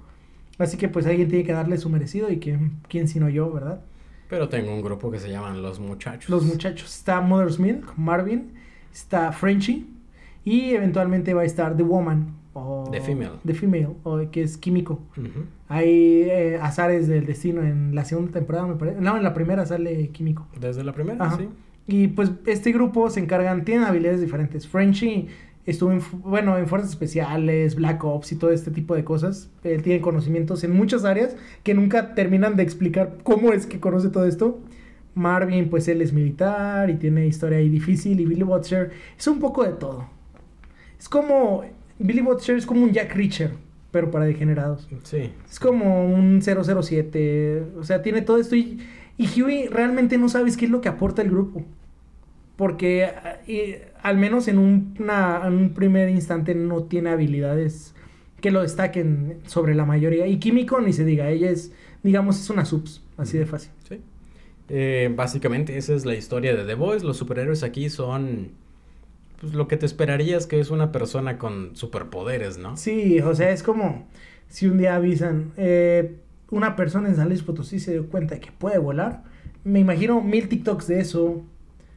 Así 0.58 0.76
que 0.76 0.88
pues 0.88 1.06
alguien 1.06 1.28
tiene 1.28 1.44
que 1.44 1.52
darle 1.52 1.76
su 1.78 1.88
merecido 1.90 2.30
y 2.30 2.38
que 2.38 2.58
quién 2.88 3.08
sino 3.08 3.28
yo, 3.28 3.52
¿verdad? 3.52 3.80
Pero 4.28 4.48
tengo 4.48 4.72
un 4.74 4.82
grupo 4.82 5.10
que 5.10 5.18
se 5.18 5.30
llaman 5.30 5.62
Los 5.62 5.78
Muchachos. 5.78 6.28
Los 6.30 6.44
muchachos. 6.44 6.94
Está 6.96 7.20
Mother's 7.20 7.58
Milk, 7.60 7.92
Marvin, 7.96 8.52
está 8.92 9.30
Frenchy 9.32 9.86
y 10.44 10.70
eventualmente 10.74 11.34
va 11.34 11.42
a 11.42 11.44
estar 11.44 11.76
The 11.76 11.82
Woman. 11.82 12.34
O 12.54 12.88
The 12.90 13.00
Female. 13.02 13.32
The 13.44 13.54
Female, 13.54 13.90
o 14.02 14.30
que 14.30 14.42
es 14.42 14.56
químico. 14.56 15.00
Ujú. 15.16 15.44
Hay 15.68 16.22
eh, 16.22 16.58
azares 16.60 17.06
del 17.06 17.26
destino 17.26 17.62
en 17.62 17.94
la 17.94 18.04
segunda 18.04 18.32
temporada, 18.32 18.66
me 18.66 18.76
parece. 18.76 19.00
No, 19.00 19.16
en 19.16 19.22
la 19.22 19.34
primera 19.34 19.66
sale 19.66 20.08
químico. 20.08 20.46
Desde 20.58 20.82
la 20.82 20.92
primera, 20.92 21.22
Ajá. 21.22 21.36
sí. 21.36 21.48
Y 21.86 22.08
pues 22.08 22.32
este 22.46 22.72
grupo 22.72 23.10
se 23.10 23.20
encargan, 23.20 23.64
tienen 23.64 23.84
habilidades 23.84 24.20
diferentes. 24.20 24.66
Frenchy 24.66 25.28
estuvo 25.66 25.92
en, 25.92 26.00
bueno, 26.22 26.56
en 26.56 26.66
fuerzas 26.68 26.90
especiales, 26.90 27.74
Black 27.74 28.02
Ops 28.04 28.32
y 28.32 28.36
todo 28.36 28.52
este 28.52 28.70
tipo 28.70 28.94
de 28.94 29.04
cosas. 29.04 29.50
Él 29.64 29.82
tiene 29.82 30.00
conocimientos 30.00 30.64
en 30.64 30.72
muchas 30.72 31.04
áreas 31.04 31.36
que 31.62 31.74
nunca 31.74 32.14
terminan 32.14 32.56
de 32.56 32.62
explicar 32.62 33.18
cómo 33.24 33.52
es 33.52 33.66
que 33.66 33.80
conoce 33.80 34.08
todo 34.08 34.26
esto. 34.26 34.60
Marvin, 35.14 35.68
pues 35.68 35.88
él 35.88 36.02
es 36.02 36.12
militar 36.12 36.90
y 36.90 36.96
tiene 36.96 37.26
historia 37.26 37.58
ahí 37.58 37.68
difícil. 37.68 38.20
Y 38.20 38.26
Billy 38.26 38.42
Butcher 38.42 38.92
es 39.18 39.26
un 39.26 39.40
poco 39.40 39.64
de 39.64 39.72
todo. 39.72 40.08
Es 40.98 41.08
como. 41.08 41.64
Billy 41.98 42.20
Butcher 42.20 42.56
es 42.56 42.66
como 42.66 42.84
un 42.84 42.92
Jack 42.92 43.14
Reacher, 43.14 43.52
pero 43.90 44.10
para 44.10 44.26
degenerados. 44.26 44.86
Sí. 45.02 45.32
Es 45.50 45.58
como 45.58 46.06
un 46.06 46.42
007. 46.42 47.62
O 47.78 47.84
sea, 47.84 48.02
tiene 48.02 48.20
todo 48.20 48.38
esto. 48.38 48.54
Y, 48.54 48.78
y 49.16 49.42
Huey 49.42 49.68
realmente 49.68 50.18
no 50.18 50.28
sabes 50.28 50.58
qué 50.58 50.66
es 50.66 50.70
lo 50.70 50.82
que 50.82 50.90
aporta 50.90 51.22
el 51.22 51.30
grupo. 51.30 51.64
Porque 52.56 53.04
ah, 53.04 53.38
y, 53.46 53.76
al 54.06 54.16
menos 54.18 54.48
en 54.48 54.58
un, 54.58 54.94
una- 55.00 55.42
en 55.46 55.54
un 55.54 55.74
primer 55.74 56.08
instante 56.08 56.54
no 56.54 56.84
tiene 56.84 57.10
habilidades 57.10 57.94
que 58.40 58.50
lo 58.50 58.62
destaquen 58.62 59.38
sobre 59.46 59.74
la 59.74 59.84
mayoría. 59.84 60.26
Y 60.26 60.38
Químico 60.38 60.80
ni 60.80 60.92
se 60.92 61.04
diga. 61.04 61.28
Ella 61.30 61.50
es, 61.50 61.72
digamos, 62.02 62.40
es 62.40 62.48
una 62.50 62.64
subs. 62.64 63.02
Así 63.16 63.38
de 63.38 63.46
fácil. 63.46 63.70
Sí. 63.88 64.00
Eh, 64.68 65.12
básicamente 65.16 65.76
esa 65.78 65.94
es 65.94 66.04
la 66.04 66.14
historia 66.14 66.54
de 66.54 66.64
The 66.64 66.74
Boys. 66.74 67.02
Los 67.02 67.16
superhéroes 67.16 67.62
aquí 67.62 67.88
son 67.90 68.50
pues, 69.40 69.54
lo 69.54 69.68
que 69.68 69.76
te 69.76 69.86
esperarías 69.86 70.46
que 70.46 70.60
es 70.60 70.70
una 70.70 70.92
persona 70.92 71.38
con 71.38 71.74
superpoderes, 71.76 72.58
¿no? 72.58 72.76
Sí, 72.76 73.20
o 73.20 73.34
sea, 73.34 73.50
es 73.50 73.62
como 73.62 74.06
si 74.48 74.66
un 74.66 74.78
día 74.78 74.94
avisan, 74.96 75.52
eh, 75.56 76.16
una 76.50 76.76
persona 76.76 77.08
en 77.08 77.16
San 77.16 77.28
Luis 77.28 77.42
Potosí 77.42 77.80
se 77.80 77.92
dio 77.92 78.08
cuenta 78.08 78.34
de 78.36 78.40
que 78.40 78.52
puede 78.52 78.78
volar. 78.78 79.24
Me 79.64 79.80
imagino 79.80 80.20
mil 80.20 80.48
TikToks 80.48 80.86
de 80.86 81.00
eso, 81.00 81.42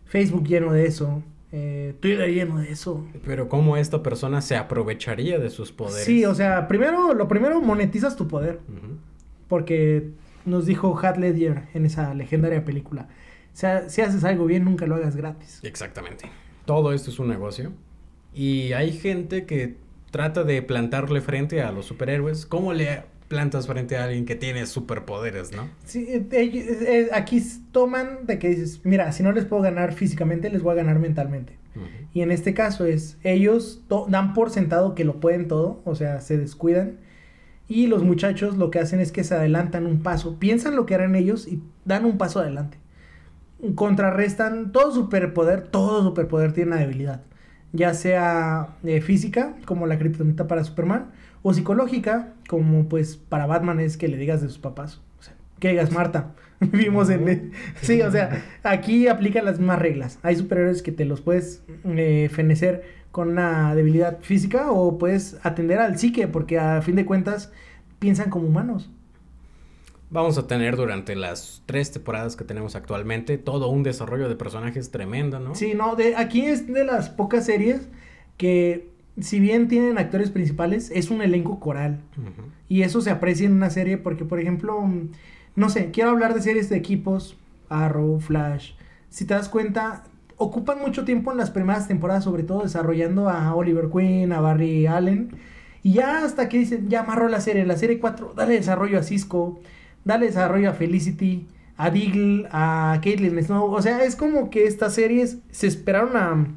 Facebook 0.06 0.48
lleno 0.48 0.74
de 0.74 0.86
eso, 0.88 1.22
eh, 1.52 1.96
Twitter 2.00 2.32
lleno 2.32 2.60
de 2.60 2.72
eso. 2.72 3.06
Pero 3.26 3.50
cómo 3.50 3.78
esta 3.78 4.04
persona 4.04 4.42
se 4.42 4.56
aprovecharía 4.56 5.40
de 5.40 5.50
sus 5.50 5.72
poderes. 5.72 6.06
Sí, 6.06 6.26
o 6.26 6.36
sea, 6.36 6.68
primero, 6.68 7.14
lo 7.14 7.28
primero 7.28 7.62
monetizas 7.62 8.16
tu 8.16 8.28
poder, 8.28 8.60
porque 9.48 10.12
nos 10.46 10.66
dijo 10.66 10.98
Hat 11.02 11.18
Ledger 11.18 11.64
en 11.74 11.86
esa 11.86 12.14
legendaria 12.14 12.64
película. 12.64 13.08
O 13.54 13.58
sea, 13.60 13.90
si 13.90 14.02
haces 14.02 14.24
algo 14.24 14.46
bien, 14.46 14.64
nunca 14.64 14.86
lo 14.86 14.96
hagas 14.96 15.16
gratis. 15.16 15.60
Exactamente. 15.64 16.30
Todo 16.66 16.94
esto 16.94 17.10
es 17.10 17.20
un 17.20 17.28
negocio. 17.28 17.74
Y 18.34 18.74
hay 18.74 18.92
gente 18.92 19.46
que 19.46 19.76
trata 20.12 20.44
de 20.44 20.62
plantarle 20.62 21.22
frente 21.22 21.62
a 21.62 21.72
los 21.72 21.86
superhéroes. 21.86 22.46
¿Cómo 22.46 22.74
le 22.74 23.04
plantas 23.30 23.68
frente 23.68 23.96
a 23.96 24.04
alguien 24.04 24.26
que 24.26 24.36
tiene 24.36 24.66
superpoderes, 24.66 25.54
no? 25.56 25.70
Sí, 25.86 26.06
eh, 26.10 26.26
ellos- 26.34 26.66
eh, 26.82 27.10
aquí 27.14 27.38
s- 27.38 27.62
toman 27.72 28.26
de 28.26 28.38
que 28.40 28.50
dices, 28.50 28.82
mira, 28.84 29.12
si 29.14 29.24
no 29.24 29.32
les 29.32 29.46
puedo 29.46 29.62
ganar 29.62 29.94
físicamente, 29.94 30.50
les 30.50 30.62
voy 30.62 30.74
a 30.74 30.76
ganar 30.76 31.00
mentalmente. 31.00 31.58
Y 32.14 32.22
en 32.22 32.32
este 32.32 32.54
caso 32.54 32.86
es, 32.86 33.18
ellos 33.24 33.84
dan 34.10 34.34
por 34.34 34.50
sentado 34.50 34.96
que 34.96 35.06
lo 35.06 35.22
pueden 35.22 35.48
todo, 35.48 35.82
o 35.86 35.96
sea, 35.96 36.20
se 36.20 36.38
descuidan. 36.38 36.98
Y 37.70 37.86
los 37.88 38.04
muchachos 38.04 38.58
lo 38.58 38.72
que 38.72 38.80
hacen 38.80 39.00
es 39.00 39.12
que 39.14 39.24
se 39.24 39.36
adelantan 39.36 39.86
un 39.86 40.02
paso, 40.02 40.40
piensan 40.40 40.76
lo 40.76 40.86
que 40.88 40.96
harán 40.96 41.16
ellos 41.16 41.48
y 41.48 41.62
dan 41.86 42.04
un 42.06 42.18
paso 42.18 42.40
adelante. 42.40 42.78
Contrarrestan 43.76 44.72
todo 44.72 44.92
superpoder, 44.94 45.68
todo 45.68 46.02
superpoder 46.04 46.54
tiene 46.54 46.72
una 46.72 46.80
debilidad. 46.80 47.22
Ya 47.74 47.94
sea 47.94 48.70
eh, 48.84 49.02
física, 49.02 49.56
como 49.66 49.86
la 49.86 50.00
kriptonita 50.00 50.48
para 50.48 50.64
Superman, 50.64 51.12
o 51.42 51.54
psicológica, 51.54 52.34
como 52.48 52.88
pues 52.90 53.18
para 53.18 53.46
Batman 53.46 53.80
es 53.80 53.98
que 53.98 54.08
le 54.08 54.18
digas 54.18 54.42
de 54.42 54.48
sus 54.48 54.60
papás. 54.60 55.02
O 55.20 55.24
sea, 55.24 55.34
que 55.60 55.70
digas 55.70 55.92
Marta. 55.92 56.34
Vimos 56.60 57.10
en... 57.10 57.52
Sí, 57.82 58.02
o 58.02 58.12
sea, 58.12 58.44
aquí 58.64 59.08
aplican 59.08 59.46
las 59.46 59.60
mismas 59.60 59.80
reglas. 59.80 60.20
Hay 60.24 60.36
superhéroes 60.36 60.82
que 60.82 60.92
te 60.92 61.06
los 61.06 61.22
puedes 61.22 61.64
eh, 61.86 62.30
fenecer 62.32 63.00
con 63.12 63.30
una 63.30 63.74
debilidad 63.76 64.20
física 64.22 64.72
o 64.72 64.98
puedes 64.98 65.38
atender 65.44 65.80
al 65.80 65.98
psique, 65.98 66.28
porque 66.28 66.60
a 66.60 66.82
fin 66.82 66.96
de 66.96 67.06
cuentas 67.06 67.52
piensan 68.00 68.30
como 68.30 68.48
humanos. 68.48 68.90
Vamos 70.12 70.40
a 70.40 70.48
tener 70.48 70.76
durante 70.76 71.16
las 71.16 71.62
tres 71.68 71.92
temporadas 71.92 72.36
que 72.36 72.44
tenemos 72.44 72.76
actualmente 72.76 73.38
todo 73.38 73.70
un 73.70 73.84
desarrollo 73.84 74.28
de 74.28 74.36
personajes 74.36 74.90
tremendo, 74.90 75.40
¿no? 75.40 75.54
Sí, 75.54 75.74
no, 75.76 75.96
de, 75.96 76.16
aquí 76.16 76.46
es 76.48 76.72
de 76.72 76.84
las 76.84 77.10
pocas 77.10 77.46
series 77.46 77.88
que, 78.38 78.90
si 79.22 79.40
bien 79.40 79.68
tienen 79.68 79.98
actores 79.98 80.30
principales, 80.30 80.92
es 80.94 81.10
un 81.10 81.22
elenco 81.22 81.60
coral. 81.60 82.02
Y 82.68 82.84
eso 82.84 83.02
se 83.02 83.10
aprecia 83.10 83.48
en 83.48 83.54
una 83.54 83.70
serie 83.70 83.98
porque, 83.98 84.26
por 84.26 84.40
ejemplo, 84.40 84.82
mm, 84.82 85.10
no 85.56 85.70
sé, 85.70 85.92
quiero 85.92 86.12
hablar 86.12 86.34
de 86.34 86.42
series 86.42 86.70
de 86.70 86.78
equipos, 86.78 87.38
Arrow, 87.70 88.20
Flash. 88.20 88.74
Si 89.10 89.26
te 89.26 89.34
das 89.34 89.50
cuenta, 89.50 90.04
ocupan 90.38 90.80
mucho 90.80 91.06
tiempo 91.06 91.32
en 91.32 91.38
las 91.38 91.52
primeras 91.52 91.88
temporadas, 91.88 92.24
sobre 92.24 92.44
todo 92.44 92.64
desarrollando 92.64 93.30
a 93.30 93.54
Oliver 93.56 93.90
Queen, 93.90 94.32
a 94.32 94.40
Barry 94.40 94.88
Allen. 94.88 95.32
Y 95.84 95.94
ya 95.94 96.24
hasta 96.24 96.50
que 96.50 96.58
dicen, 96.58 96.90
ya 96.90 97.02
amarró 97.02 97.30
la 97.30 97.42
serie, 97.42 97.66
la 97.66 97.78
serie 97.78 98.00
4, 98.00 98.34
dale 98.36 98.54
desarrollo 98.54 99.00
a 99.00 99.04
Cisco, 99.04 99.60
dale 100.04 100.28
desarrollo 100.28 100.70
a 100.70 100.74
Felicity, 100.74 101.48
a 101.78 101.90
Diggle, 101.90 102.48
a 102.52 103.00
Caitlyn 103.04 103.42
Snow. 103.44 103.72
O 103.72 103.82
sea, 103.82 104.04
es 104.04 104.16
como 104.16 104.50
que 104.50 104.66
estas 104.66 104.94
series 104.94 105.40
se 105.52 105.68
esperaron 105.68 106.18
a, 106.18 106.48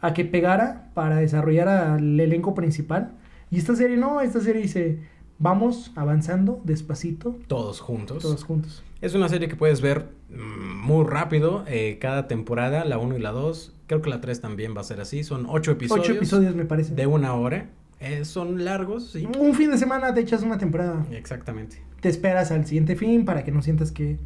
a 0.00 0.14
que 0.14 0.24
pegara 0.24 0.90
para 0.94 1.16
desarrollar 1.16 1.68
al 1.68 2.18
elenco 2.18 2.54
principal. 2.54 3.12
Y 3.50 3.58
esta 3.58 3.74
serie 3.74 3.96
no, 3.96 4.20
esta 4.20 4.40
serie 4.40 4.62
dice, 4.62 5.00
vamos 5.38 5.92
avanzando 5.96 6.60
despacito. 6.64 7.36
Todos 7.46 7.80
juntos. 7.80 8.22
Todos 8.22 8.44
juntos. 8.44 8.82
Es 9.00 9.14
una 9.14 9.28
serie 9.28 9.48
que 9.48 9.56
puedes 9.56 9.80
ver 9.80 10.08
mm, 10.30 10.86
muy 10.86 11.04
rápido, 11.06 11.64
eh, 11.66 11.98
cada 12.00 12.26
temporada, 12.28 12.84
la 12.84 12.98
1 12.98 13.16
y 13.16 13.20
la 13.20 13.30
2. 13.30 13.74
Creo 13.86 14.02
que 14.02 14.10
la 14.10 14.20
3 14.20 14.40
también 14.40 14.76
va 14.76 14.80
a 14.80 14.84
ser 14.84 15.00
así. 15.00 15.24
Son 15.24 15.46
8 15.48 15.72
episodios. 15.72 16.06
8 16.06 16.16
episodios 16.16 16.54
me 16.54 16.64
parece. 16.64 16.94
De 16.94 17.06
una 17.06 17.34
hora. 17.34 17.70
Eh, 18.00 18.24
son 18.24 18.64
largos, 18.64 19.10
sí. 19.10 19.28
Un 19.38 19.54
fin 19.54 19.70
de 19.70 19.78
semana 19.78 20.14
te 20.14 20.20
echas 20.20 20.42
una 20.42 20.58
temporada. 20.58 21.04
Exactamente. 21.10 21.82
Te 22.00 22.08
esperas 22.08 22.50
al 22.52 22.64
siguiente 22.66 22.94
fin 22.96 23.24
para 23.24 23.44
que 23.44 23.50
no 23.50 23.62
sientas 23.62 23.90
que... 23.90 24.18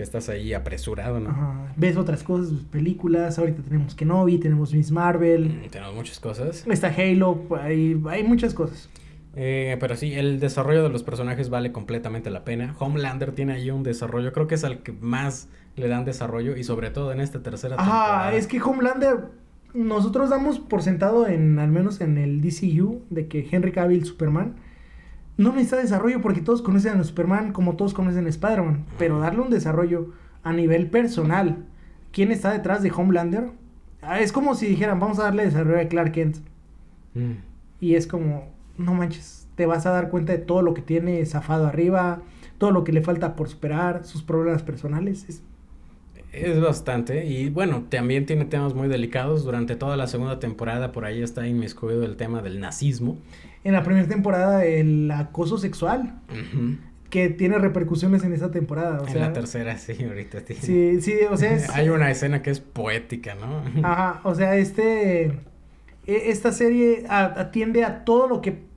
Que 0.00 0.04
estás 0.04 0.30
ahí 0.30 0.54
apresurado, 0.54 1.20
¿no? 1.20 1.28
Ajá. 1.28 1.74
Ves 1.76 1.98
otras 1.98 2.22
cosas, 2.22 2.54
películas. 2.70 3.38
Ahorita 3.38 3.60
tenemos 3.60 3.94
Kenobi, 3.94 4.38
tenemos 4.38 4.72
Miss 4.72 4.90
Marvel. 4.90 5.60
Mm, 5.66 5.68
tenemos 5.68 5.94
muchas 5.94 6.18
cosas. 6.18 6.66
Está 6.66 6.88
Halo, 6.88 7.46
hay, 7.60 8.00
hay 8.08 8.24
muchas 8.24 8.54
cosas. 8.54 8.88
Eh, 9.36 9.76
pero 9.78 9.96
sí, 9.96 10.14
el 10.14 10.40
desarrollo 10.40 10.82
de 10.82 10.88
los 10.88 11.02
personajes 11.02 11.50
vale 11.50 11.70
completamente 11.70 12.30
la 12.30 12.46
pena. 12.46 12.74
Homelander 12.78 13.32
tiene 13.32 13.52
ahí 13.52 13.70
un 13.70 13.82
desarrollo, 13.82 14.32
creo 14.32 14.46
que 14.46 14.54
es 14.54 14.64
al 14.64 14.82
que 14.82 14.92
más 14.92 15.48
le 15.76 15.86
dan 15.86 16.06
desarrollo 16.06 16.56
y 16.56 16.64
sobre 16.64 16.88
todo 16.88 17.12
en 17.12 17.20
esta 17.20 17.42
tercera 17.42 17.76
temporada. 17.76 18.28
Ah, 18.28 18.34
es 18.34 18.46
que 18.46 18.58
Homelander, 18.58 19.26
nosotros 19.74 20.30
damos 20.30 20.60
por 20.60 20.80
sentado 20.80 21.26
en, 21.28 21.58
al 21.58 21.68
menos 21.68 22.00
en 22.00 22.16
el 22.16 22.40
DCU, 22.40 23.02
de 23.10 23.28
que 23.28 23.46
Henry 23.50 23.72
Cavill, 23.72 24.06
Superman, 24.06 24.54
no 25.40 25.52
necesita 25.52 25.78
desarrollo 25.78 26.20
porque 26.20 26.42
todos 26.42 26.60
conocen 26.60 27.00
a 27.00 27.04
Superman 27.04 27.52
como 27.52 27.74
todos 27.74 27.94
conocen 27.94 28.26
a 28.26 28.28
Spider-Man, 28.28 28.84
pero 28.98 29.18
darle 29.20 29.40
un 29.40 29.48
desarrollo 29.48 30.10
a 30.42 30.52
nivel 30.52 30.90
personal, 30.90 31.64
¿quién 32.12 32.30
está 32.30 32.52
detrás 32.52 32.82
de 32.82 32.92
Homelander? 32.92 33.50
Ah, 34.02 34.20
es 34.20 34.32
como 34.32 34.54
si 34.54 34.66
dijeran, 34.66 35.00
vamos 35.00 35.18
a 35.18 35.24
darle 35.24 35.46
desarrollo 35.46 35.80
a 35.80 35.88
Clark 35.88 36.12
Kent. 36.12 36.36
Mm. 37.14 37.32
Y 37.80 37.94
es 37.94 38.06
como, 38.06 38.50
no 38.76 38.92
manches, 38.92 39.48
te 39.54 39.64
vas 39.64 39.86
a 39.86 39.90
dar 39.90 40.10
cuenta 40.10 40.32
de 40.32 40.38
todo 40.38 40.60
lo 40.60 40.74
que 40.74 40.82
tiene 40.82 41.24
zafado 41.24 41.66
arriba, 41.66 42.20
todo 42.58 42.70
lo 42.70 42.84
que 42.84 42.92
le 42.92 43.00
falta 43.00 43.34
por 43.34 43.48
superar, 43.48 44.04
sus 44.04 44.22
problemas 44.22 44.62
personales. 44.62 45.26
Es, 45.26 45.42
Es 46.32 46.60
bastante. 46.60 47.26
Y 47.26 47.50
bueno, 47.50 47.84
también 47.88 48.24
tiene 48.26 48.44
temas 48.44 48.74
muy 48.74 48.88
delicados. 48.88 49.44
Durante 49.44 49.74
toda 49.76 49.96
la 49.96 50.06
segunda 50.06 50.38
temporada, 50.38 50.92
por 50.92 51.04
ahí 51.04 51.22
está 51.22 51.46
inmiscuido 51.46 52.04
el 52.04 52.16
tema 52.16 52.40
del 52.42 52.60
nazismo. 52.60 53.18
en 53.64 53.72
la 53.72 53.82
primera 53.82 54.06
temporada, 54.08 54.64
el 54.64 55.10
acoso 55.10 55.58
sexual, 55.58 56.20
que 57.10 57.28
tiene 57.30 57.58
repercusiones 57.58 58.22
en 58.22 58.32
esta 58.32 58.50
temporada. 58.52 59.00
O 59.00 59.06
en 59.06 59.12
sea, 59.12 59.20
la 59.28 59.32
tercera, 59.32 59.76
sí, 59.76 59.96
ahorita 60.04 60.42
tiene. 60.42 60.62
Sí, 60.62 61.00
sí, 61.00 61.14
o 61.28 61.36
sea, 61.36 61.52
es, 61.54 61.68
Hay 61.74 61.88
una 61.88 62.10
escena 62.10 62.42
que 62.42 62.50
es 62.50 62.60
poética, 62.60 63.34
¿no? 63.34 63.62
Ajá, 63.86 64.20
o 64.22 64.34
sea, 64.34 64.56
este. 64.56 65.24
e- 65.24 66.30
Esta 66.30 66.52
serie 66.52 67.04
atiende 67.08 67.84
a 67.84 68.04
todo 68.04 68.28
lo 68.28 68.40
que. 68.40 68.68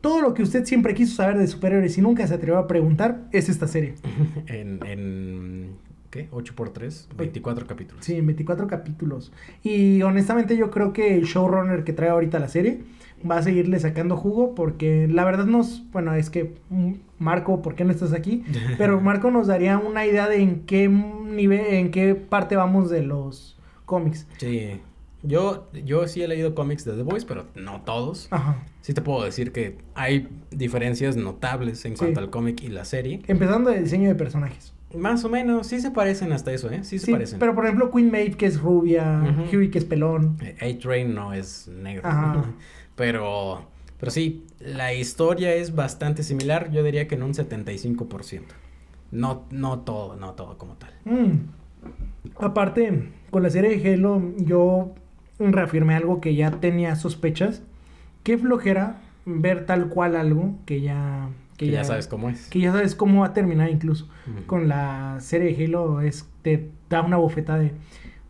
Todo 0.00 0.20
lo 0.20 0.34
que 0.34 0.42
usted 0.42 0.64
siempre 0.64 0.94
quiso 0.94 1.16
saber 1.16 1.38
de 1.38 1.46
superhéroes 1.46 1.96
y 1.98 2.00
nunca 2.00 2.26
se 2.26 2.34
atrevió 2.34 2.58
a 2.58 2.66
preguntar, 2.68 3.22
es 3.32 3.48
esta 3.48 3.66
serie. 3.68 3.94
en, 4.48 4.80
en. 4.84 5.85
¿Qué? 6.16 6.28
8 6.30 6.54
por 6.56 6.70
3 6.70 7.08
24 7.16 7.66
capítulos. 7.66 8.04
Sí, 8.04 8.14
en 8.16 8.26
24 8.26 8.66
capítulos. 8.66 9.32
Y 9.62 10.02
honestamente, 10.02 10.56
yo 10.56 10.70
creo 10.70 10.92
que 10.92 11.14
el 11.16 11.24
showrunner 11.24 11.84
que 11.84 11.92
trae 11.92 12.10
ahorita 12.10 12.38
la 12.38 12.48
serie 12.48 12.80
va 13.28 13.38
a 13.38 13.42
seguirle 13.42 13.78
sacando 13.80 14.16
jugo 14.16 14.54
porque 14.54 15.08
la 15.08 15.24
verdad 15.24 15.46
nos. 15.46 15.84
Bueno, 15.92 16.14
es 16.14 16.30
que. 16.30 16.54
mm, 16.70 16.92
Marco, 17.18 17.62
¿por 17.62 17.74
qué 17.74 17.84
no 17.84 17.92
estás 17.92 18.12
aquí? 18.12 18.44
Pero 18.78 19.00
Marco 19.00 19.30
nos 19.30 19.46
daría 19.46 19.78
una 19.78 20.04
idea 20.06 20.28
de 20.28 20.36
en 20.42 20.60
qué 20.66 20.88
nivel, 20.88 21.66
en 21.74 21.90
qué 21.90 22.14
parte 22.14 22.56
vamos 22.56 22.90
de 22.90 23.02
los 23.02 23.58
cómics. 23.84 24.26
Sí. 24.38 24.80
Yo, 25.22 25.68
yo 25.84 26.06
sí 26.06 26.22
he 26.22 26.28
leído 26.28 26.54
cómics 26.54 26.84
de 26.84 26.92
The 26.92 27.02
Voice, 27.02 27.26
pero 27.26 27.46
no 27.56 27.80
todos. 27.80 28.28
Ajá. 28.30 28.62
Sí 28.80 28.94
te 28.94 29.00
puedo 29.02 29.24
decir 29.24 29.50
que 29.50 29.78
hay 29.94 30.28
diferencias 30.52 31.16
notables 31.16 31.84
en 31.84 31.92
Sí. 31.96 31.98
cuanto 31.98 32.20
al 32.20 32.30
cómic 32.30 32.62
y 32.62 32.68
la 32.68 32.84
serie. 32.84 33.22
Empezando 33.26 33.70
de 33.70 33.80
diseño 33.80 34.08
de 34.08 34.14
personajes. 34.14 34.72
Más 34.96 35.24
o 35.24 35.28
menos, 35.28 35.66
sí 35.66 35.80
se 35.80 35.90
parecen 35.90 36.32
hasta 36.32 36.52
eso, 36.52 36.70
¿eh? 36.70 36.82
Sí 36.84 36.98
se 36.98 37.06
Sí, 37.06 37.12
parecen. 37.12 37.38
pero 37.38 37.54
por 37.54 37.64
ejemplo 37.64 37.90
Queen 37.90 38.10
Maeve 38.10 38.32
que 38.36 38.46
es 38.46 38.60
rubia, 38.60 39.22
Ujú. 39.22 39.56
Huey 39.56 39.70
que 39.70 39.78
es 39.78 39.84
pelón. 39.84 40.36
Eh, 40.42 40.56
A-Train 40.76 41.14
no 41.14 41.32
es 41.32 41.68
negro. 41.68 42.02
Ajá. 42.08 42.44
Pero, 42.96 43.66
pero 44.00 44.10
sí, 44.10 44.46
la 44.58 44.94
historia 44.94 45.52
es 45.54 45.74
bastante 45.74 46.22
similar. 46.22 46.70
Yo 46.70 46.82
diría 46.82 47.06
que 47.06 47.14
en 47.14 47.22
un 47.24 47.34
75%. 47.34 48.40
No, 49.10 49.44
no 49.50 49.80
todo, 49.80 50.16
no 50.16 50.32
todo 50.32 50.56
como 50.56 50.76
tal. 50.76 50.92
Mm. 51.04 51.50
Aparte, 52.38 53.10
con 53.30 53.42
la 53.42 53.50
serie 53.50 53.76
de 53.78 53.92
Halo 53.94 54.22
yo 54.38 54.94
reafirmé 55.38 55.94
algo 55.94 56.22
que 56.22 56.34
ya 56.34 56.52
tenía 56.52 56.96
sospechas. 56.96 57.62
Qué 58.22 58.38
flojera 58.38 59.02
ver 59.26 59.66
tal 59.66 59.88
cual 59.88 60.16
algo 60.16 60.54
que 60.64 60.80
ya... 60.80 61.28
Que 61.56 61.70
ya 61.70 61.84
sabes 61.84 62.06
cómo 62.06 62.28
es. 62.28 62.48
Que 62.48 62.60
ya 62.60 62.72
sabes 62.72 62.94
cómo 62.94 63.20
va 63.20 63.28
a 63.28 63.32
terminar 63.32 63.70
incluso. 63.70 64.08
Con 64.46 64.68
la 64.68 65.16
serie 65.20 65.54
de 65.54 65.64
Halo 65.64 66.00
es, 66.00 66.28
te 66.42 66.70
da 66.90 67.02
una 67.02 67.16
bofetada 67.16 67.60
de... 67.60 67.72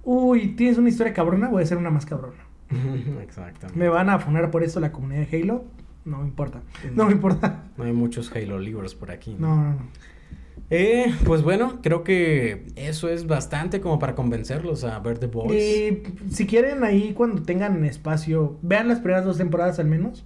Uy, 0.04 0.48
tienes 0.48 0.78
una 0.78 0.88
historia 0.88 1.12
cabrona, 1.12 1.48
voy 1.48 1.62
a 1.62 1.64
hacer 1.64 1.78
una 1.78 1.90
más 1.90 2.06
cabrona. 2.06 2.36
Exactamente. 3.22 3.78
¿Me 3.78 3.88
van 3.88 4.10
a 4.10 4.18
poner 4.18 4.50
por 4.50 4.62
eso 4.62 4.78
la 4.80 4.92
comunidad 4.92 5.26
de 5.26 5.42
Halo? 5.42 5.64
No 6.04 6.18
me 6.18 6.28
importa. 6.28 6.62
No 6.94 7.06
me 7.06 7.12
importa. 7.12 7.64
No 7.76 7.84
hay 7.84 7.92
muchos 7.92 8.30
Halo 8.30 8.60
libros 8.60 8.94
por 8.94 9.10
aquí. 9.10 9.34
No, 9.38 9.56
no, 9.56 9.70
no. 9.70 9.78
Eh, 10.70 11.14
pues 11.24 11.42
bueno, 11.42 11.80
creo 11.80 12.02
que 12.02 12.66
eso 12.74 13.08
es 13.08 13.26
bastante 13.26 13.80
como 13.80 13.98
para 13.98 14.14
convencerlos 14.14 14.84
a 14.84 14.98
ver 14.98 15.18
The 15.18 15.26
Boys. 15.26 15.52
Y 15.52 16.02
si 16.30 16.46
quieren 16.46 16.82
ahí 16.82 17.12
cuando 17.12 17.42
tengan 17.42 17.84
espacio, 17.84 18.58
vean 18.62 18.88
las 18.88 18.98
primeras 18.98 19.24
dos 19.24 19.38
temporadas 19.38 19.78
al 19.78 19.86
menos. 19.86 20.24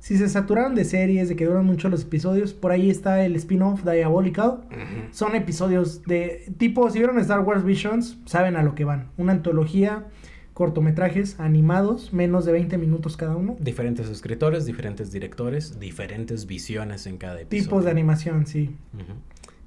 Si 0.00 0.16
se 0.16 0.28
saturaron 0.30 0.74
de 0.74 0.84
series, 0.84 1.28
de 1.28 1.36
que 1.36 1.44
duran 1.44 1.66
mucho 1.66 1.90
los 1.90 2.02
episodios, 2.02 2.54
por 2.54 2.72
ahí 2.72 2.88
está 2.88 3.24
el 3.24 3.36
spin-off 3.36 3.84
Diabolical. 3.84 4.64
Son 5.12 5.36
episodios 5.36 6.02
de 6.04 6.52
tipo, 6.56 6.90
si 6.90 6.98
vieron 6.98 7.18
Star 7.18 7.40
Wars 7.40 7.64
Visions, 7.64 8.18
saben 8.24 8.56
a 8.56 8.62
lo 8.62 8.74
que 8.74 8.84
van. 8.84 9.10
Una 9.18 9.32
antología, 9.32 10.06
cortometrajes 10.54 11.38
animados, 11.38 12.14
menos 12.14 12.46
de 12.46 12.52
20 12.52 12.78
minutos 12.78 13.18
cada 13.18 13.36
uno. 13.36 13.56
Diferentes 13.60 14.08
escritores, 14.08 14.64
diferentes 14.64 15.12
directores, 15.12 15.78
diferentes 15.78 16.46
visiones 16.46 17.06
en 17.06 17.18
cada 17.18 17.42
episodio. 17.42 17.64
Tipos 17.64 17.84
de 17.84 17.90
animación, 17.90 18.46
sí. 18.46 18.74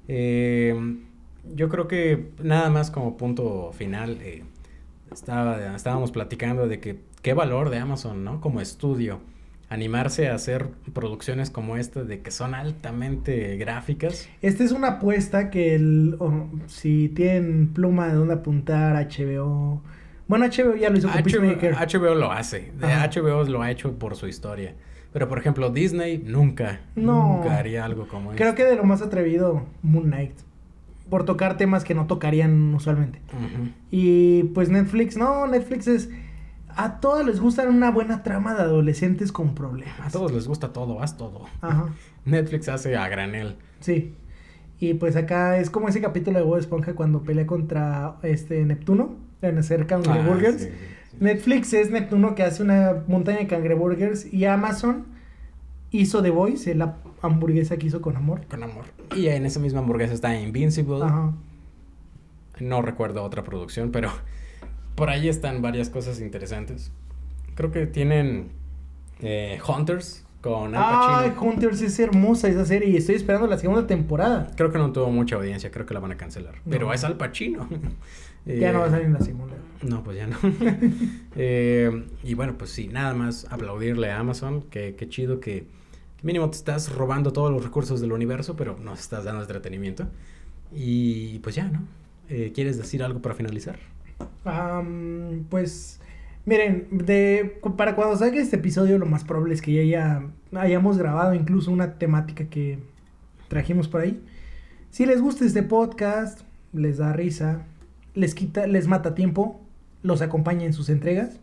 Eh, 0.08 0.98
yo 1.54 1.68
creo 1.68 1.86
que 1.86 2.30
nada 2.42 2.70
más 2.70 2.90
como 2.90 3.16
punto 3.16 3.70
final, 3.72 4.18
eh, 4.20 4.42
estaba, 5.12 5.76
estábamos 5.76 6.10
platicando 6.10 6.66
de 6.66 6.80
que 6.80 6.98
qué 7.22 7.34
valor 7.34 7.70
de 7.70 7.78
Amazon, 7.78 8.24
¿no? 8.24 8.40
Como 8.40 8.60
estudio, 8.60 9.20
animarse 9.68 10.28
a 10.28 10.34
hacer 10.34 10.68
producciones 10.92 11.50
como 11.50 11.76
esta, 11.76 12.04
de 12.04 12.20
que 12.20 12.30
son 12.30 12.54
altamente 12.54 13.56
gráficas. 13.56 14.28
Esta 14.42 14.62
es 14.64 14.72
una 14.72 14.88
apuesta 14.88 15.50
que 15.50 15.74
el, 15.74 16.16
si 16.66 17.08
tienen 17.08 17.68
pluma 17.72 18.08
de 18.08 18.14
dónde 18.14 18.34
apuntar, 18.34 18.94
HBO. 19.08 19.82
Bueno, 20.28 20.46
HBO 20.46 20.74
ya 20.76 20.90
lo 20.90 20.98
hizo 20.98 21.08
con 21.08 21.20
HBO, 21.22 22.14
lo 22.14 22.32
hace, 22.32 22.72
Ajá. 22.80 23.08
HBO 23.08 23.44
lo 23.44 23.62
ha 23.62 23.70
hecho 23.70 23.92
por 23.98 24.16
su 24.16 24.26
historia. 24.26 24.74
Pero 25.12 25.28
por 25.28 25.38
ejemplo, 25.38 25.70
Disney 25.70 26.18
nunca, 26.18 26.80
No. 26.96 27.36
nunca 27.36 27.58
haría 27.58 27.84
algo 27.84 28.08
como 28.08 28.30
Creo 28.32 28.48
esto. 28.50 28.56
que 28.56 28.64
de 28.64 28.74
lo 28.76 28.84
más 28.84 29.00
atrevido, 29.02 29.64
Moon 29.82 30.04
Knight. 30.06 30.32
Por 31.08 31.24
tocar 31.24 31.56
temas 31.58 31.84
que 31.84 31.94
no 31.94 32.06
tocarían 32.06 32.74
usualmente. 32.74 33.20
Y 33.90 34.44
pues 34.54 34.70
Netflix, 34.70 35.16
no, 35.16 35.46
Netflix 35.46 35.86
es. 35.86 36.10
A 36.76 37.00
todos 37.00 37.24
les 37.26 37.40
gusta 37.40 37.62
una 37.68 37.90
buena 37.90 38.22
trama 38.22 38.54
de 38.54 38.62
adolescentes 38.62 39.32
con 39.32 39.54
problemas. 39.54 40.00
A 40.00 40.10
todos 40.10 40.32
les 40.32 40.46
gusta 40.46 40.72
todo, 40.72 41.02
haz 41.02 41.16
todo. 41.16 41.46
Ajá, 41.60 41.88
Netflix 42.24 42.68
hace 42.68 42.96
a 42.96 43.08
granel. 43.08 43.56
sí. 43.80 44.14
Y 44.80 44.94
pues 44.94 45.14
acá 45.16 45.56
es 45.58 45.70
como 45.70 45.88
ese 45.88 46.00
capítulo 46.00 46.38
de 46.38 46.44
Bob 46.44 46.58
Esponja 46.58 46.94
cuando 46.94 47.22
pelea 47.22 47.46
contra 47.46 48.16
este 48.22 48.64
Neptuno 48.64 49.14
en 49.40 49.56
hacer 49.56 49.86
cangreburgers. 49.86 50.56
Ah, 50.56 50.58
sí, 50.58 50.66
sí. 50.66 51.16
Netflix 51.20 51.72
es 51.72 51.90
Neptuno 51.90 52.34
que 52.34 52.42
hace 52.42 52.62
una 52.62 53.04
montaña 53.06 53.38
de 53.38 53.46
cangreburgers 53.46 54.30
y 54.32 54.44
Amazon 54.46 55.06
hizo 55.90 56.22
The 56.22 56.30
Voice, 56.30 56.74
la 56.74 56.96
hamburguesa 57.22 57.76
que 57.76 57.86
hizo 57.86 58.02
con 58.02 58.16
amor. 58.16 58.42
Con 58.50 58.64
amor. 58.64 58.84
Y 59.14 59.28
en 59.28 59.46
esa 59.46 59.60
misma 59.60 59.78
hamburguesa 59.78 60.12
está 60.12 60.38
Invincible. 60.38 61.02
Ajá. 61.04 61.32
No 62.58 62.82
recuerdo 62.82 63.22
otra 63.22 63.44
producción, 63.44 63.90
pero 63.90 64.10
por 64.94 65.10
ahí 65.10 65.28
están 65.28 65.62
varias 65.62 65.90
cosas 65.90 66.20
interesantes. 66.20 66.90
Creo 67.54 67.70
que 67.70 67.86
tienen 67.86 68.48
eh, 69.20 69.58
Hunters 69.66 70.24
con 70.40 70.74
Al 70.74 70.82
Ay, 70.84 71.30
Pacino. 71.30 71.42
Hunters 71.50 71.80
es 71.82 71.98
hermosa 71.98 72.48
esa 72.48 72.64
serie 72.66 72.88
y 72.90 72.96
estoy 72.96 73.14
esperando 73.14 73.46
la 73.46 73.56
segunda 73.58 73.86
temporada. 73.86 74.50
Creo 74.56 74.70
que 74.70 74.78
no 74.78 74.92
tuvo 74.92 75.10
mucha 75.10 75.36
audiencia, 75.36 75.70
creo 75.70 75.86
que 75.86 75.94
la 75.94 76.00
van 76.00 76.12
a 76.12 76.16
cancelar. 76.16 76.56
Pero 76.68 76.86
No. 76.88 76.92
es 76.94 77.04
Al 77.04 77.16
Pacino. 77.16 77.68
Ya 78.46 78.52
Eh, 78.68 78.72
no 78.74 78.80
va 78.80 78.86
a 78.88 78.90
salir 78.90 79.06
en 79.06 79.14
la 79.14 79.20
segunda. 79.20 79.54
No, 79.82 80.04
pues 80.04 80.18
ya 80.18 80.26
no. 80.26 80.36
Eh, 81.36 82.04
y 82.22 82.34
bueno, 82.34 82.56
pues 82.58 82.70
sí, 82.70 82.88
nada 82.88 83.14
más 83.14 83.46
aplaudirle 83.50 84.10
a 84.10 84.18
Amazon. 84.20 84.60
Que, 84.70 84.94
que 84.96 85.08
chido 85.08 85.40
que, 85.40 85.60
que 86.18 86.26
mínimo 86.26 86.50
te 86.50 86.58
estás 86.58 86.92
robando 86.92 87.32
todos 87.32 87.50
los 87.50 87.64
recursos 87.64 88.02
del 88.02 88.12
universo, 88.12 88.54
pero 88.54 88.76
nos 88.78 89.00
estás 89.00 89.24
dando 89.24 89.40
entretenimiento. 89.40 90.08
Y 90.74 91.38
pues 91.38 91.54
ya, 91.54 91.64
¿no? 91.68 91.84
Eh, 92.28 92.52
¿Quieres 92.54 92.76
decir 92.76 93.02
algo 93.02 93.22
para 93.22 93.34
finalizar? 93.34 93.78
Pues, 95.50 96.00
miren, 96.44 96.88
de, 96.90 97.58
para 97.76 97.94
cuando 97.96 98.16
salga 98.16 98.40
este 98.40 98.56
episodio, 98.56 98.98
lo 98.98 99.06
más 99.06 99.24
probable 99.24 99.54
es 99.54 99.62
que 99.62 99.72
ya 99.72 99.80
haya- 99.82 100.22
hayamos 100.60 100.98
grabado 100.98 101.34
incluso 101.34 101.70
una 101.70 101.98
temática 101.98 102.44
que 102.46 102.78
trajimos 103.48 103.88
por 103.88 104.02
ahí. 104.02 104.22
Si 104.90 105.06
les 105.06 105.20
gusta 105.20 105.44
este 105.44 105.62
podcast, 105.62 106.40
les 106.72 106.98
da 106.98 107.12
risa, 107.12 107.62
les 108.14 108.34
quita, 108.34 108.66
les 108.66 108.86
mata 108.86 109.14
tiempo, 109.14 109.60
los 110.02 110.22
acompaña 110.22 110.64
en 110.66 110.72
sus 110.72 110.88
entregas. 110.88 111.40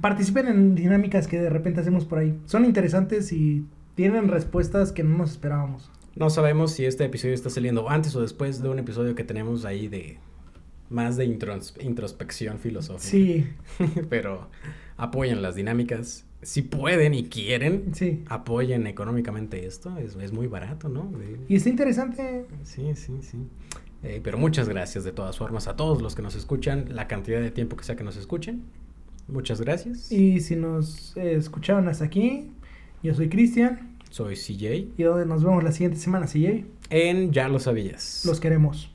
Participen 0.00 0.46
en 0.48 0.74
dinámicas 0.74 1.28
que 1.28 1.38
de 1.40 1.50
repente 1.50 1.80
hacemos 1.80 2.04
por 2.06 2.18
ahí. 2.18 2.38
Son 2.46 2.64
interesantes 2.64 3.32
y 3.32 3.66
tienen 3.94 4.28
respuestas 4.28 4.90
que 4.92 5.02
no 5.04 5.18
nos 5.18 5.32
esperábamos. 5.32 5.90
No 6.16 6.30
sabemos 6.30 6.72
si 6.72 6.86
este 6.86 7.04
episodio 7.04 7.34
está 7.34 7.50
saliendo 7.50 7.88
antes 7.90 8.14
o 8.16 8.22
después 8.22 8.62
de 8.62 8.68
un 8.70 8.78
episodio 8.78 9.14
que 9.14 9.24
tenemos 9.24 9.64
ahí 9.64 9.88
de 9.88 10.18
más 10.92 11.16
de 11.16 11.26
intros- 11.26 11.74
introspección 11.82 12.58
filosófica. 12.58 13.08
Sí, 13.08 13.46
Pero 14.10 14.48
apoyen 14.96 15.42
las 15.42 15.54
dinámicas. 15.56 16.24
Si 16.42 16.62
pueden 16.62 17.14
y 17.14 17.24
quieren, 17.28 17.94
sí. 17.94 18.24
apoyen 18.26 18.86
económicamente 18.88 19.64
esto. 19.66 19.96
Es, 19.98 20.16
es 20.16 20.32
muy 20.32 20.48
barato, 20.48 20.88
¿no? 20.88 21.10
De- 21.18 21.38
Y 21.48 21.56
está 21.56 21.68
interesante. 21.68 22.46
Sí, 22.64 22.82
sí, 22.94 23.12
sí. 23.20 23.38
Eh, 24.02 24.20
pero 24.24 24.36
muchas 24.38 24.68
gracias 24.68 25.04
de 25.04 25.12
todas 25.12 25.38
formas 25.38 25.68
a 25.68 25.76
todos 25.76 26.02
los 26.02 26.16
que 26.16 26.22
nos 26.22 26.34
escuchan, 26.34 26.86
la 26.90 27.06
cantidad 27.06 27.40
de 27.40 27.52
tiempo 27.52 27.76
que 27.76 27.84
sea 27.84 27.94
que 27.94 28.02
nos 28.02 28.16
escuchen. 28.16 28.62
Muchas 29.28 29.60
gracias. 29.60 30.10
Y 30.10 30.40
si 30.40 30.56
nos 30.56 31.16
eh, 31.16 31.36
escucharon 31.36 31.86
hasta 31.88 32.04
aquí, 32.04 32.50
yo 33.04 33.14
soy 33.14 33.28
Cristian. 33.28 33.96
Soy 34.10 34.34
CJ 34.34 34.88
Y 34.98 35.02
donde 35.04 35.24
nos 35.24 35.42
vemos 35.44 35.62
la 35.64 35.70
siguiente 35.72 35.98
semana, 35.98 36.26
CJ. 36.26 36.64
en 36.90 37.30
Ya 37.32 37.48
lo 37.48 37.60
sabías. 37.60 38.24
Los 38.26 38.40
queremos. 38.40 38.91